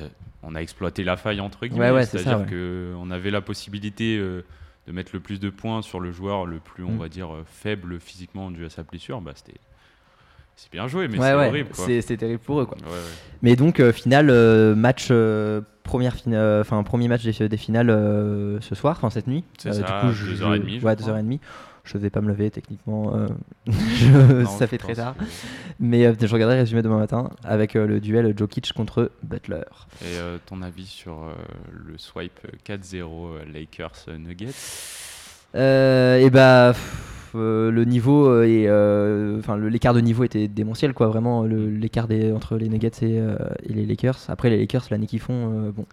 on 0.43 0.55
a 0.55 0.59
exploité 0.59 1.05
la 1.05 1.15
faille, 1.15 1.39
entre 1.39 1.65
guillemets. 1.65 2.03
C'est-à-dire 2.05 2.45
qu'on 2.47 3.09
avait 3.11 3.31
la 3.31 3.39
possibilité 3.39 4.17
euh, 4.17 4.43
de 4.87 4.91
mettre 4.91 5.11
le 5.13 5.19
plus 5.19 5.39
de 5.39 5.49
points 5.49 5.81
sur 5.81 5.99
le 5.99 6.11
joueur 6.11 6.45
le 6.45 6.57
plus, 6.59 6.83
on 6.83 6.91
Mm. 6.93 6.97
va 6.99 7.09
dire, 7.09 7.33
euh, 7.33 7.43
faible 7.45 7.99
physiquement 7.99 8.51
dû 8.51 8.65
à 8.65 8.69
sa 8.69 8.83
blessure. 8.83 9.21
Bah, 9.21 9.31
C'était 9.35 9.59
c'est 10.55 10.71
bien 10.71 10.87
joué, 10.87 11.07
mais 11.07 11.17
ouais, 11.17 11.25
c'est 11.29 11.35
ouais, 11.35 11.47
horrible. 11.47 11.69
Quoi. 11.75 11.85
c'est 12.01 12.17
terrible 12.17 12.39
pour 12.39 12.61
eux 12.61 12.65
quoi. 12.67 12.77
Ouais. 12.77 12.93
Mais 13.41 13.55
donc, 13.55 13.79
euh, 13.79 13.91
finale, 13.91 14.29
euh, 14.29 14.75
match, 14.75 15.07
euh, 15.09 15.61
première 15.83 16.13
fina- 16.15 16.59
enfin 16.61 16.83
premier 16.83 17.07
match 17.07 17.23
des, 17.23 17.49
des 17.49 17.57
finales 17.57 17.87
ce 18.61 18.75
soir, 18.75 18.95
enfin 18.97 19.09
cette 19.09 19.25
nuit. 19.27 19.43
C'est 19.57 19.73
ça, 19.73 19.81
du 19.81 20.07
coup, 20.07 20.13
je- 20.13 20.31
2h30, 20.35 20.63
je 20.67 20.73
Ouais, 20.73 20.79
crois. 20.79 20.95
2h30. 20.95 21.39
Je 21.85 21.97
vais 21.97 22.09
pas 22.09 22.21
me 22.21 22.29
lever 22.29 22.49
techniquement, 22.49 23.13
euh, 23.13 23.27
je- 23.67 24.41
Non, 24.43 24.49
ça 24.49 24.67
fait 24.67 24.77
très 24.77 24.95
tard. 24.95 25.15
que- 25.17 25.23
Mais 25.81 26.05
euh, 26.05 26.13
je 26.19 26.33
regarderai 26.33 26.55
le 26.55 26.61
résumé 26.61 26.81
demain 26.81 26.97
matin 26.97 27.29
avec 27.43 27.75
euh, 27.75 27.85
le 27.85 27.99
duel 27.99 28.33
Jokic 28.37 28.71
contre 28.73 29.11
Butler. 29.21 29.63
Et 30.01 30.17
ton 30.45 30.61
avis 30.61 30.85
sur 30.85 31.27
le 31.71 31.97
swipe 31.97 32.39
4-0 32.65 33.01
euh, 33.03 33.39
Lakers 33.53 34.05
Nuggets? 34.17 34.53
Et 35.55 36.29
bah, 36.31 36.71
pff, 36.73 37.31
euh, 37.35 37.69
le 37.69 37.83
niveau 37.83 38.41
et 38.43 38.67
enfin 39.39 39.57
l'écart 39.57 39.93
de 39.93 39.99
niveau 39.99 40.23
était 40.23 40.47
démentiel 40.47 40.93
quoi, 40.93 41.07
vraiment 41.07 41.43
l'écart 41.43 42.07
entre 42.33 42.57
les 42.57 42.69
Nuggets 42.69 42.91
et, 43.01 43.15
et 43.17 43.73
les 43.73 43.85
Lakers. 43.85 44.19
Après 44.29 44.49
les 44.49 44.57
Lakers 44.57 44.85
l'année 44.89 45.05
qu'ils 45.07 45.19
font, 45.19 45.69
bon. 45.75 45.85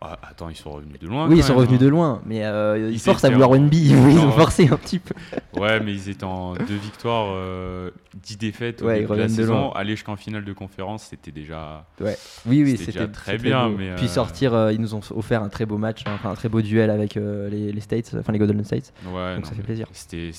Ah, 0.00 0.18
Attends, 0.22 0.50
ils 0.50 0.56
sont 0.56 0.70
revenus 0.70 0.98
de 0.98 1.06
loin. 1.06 1.28
oui, 1.28 1.36
ils 1.38 1.42
sont 1.42 1.52
même, 1.54 1.60
revenus 1.60 1.80
hein. 1.80 1.84
de 1.84 1.88
loin, 1.88 2.20
mais 2.26 2.44
euh, 2.44 2.88
ils, 2.90 2.94
Ils 2.94 2.98
forcent 2.98 3.24
à 3.24 3.30
vouloir 3.30 3.48
en- 3.50 3.54
une 3.54 3.68
bille. 3.70 3.90
Ils 4.10 4.18
ont 4.18 4.32
forcé 4.32 4.68
un 4.68 4.76
petit 4.76 4.98
peu. 4.98 5.14
Ouais, 5.58 5.80
mais 5.80 5.94
ils 5.94 6.10
étaient 6.10 6.24
en 6.24 6.52
deux 6.54 6.76
victoires, 6.76 7.28
euh, 7.30 7.90
dix 8.22 8.36
défaites 8.36 8.82
au 8.82 8.86
Ouais, 8.86 8.96
ils 8.98 9.02
début 9.02 9.12
de 9.12 9.16
la 9.16 9.22
reviennent 9.22 9.36
de 9.36 9.42
saison. 9.42 9.54
loin. 9.60 9.72
Aller 9.74 9.92
jusqu'en 9.92 10.16
finale 10.16 10.44
de 10.44 10.52
conférence, 10.52 11.04
c'était 11.04 11.30
déjà. 11.30 11.86
Oui, 12.00 12.10
oui, 12.46 12.76
C'était 12.76 13.06
très 13.08 13.38
bien, 13.38 13.70
beau. 13.70 13.76
mais, 13.78 13.94
Puis 13.94 14.04
euh, 14.04 14.08
sortir, 14.08 14.70
ils 14.72 14.80
nous 14.80 14.94
ont 14.94 15.00
offert 15.14 15.42
un 15.42 15.48
très 15.48 15.64
beau 15.64 15.78
match, 15.78 16.02
hein, 16.06 16.18
un 16.24 16.34
très 16.34 16.50
beau 16.50 16.60
duel 16.60 16.90
avec 16.90 17.14
les, 17.14 17.72
les 17.72 17.80
States, 17.80 18.14
enfin 18.18 18.32
les 18.32 18.38
Golden 18.38 18.62
States. 18.64 18.92
Ouais, 19.06 19.36
Donc 19.36 19.44
non, 19.44 19.48
ça 19.50 19.54
fait 19.54 19.62
plaisir. 19.62 19.86
C'était, 19.92 20.32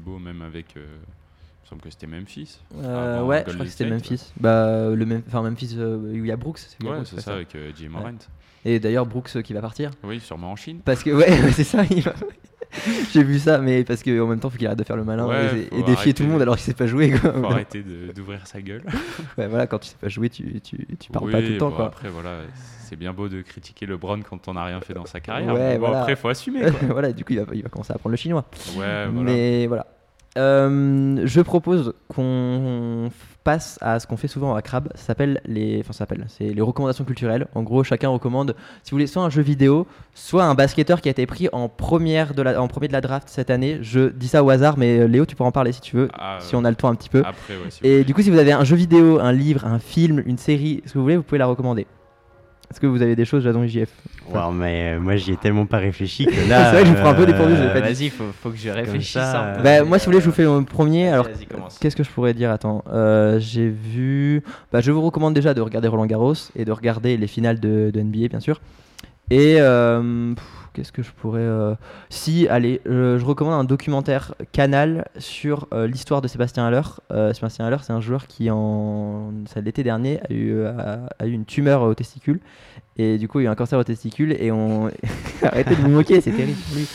beau, 0.00 0.18
même 0.18 0.42
avec. 0.42 0.74
il 0.74 0.80
me 0.80 1.68
semble 1.68 1.82
que 1.82 1.90
c'était 1.90 2.08
Memphis. 2.08 2.58
Euh, 2.82 3.22
ouais, 3.22 3.44
je 3.46 3.52
crois 3.52 3.64
que 3.64 3.70
c'était 3.70 3.88
Memphis. 3.88 4.32
Bah, 4.40 4.90
le 4.92 5.06
même, 5.06 5.22
enfin 5.28 5.42
Memphis 5.42 5.76
euh, 5.78 5.98
où 5.98 6.14
il 6.16 6.26
y 6.26 6.32
a 6.32 6.36
Brooks. 6.36 6.58
Ouais, 6.82 6.98
c'est 7.04 7.20
ça, 7.20 7.34
avec 7.34 7.54
euh, 7.54 7.70
Jay 7.78 7.86
Morant. 7.88 8.10
Et 8.64 8.78
d'ailleurs 8.80 9.06
Brooks 9.06 9.36
euh, 9.36 9.42
qui 9.42 9.52
va 9.52 9.60
partir. 9.60 9.90
Oui, 10.02 10.20
sûrement 10.20 10.52
en 10.52 10.56
Chine. 10.56 10.80
Parce 10.84 11.02
que 11.02 11.10
ouais, 11.10 11.30
c'est 11.52 11.64
ça. 11.64 11.84
il 11.90 12.02
va- 12.02 12.14
J'ai 13.12 13.22
vu 13.22 13.38
ça, 13.38 13.58
mais 13.58 13.84
parce 13.84 14.02
qu'en 14.02 14.26
même 14.26 14.40
temps, 14.40 14.50
faut 14.50 14.58
qu'il 14.58 14.66
arrête 14.66 14.78
de 14.78 14.84
faire 14.84 14.96
le 14.96 15.04
malin 15.04 15.26
Ouais, 15.26 15.68
et, 15.70 15.82
défier 15.82 16.12
tout 16.12 16.24
le 16.24 16.28
monde 16.30 16.42
alors 16.42 16.56
qu'il 16.56 16.64
sait 16.64 16.74
pas 16.74 16.86
jouer. 16.86 17.10
Quoi. 17.10 17.32
Faut 17.32 17.44
arrêter 17.46 17.84
d'ouvrir 18.14 18.46
sa 18.46 18.60
gueule. 18.60 18.82
Ouais, 19.38 19.46
voilà, 19.48 19.66
quand 19.66 19.78
tu 19.78 19.88
sais 19.88 19.96
pas 20.00 20.08
jouer, 20.08 20.28
tu, 20.28 20.60
tu, 20.60 20.86
tu 20.98 21.10
parles 21.10 21.26
oui, 21.26 21.32
pas 21.32 21.42
tout 21.42 21.48
le 21.48 21.58
temps. 21.58 21.70
bon, 21.70 21.76
quoi. 21.76 21.86
Après, 21.86 22.08
voilà, 22.08 22.40
c'est 22.80 22.96
bien 22.96 23.12
beau 23.12 23.28
de 23.28 23.42
critiquer 23.42 23.86
LeBron 23.86 24.20
quand 24.28 24.46
on 24.48 24.54
n'a 24.54 24.64
rien 24.64 24.80
fait 24.80 24.94
dans 24.94 25.06
sa 25.06 25.20
carrière. 25.20 25.52
Ouais, 25.54 25.60
mais 25.60 25.74
bon, 25.74 25.86
voilà. 25.86 26.00
après, 26.02 26.16
faut 26.16 26.28
assumer. 26.28 26.60
Quoi. 26.60 26.88
voilà, 26.90 27.12
du 27.12 27.24
coup, 27.24 27.32
il 27.32 27.40
va, 27.40 27.46
il 27.52 27.62
va 27.62 27.68
commencer 27.68 27.92
à 27.92 27.96
apprendre 27.96 28.12
le 28.12 28.16
chinois. 28.16 28.44
Ouais, 28.76 29.06
voilà. 29.06 29.22
Mais 29.22 29.66
voilà. 29.66 29.86
Euh, 30.36 31.22
je 31.24 31.40
propose 31.40 31.94
qu'on 32.08 33.10
passe 33.44 33.78
à 33.82 34.00
ce 34.00 34.06
qu'on 34.06 34.16
fait 34.16 34.28
souvent 34.28 34.54
à 34.54 34.62
Crab. 34.62 34.88
Ça 34.94 35.04
s'appelle 35.04 35.40
les, 35.44 35.80
enfin, 35.80 35.92
ça 35.92 36.00
s'appelle, 36.00 36.24
c'est 36.28 36.52
les 36.52 36.60
recommandations 36.62 37.04
culturelles. 37.04 37.46
En 37.54 37.62
gros, 37.62 37.84
chacun 37.84 38.08
recommande, 38.08 38.56
si 38.82 38.90
vous 38.90 38.96
voulez, 38.96 39.06
soit 39.06 39.22
un 39.22 39.30
jeu 39.30 39.42
vidéo, 39.42 39.86
soit 40.14 40.44
un 40.44 40.54
basketteur 40.54 41.00
qui 41.00 41.08
a 41.08 41.12
été 41.12 41.26
pris 41.26 41.48
en 41.52 41.68
première 41.68 42.34
de 42.34 42.42
la, 42.42 42.60
en 42.60 42.68
premier 42.68 42.88
de 42.88 42.92
la 42.92 43.00
draft 43.00 43.28
cette 43.28 43.50
année. 43.50 43.78
Je 43.82 44.08
dis 44.08 44.28
ça 44.28 44.42
au 44.42 44.50
hasard, 44.50 44.78
mais 44.78 44.98
euh, 44.98 45.06
Léo, 45.06 45.26
tu 45.26 45.36
pourras 45.36 45.50
en 45.50 45.52
parler 45.52 45.72
si 45.72 45.80
tu 45.80 45.96
veux, 45.96 46.08
Ah, 46.18 46.38
si 46.40 46.56
on 46.56 46.64
a 46.64 46.70
le 46.70 46.76
temps 46.76 46.88
un 46.88 46.94
petit 46.94 47.10
peu. 47.10 47.22
Après, 47.24 47.54
ouais, 47.54 47.70
si 47.70 47.80
vous 47.80 47.86
Et 47.86 48.04
du 48.04 48.14
coup, 48.14 48.22
si 48.22 48.30
vous 48.30 48.38
avez 48.38 48.52
un 48.52 48.64
jeu 48.64 48.76
vidéo, 48.76 49.20
un 49.20 49.32
livre, 49.32 49.66
un 49.66 49.78
film, 49.78 50.22
une 50.26 50.38
série, 50.38 50.82
ce 50.86 50.94
que 50.94 50.98
vous 50.98 51.04
voulez, 51.04 51.16
vous 51.16 51.22
pouvez 51.22 51.38
la 51.38 51.46
recommander. 51.46 51.86
Est-ce 52.70 52.80
que 52.80 52.86
vous 52.86 53.02
avez 53.02 53.14
des 53.14 53.24
choses, 53.24 53.44
Jadon 53.44 53.66
JF 53.66 53.90
Waouh, 54.32 54.52
mais 54.52 54.94
euh, 54.94 55.00
moi 55.00 55.16
j'y 55.16 55.32
ai 55.32 55.36
tellement 55.36 55.66
pas 55.66 55.78
réfléchi 55.78 56.26
que 56.26 56.30
là. 56.48 56.70
C'est 56.70 56.72
vrai 56.72 56.80
que 56.82 56.88
je 56.88 56.92
vous 56.94 57.00
prends 57.00 57.10
un 57.10 57.14
peu 57.14 57.26
dépourvu, 57.26 57.56
je 57.56 57.62
l'ai 57.62 57.68
pas 57.68 57.80
dit. 57.82 58.08
Vas-y, 58.08 58.08
faut, 58.10 58.24
faut 58.42 58.50
que 58.50 58.56
je 58.56 58.70
réfléchisse 58.70 59.12
ça, 59.12 59.52
un 59.52 59.56
peu. 59.56 59.62
Bah, 59.62 59.84
moi, 59.84 59.98
si 59.98 60.06
vous 60.06 60.12
voulez, 60.12 60.22
je 60.22 60.28
vous 60.28 60.34
fais 60.34 60.44
le 60.44 60.62
premier. 60.64 61.08
Alors, 61.08 61.26
Vas-y, 61.26 61.46
commence. 61.46 61.78
Qu'est-ce 61.78 61.94
que 61.94 62.02
je 62.02 62.10
pourrais 62.10 62.34
dire? 62.34 62.50
Attends, 62.50 62.82
euh, 62.92 63.38
j'ai 63.38 63.68
vu. 63.68 64.42
Bah, 64.72 64.80
je 64.80 64.90
vous 64.92 65.02
recommande 65.02 65.34
déjà 65.34 65.52
de 65.54 65.60
regarder 65.60 65.88
Roland 65.88 66.06
Garros 66.06 66.34
et 66.56 66.64
de 66.64 66.72
regarder 66.72 67.16
les 67.16 67.26
finales 67.26 67.60
de, 67.60 67.90
de 67.92 68.00
NBA, 68.00 68.28
bien 68.28 68.40
sûr. 68.40 68.60
Et 69.30 69.56
euh, 69.58 70.34
pff, 70.34 70.44
qu'est-ce 70.74 70.92
que 70.92 71.02
je 71.02 71.10
pourrais. 71.12 71.40
euh, 71.40 71.74
Si, 72.10 72.46
allez, 72.48 72.82
euh, 72.86 73.18
je 73.18 73.24
recommande 73.24 73.54
un 73.54 73.64
documentaire 73.64 74.34
Canal 74.52 75.06
sur 75.16 75.66
euh, 75.72 75.86
l'histoire 75.86 76.20
de 76.20 76.28
Sébastien 76.28 76.66
Haller. 76.66 76.82
Euh, 77.10 77.32
Sébastien 77.32 77.64
Haller, 77.66 77.78
c'est 77.82 77.92
un 77.94 78.00
joueur 78.02 78.26
qui, 78.26 78.50
en 78.50 79.32
ça, 79.46 79.60
l'été 79.62 79.82
dernier, 79.82 80.20
a 80.28 80.32
eu, 80.32 80.52
euh, 80.52 80.72
a, 80.78 81.22
a 81.22 81.26
eu 81.26 81.32
une 81.32 81.46
tumeur 81.46 81.80
au 81.82 81.94
testicule. 81.94 82.40
Et 82.96 83.16
du 83.18 83.26
coup, 83.28 83.40
il 83.40 83.44
y 83.44 83.46
a 83.46 83.48
eu 83.48 83.52
un 83.52 83.56
cancer 83.56 83.78
au 83.78 83.84
testicule. 83.84 84.36
Et 84.38 84.52
on. 84.52 84.90
Arrêtez 85.42 85.70
de 85.76 85.80
vous 85.80 85.88
moquer, 85.90 86.20
c'est 86.20 86.32
terrible. 86.32 86.58
pour 86.68 86.76
lui. 86.76 86.86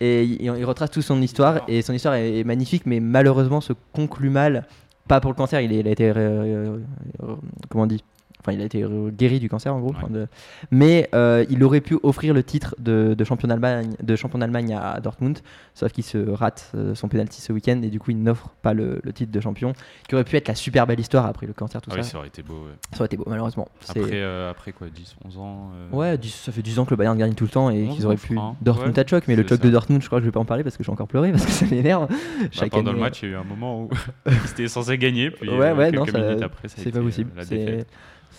Et 0.00 0.24
il, 0.24 0.42
il 0.42 0.64
retrace 0.64 0.90
toute 0.90 1.04
son 1.04 1.22
histoire. 1.22 1.60
Et 1.68 1.82
son 1.82 1.92
histoire 1.92 2.14
est, 2.14 2.40
est 2.40 2.44
magnifique, 2.44 2.84
mais 2.86 2.98
malheureusement 3.00 3.60
se 3.60 3.72
conclut 3.92 4.30
mal. 4.30 4.66
Pas 5.06 5.20
pour 5.20 5.30
le 5.30 5.36
cancer, 5.36 5.60
il, 5.62 5.72
est- 5.72 5.78
il 5.80 5.88
a 5.88 5.90
été. 5.90 6.10
euh, 6.10 6.78
euh, 7.22 7.34
comment 7.70 7.84
on 7.84 7.86
dit 7.86 8.02
Enfin, 8.40 8.52
il 8.52 8.60
a 8.60 8.64
été 8.64 8.84
guéri 9.16 9.40
du 9.40 9.48
cancer 9.48 9.74
en 9.74 9.80
gros. 9.80 9.90
Ouais. 9.90 9.96
Enfin, 10.02 10.12
de- 10.12 10.26
Mais 10.70 11.08
euh, 11.14 11.44
il 11.50 11.62
aurait 11.64 11.80
pu 11.80 11.98
offrir 12.02 12.34
le 12.34 12.42
titre 12.42 12.74
de, 12.78 13.14
de 13.18 13.24
champion 13.24 13.48
d'Allemagne 13.48 13.94
de 14.02 14.16
champion 14.16 14.38
d'Allemagne 14.38 14.74
à 14.80 15.00
Dortmund, 15.00 15.38
sauf 15.74 15.92
qu'il 15.92 16.04
se 16.04 16.18
rate 16.30 16.70
euh, 16.74 16.94
son 16.94 17.08
penalty 17.08 17.40
ce 17.40 17.52
week-end 17.52 17.80
et 17.82 17.88
du 17.88 17.98
coup 18.00 18.10
il 18.12 18.22
n'offre 18.22 18.50
pas 18.62 18.74
le, 18.74 19.00
le 19.02 19.12
titre 19.12 19.32
de 19.32 19.40
champion, 19.40 19.72
qui 20.08 20.14
aurait 20.14 20.24
pu 20.24 20.36
être 20.36 20.48
la 20.48 20.54
super 20.54 20.86
belle 20.86 21.00
histoire 21.00 21.26
après 21.26 21.46
le 21.46 21.52
cancer 21.52 21.80
tout 21.82 21.90
Ah 21.92 21.96
oui, 21.96 22.04
ça. 22.04 22.10
ça 22.12 22.18
aurait 22.18 22.28
été 22.28 22.42
beau. 22.42 22.54
ouais. 22.54 22.72
Ça 22.92 22.98
aurait 23.00 23.06
été 23.06 23.16
beau 23.16 23.24
malheureusement. 23.26 23.68
Après, 23.88 24.02
euh, 24.12 24.50
après 24.50 24.72
quoi, 24.72 24.86
10, 24.88 25.16
11 25.24 25.38
ans 25.38 25.70
Ouais, 25.92 26.16
ça 26.28 26.52
fait 26.52 26.62
10 26.62 26.78
ans 26.78 26.84
que 26.84 26.90
le 26.90 26.96
Bayern 26.96 27.18
gagne 27.18 27.34
tout 27.34 27.44
le 27.44 27.50
temps 27.50 27.70
et 27.70 27.86
11 27.88 27.96
qu'ils 27.96 28.06
auraient 28.06 28.16
pu. 28.16 28.34
je 28.34 28.38
hein. 28.38 28.54
Dortmund 28.62 28.96
Ouais, 28.96 29.04
à 29.04 29.06
choc, 29.06 29.24
mais 29.28 29.36
le 29.36 29.46
choc 29.46 29.60
de. 29.60 29.68
Dortmund, 29.70 30.00
je 30.02 30.06
crois 30.06 30.18
que 30.20 30.24
je 30.24 30.28
vais 30.28 30.32
pas 30.32 30.40
en 30.40 30.44
parler 30.44 30.62
parce 30.62 30.76
que 30.76 30.84
j'ai 30.84 30.92
encore 30.92 31.08
pleuré 31.08 31.32
parce 31.32 31.44
que 31.44 31.50
ça 31.52 31.66
m'énerve. 31.66 32.08
bah, 32.08 32.66
pendant 32.70 32.90
année, 32.90 32.98
le 32.98 33.04
match, 33.04 33.22
il 33.22 33.30
y 33.30 33.32
a 33.32 33.34
eu 33.34 33.36
un 33.36 33.44
moment 33.44 33.82
où 33.82 33.90
c'était 34.46 34.68
censé 34.68 34.96
gagner, 34.98 35.30
puis 35.30 35.48
Ouais, 35.50 35.72
ouais, 35.72 35.90
non, 35.90 36.06
ça- 36.06 36.44
après, 36.44 36.68
C'est 36.68 36.90
pas 36.92 37.00
possible. 37.00 37.30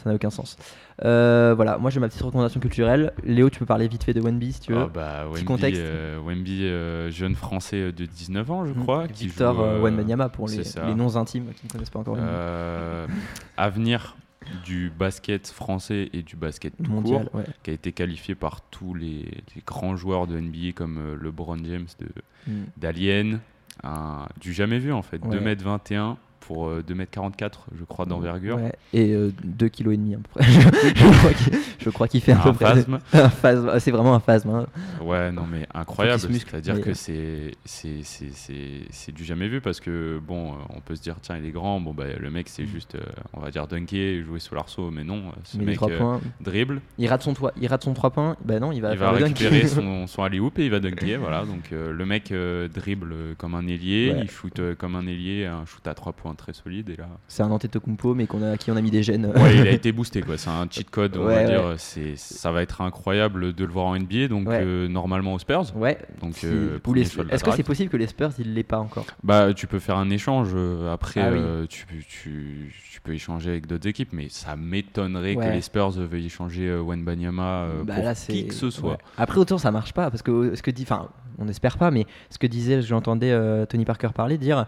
Ça 0.03 0.09
n'a 0.09 0.15
aucun 0.15 0.29
sens. 0.29 0.55
Euh, 1.03 1.53
voilà, 1.55 1.77
moi 1.77 1.89
j'ai 1.91 1.99
ma 1.99 2.07
petite 2.07 2.21
recommandation 2.21 2.59
culturelle. 2.59 3.11
Léo, 3.23 3.49
tu 3.49 3.59
peux 3.59 3.65
parler 3.65 3.87
vite 3.87 4.03
fait 4.03 4.13
de 4.13 4.21
Wenby 4.21 4.53
si 4.53 4.61
tu 4.61 4.71
veux. 4.73 4.79
Ah 4.79 4.89
bah, 4.93 5.25
Wemby, 5.27 5.43
contexte 5.45 5.81
euh, 5.81 6.19
Wemby, 6.25 6.63
euh, 6.65 7.11
jeune 7.11 7.35
français 7.35 7.91
de 7.91 8.05
19 8.05 8.49
ans, 8.51 8.65
je 8.65 8.73
Mhm. 8.73 8.81
crois. 8.83 9.07
qui 9.07 9.25
Victor 9.27 9.55
joue, 9.55 9.61
pour 10.29 10.47
les, 10.47 10.63
noms 10.95 11.17
intimes 11.17 11.51
qui 11.53 11.65
ne 11.67 11.71
connaissent 11.71 11.89
pas 11.89 11.99
encore 11.99 12.15
Wemby. 12.15 13.13
avenir 13.57 14.15
du 14.65 14.89
basket 14.97 15.47
français 15.49 16.09
et 16.13 16.23
du 16.23 16.35
basket 16.35 16.73
tout 16.83 16.89
mondial. 16.89 17.25
court, 17.29 17.35
ouais. 17.41 17.45
qui 17.61 17.69
a 17.71 17.73
été 17.73 17.91
qualifié 17.91 18.35
par 18.35 18.61
tous 18.61 18.93
les, 18.93 19.25
les 19.55 19.61
grands 19.65 19.95
joueurs 19.95 20.27
de 20.27 20.39
NBA 20.39 20.71
comme 20.73 21.15
LeBron 21.21 21.57
James 21.65 21.87
Mm. 22.47 22.51
d'Alien, 22.77 23.39
du 24.39 24.53
jamais 24.53 24.79
vu 24.79 24.91
en 24.93 25.01
fait, 25.01 25.23
Ouais. 25.23 25.37
2m21 25.37 26.17
pour 26.49 26.67
euh, 26.67 26.83
2m44 26.87 27.51
je 27.77 27.83
crois 27.83 28.05
d'envergure. 28.07 28.55
Ouais, 28.57 28.73
Et 28.91 29.13
2 29.43 29.69
kg 29.69 29.91
et 29.91 29.97
demi 29.97 30.15
à 30.15 30.17
peu 30.17 30.23
près. 30.33 30.43
je 31.79 31.89
crois 31.91 32.07
qu'il- 32.07 32.21
fait 32.21 32.31
un, 32.31 32.39
Un 32.39 32.41
peu 32.41 32.53
près- 32.53 32.65
phasme. 32.73 32.99
un 33.13 33.29
phasme. 33.29 33.71
C'est 33.79 33.91
vraiment 33.91 34.15
un 34.15 34.19
phasme. 34.19 34.49
hein. 34.49 34.65
Ouais, 34.99 35.31
non, 35.31 35.43
mais 35.49 35.67
incroyable. 35.75 36.19
C'est-à-dire 36.19 36.75
mais- 36.75 36.81
que 36.81 36.93
c'est 36.95 37.51
du 39.13 39.23
jamais 39.23 39.47
vu 39.47 39.61
parce 39.61 39.79
que, 39.79 40.19
bon, 40.25 40.53
euh, 40.53 40.75
on 40.75 40.81
peut 40.81 40.95
se 40.95 41.01
dire, 41.01 41.15
tiens, 41.21 41.37
il 41.37 41.45
est 41.45 41.51
grand. 41.51 41.79
Bon, 41.79 41.93
bah, 41.93 42.05
le 42.19 42.31
mec, 42.31 42.49
c'est 42.49 42.65
juste, 42.65 42.95
euh, 42.95 43.01
on 43.33 43.39
va 43.41 43.51
dire, 43.51 43.67
dunker, 43.67 44.23
jouer 44.23 44.39
sous 44.39 44.55
l'arceau. 44.55 44.89
Mais 44.91 45.03
non, 45.03 45.27
euh, 45.27 45.31
ce 45.43 45.57
Mais 45.57 45.65
mec 45.65 45.75
3 45.75 45.91
euh, 45.91 45.97
points. 45.97 46.21
dribble, 46.41 46.81
Il 46.97 47.07
rate 47.07 47.21
son, 47.21 47.33
toi, 47.33 47.51
il 47.61 47.67
rate 47.67 47.83
son 47.83 47.93
3 47.93 48.09
points. 48.09 48.35
Bah 48.43 48.59
non, 48.59 48.71
il 48.71 48.81
va, 48.81 48.93
il 48.93 48.97
va 48.97 49.11
récupérer 49.11 49.67
son, 49.67 50.07
son 50.07 50.23
alley-oop 50.23 50.57
et 50.59 50.65
il 50.65 50.71
va 50.71 50.79
dunker. 50.79 51.19
voilà, 51.19 51.45
donc 51.45 51.71
euh, 51.71 51.91
le 51.91 52.05
mec 52.05 52.31
euh, 52.31 52.67
dribble 52.67 53.13
comme 53.37 53.53
un 53.55 53.67
ailier, 53.67 54.11
Ouais. 54.13 54.21
il 54.23 54.29
shoot 54.31 54.57
euh, 54.59 54.75
comme 54.75 54.95
un 54.95 55.05
ailier, 55.05 55.45
un 55.45 55.65
shoot 55.65 55.85
à 55.87 55.93
3 55.93 56.13
points 56.13 56.33
très 56.39 56.53
solide. 56.53 56.89
Et 56.89 56.95
là, 56.95 57.07
C'est 57.27 57.43
un 57.43 57.51
Antetokounmpo, 57.51 58.15
mais 58.15 58.25
qu'on 58.25 58.41
a, 58.41 58.57
qui 58.57 58.71
on 58.71 58.75
a 58.77 58.81
mis 58.81 58.89
des 58.91 59.03
gènes. 59.03 59.27
ouais, 59.27 59.57
il 59.57 59.67
a 59.67 59.71
été 59.71 59.91
boosté, 59.91 60.21
quoi. 60.21 60.37
C'est 60.37 60.49
un 60.49 60.65
cheat 60.69 60.89
code, 60.89 61.15
on 61.17 61.25
Ouais, 61.27 61.35
va 61.35 61.43
dire. 61.43 61.73
C'est, 61.77 62.15
ça 62.15 62.51
va 62.51 62.61
être 62.63 62.81
incroyable 62.81 63.53
de 63.53 63.63
le 63.65 63.71
voir 63.71 63.85
en 63.87 63.95
NBA, 63.99 64.27
donc 64.27 64.47
Ouais. 64.49 64.61
euh, 64.63 64.87
normalement 64.87 65.33
aux 65.35 65.39
Spurs. 65.39 65.75
Ouais. 65.75 65.97
Donc, 66.21 66.35
Si- 66.35 66.47
euh, 66.47 66.79
les- 66.95 67.01
Est-ce 67.01 67.43
que 67.43 67.51
c'est 67.51 67.63
possible 67.63 67.89
que 67.91 67.97
les 67.97 68.07
Spurs 68.07 68.31
ils 68.39 68.53
l'aient 68.53 68.63
pas 68.63 68.79
encore? 68.79 69.05
Bah, 69.23 69.53
tu 69.53 69.67
peux 69.67 69.79
faire 69.79 69.97
un 69.97 70.09
échange. 70.09 70.49
euh, 70.55 70.91
Après, 70.91 71.21
Ah 71.21 71.31
oui. 71.31 71.67
tu, 71.67 71.85
tu, 72.07 72.73
tu 72.91 73.01
peux 73.01 73.13
échanger 73.13 73.49
avec 73.51 73.67
d'autres 73.67 73.87
équipes, 73.87 74.13
mais 74.13 74.27
ça 74.29 74.55
m'étonnerait 74.55 75.35
que 75.35 75.41
les 75.51 75.61
Spurs 75.61 75.91
veuillent 75.91 76.25
échanger 76.25 76.73
Wenbanyama 76.79 77.67
Bah 77.85 77.95
pour 77.95 78.03
là, 78.03 78.15
c'est- 78.15 78.33
qui 78.33 78.47
que 78.47 78.53
ce 78.53 78.69
soit. 78.69 78.97
Après, 79.17 79.39
autant 79.39 79.57
ça 79.57 79.71
marche 79.71 79.93
pas, 79.93 80.09
parce 80.09 80.21
que 80.23 80.55
ce 80.55 80.61
que 80.61 80.71
dit, 80.71 80.83
enfin, 80.83 81.09
on 81.37 81.45
n'espère 81.45 81.77
pas, 81.77 81.91
mais 81.91 82.05
ce 82.29 82.37
que 82.37 82.47
disait, 82.47 82.81
j'entendais 82.81 83.33
Tony 83.67 83.85
Parker 83.85 84.09
parler, 84.13 84.37
dire, 84.37 84.65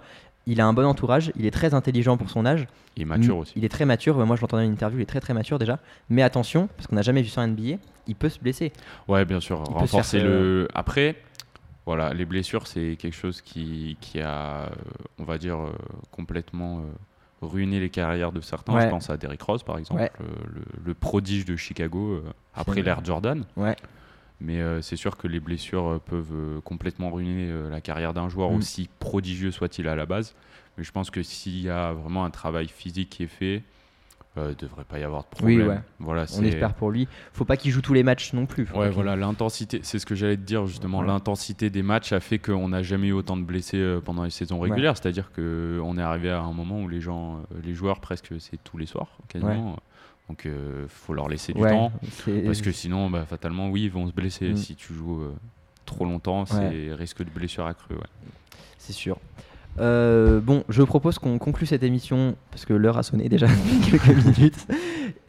il 0.48 0.60
a 0.62 0.66
un 0.66 0.74
bon 0.74 0.86
entourage, 0.86 1.32
il 1.36 1.46
est 1.46 1.52
très 1.52 1.74
intelligent 1.74 2.18
pour 2.18 2.30
son 2.30 2.46
âge, 2.46 2.68
Il 2.98 3.04
est 3.04 3.06
mature 3.06 3.38
Mm, 3.38 3.39
aussi. 3.39 3.54
il 3.56 3.64
est 3.66 3.70
très 3.70 3.86
mature. 3.86 4.18
Moi, 4.26 4.36
je 4.36 4.42
l'entendais 4.42 4.64
dans 4.64 4.68
une 4.68 4.74
interview, 4.74 5.00
il 5.00 5.04
est 5.04 5.06
très 5.06 5.20
très 5.22 5.34
mature 5.34 5.60
déjà. 5.60 5.80
Mais 6.10 6.22
attention, 6.24 6.68
parce 6.76 6.88
qu'on 6.88 6.96
n'a 6.96 7.02
jamais 7.04 7.22
vu 7.22 7.30
ça 7.30 7.42
en 7.42 7.48
NBA, 7.48 7.78
il 8.08 8.16
peut 8.16 8.30
se 8.30 8.39
blesser. 8.39 8.74
Ouais, 9.08 9.24
bien 9.26 9.39
sûr. 9.39 9.64
Il 9.70 9.74
Renforcer 9.74 10.20
faire, 10.20 10.28
le. 10.28 10.68
Après, 10.74 11.16
voilà, 11.86 12.14
les 12.14 12.26
blessures, 12.26 12.68
c'est 12.68 12.96
quelque 13.00 13.16
chose 13.16 13.42
qui, 13.42 13.98
qui 14.02 14.20
a, 14.20 14.64
euh, 14.64 14.70
on 15.20 15.24
va 15.24 15.38
dire, 15.38 15.60
euh, 15.60 15.72
complètement 16.12 16.80
euh, 16.80 16.84
ruiné 17.42 17.80
les 17.80 17.89
carrières 17.89 18.32
de 18.32 18.42
certains. 18.42 18.74
Ouais. 18.74 18.84
Je 18.84 18.89
pense 18.89 19.10
à 19.10 19.18
Derrick 19.18 19.42
Rose, 19.42 19.64
par 19.64 19.78
exemple, 19.78 20.02
Ouais. 20.02 20.12
euh, 20.22 20.26
le, 20.54 20.62
le 20.86 20.94
prodige 20.94 21.46
de 21.46 21.56
Chicago 21.56 22.14
euh, 22.14 22.24
après 22.56 22.82
l'ère 22.82 23.04
Jordan. 23.06 23.46
Ouais. 23.56 23.76
Mais 24.44 24.60
euh, 24.60 24.82
c'est 24.82 24.96
sûr 24.96 25.18
que 25.18 25.28
les 25.28 25.39
blessures 25.39 25.86
euh, 25.88 26.00
peuvent 26.04 26.34
euh, 26.34 26.62
complètement 26.62 27.12
ruiner 27.12 27.52
la 27.70 27.80
carrière 27.82 28.14
d'un 28.14 28.28
joueur, 28.28 28.52
Mm. 28.52 28.56
aussi 28.58 28.89
prodigieux 29.00 29.52
soit-il 29.52 29.88
à 29.88 29.96
la 29.96 30.06
base. 30.06 30.36
Mais 30.78 30.84
je 30.84 30.92
pense 30.92 31.12
que 31.12 31.22
s'il 31.22 31.62
y 31.62 31.70
a 31.70 31.94
vraiment 31.94 32.26
un 32.26 32.30
travail 32.32 32.68
physique 32.68 33.10
qui 33.10 33.24
est 33.24 33.28
fait, 33.28 33.62
euh, 34.38 34.54
devrait 34.58 34.86
pas 34.86 34.98
y 34.98 35.04
avoir 35.04 35.24
de 35.24 35.28
Oui, 35.44 35.58
problème. 35.58 35.68
ouais. 35.68 35.82
Voilà, 36.00 36.26
On 36.38 36.44
espère 36.46 36.74
pour 36.74 36.89
lui. 36.89 37.08
Faut 37.34 37.44
pas 37.44 37.58
qu'il 37.58 37.70
joue 37.72 37.82
tous 37.82 37.94
les 37.94 38.02
matchs 38.04 38.32
non 38.32 38.46
plus. 38.46 38.66
Ouais, 38.74 38.89
voilà, 38.89 39.18
l'intensité, 39.18 39.82
c'est 39.84 40.00
ce 40.00 40.06
que 40.06 40.16
j'allais 40.16 40.38
te 40.38 40.42
dire 40.44 40.66
justement. 40.66 41.02
L'intensité 41.02 41.70
des 41.70 41.84
matchs 41.84 42.14
a 42.14 42.22
fait 42.22 42.39
qu'on 42.39 42.70
n'a 42.70 42.82
jamais 42.82 43.08
eu 43.08 43.12
autant 43.12 43.36
de 43.36 43.44
blessés 43.44 43.98
pendant 44.06 44.24
les 44.24 44.30
saisons 44.30 44.60
régulières. 44.62 44.96
C'est-à-dire 44.98 45.32
qu'on 45.34 45.98
est 45.98 46.02
arrivé 46.02 46.30
à 46.32 46.39
un 46.42 46.54
moment 46.54 46.80
où 46.82 46.88
les 46.88 47.02
gens, 47.02 47.44
les 47.64 47.74
joueurs 47.76 48.00
presque, 48.00 48.34
c'est 48.39 48.64
tous 48.64 48.78
les 48.78 48.86
soirs 48.86 49.10
quasiment. 49.28 49.78
Donc, 50.32 50.46
euh, 50.46 50.86
faut 50.88 51.14
leur 51.14 51.28
laisser 51.28 51.52
du 51.52 51.60
Ouais, 51.60 51.72
temps 51.72 51.92
parce 52.46 52.62
que 52.62 52.72
sinon, 52.72 53.10
bah, 53.10 53.26
fatalement, 53.26 53.70
oui, 53.70 53.84
ils 53.84 53.92
vont 53.92 54.08
se 54.08 54.14
blesser 54.14 54.54
Mm. 54.54 54.56
si 54.56 54.76
tu 54.78 54.94
joues 54.94 55.24
euh, 55.24 55.36
trop 55.86 56.06
longtemps. 56.06 56.46
C'est 56.46 56.94
risque 56.94 57.22
de 57.22 57.30
blessure 57.30 57.66
accrue. 57.66 57.96
Ouais. 57.96 58.02
C'est 58.78 58.94
sûr. 58.94 59.18
Euh, 59.80 60.39
bon, 60.41 60.63
je 60.69 60.84
propose 60.84 61.17
qu'on 61.17 61.38
conclue 61.39 61.65
cette 61.65 61.84
émission 61.84 62.36
parce 62.51 62.65
que 62.65 62.74
l'heure 62.74 62.97
a 62.97 63.03
sonné 63.03 63.30
déjà 63.30 63.47
depuis 63.47 63.80
quelques 63.99 64.26
minutes. 64.38 64.67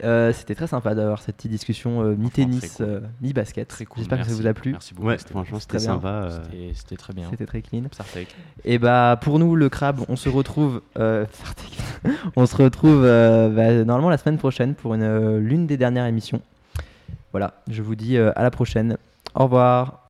Euh, 0.03 0.33
C'était 0.33 0.53
très 0.55 0.67
sympa 0.67 0.93
d'avoir 0.95 1.21
cette 1.21 1.37
petite 1.37 1.51
discussion 1.51 2.01
euh, 2.03 2.15
mi-tennis, 2.15 2.75
cool. 2.77 2.85
euh, 2.85 2.99
mi-basket. 3.21 3.67
Très 3.69 3.85
cool. 3.85 3.99
J'espère 3.99 4.19
que 4.19 4.25
ça 4.27 4.33
vous 4.33 4.45
a 4.47 4.53
plu. 4.53 4.71
Merci 4.73 4.93
beaucoup. 4.93 5.07
Ouais, 5.07 5.17
c'était 5.17 5.31
franchement, 5.31 5.57
très 5.59 5.79
c'était 5.79 5.85
bien. 5.85 5.95
sympa. 5.95 6.29
C'était- 6.75 6.95
très 6.97 7.13
bien. 7.13 7.27
C'était 7.29 7.45
très 7.45 7.61
clean. 7.61 7.83
Sartek. 7.91 8.27
Et 8.65 8.79
bah 8.79 9.17
pour 9.21 9.39
nous 9.39 9.55
le 9.55 9.69
crabe, 9.69 10.01
on 10.09 10.15
se 10.17 10.27
retrouve, 10.29 10.81
euh, 10.99 11.25
on 12.35 12.45
se 12.45 12.55
retrouve 12.55 13.03
euh, 13.05 13.49
bah, 13.49 13.85
normalement 13.85 14.09
la 14.09 14.17
semaine 14.17 14.37
prochaine 14.37 14.75
pour 14.75 14.93
une 14.93 15.03
euh, 15.03 15.39
l'une 15.39 15.67
des 15.67 15.77
dernières 15.77 16.05
émissions. 16.05 16.41
Voilà, 17.31 17.61
je 17.69 17.81
vous 17.81 17.95
dis 17.95 18.17
euh, 18.17 18.31
à 18.35 18.43
la 18.43 18.51
prochaine. 18.51 18.97
Au 19.35 19.45
revoir. 19.45 20.02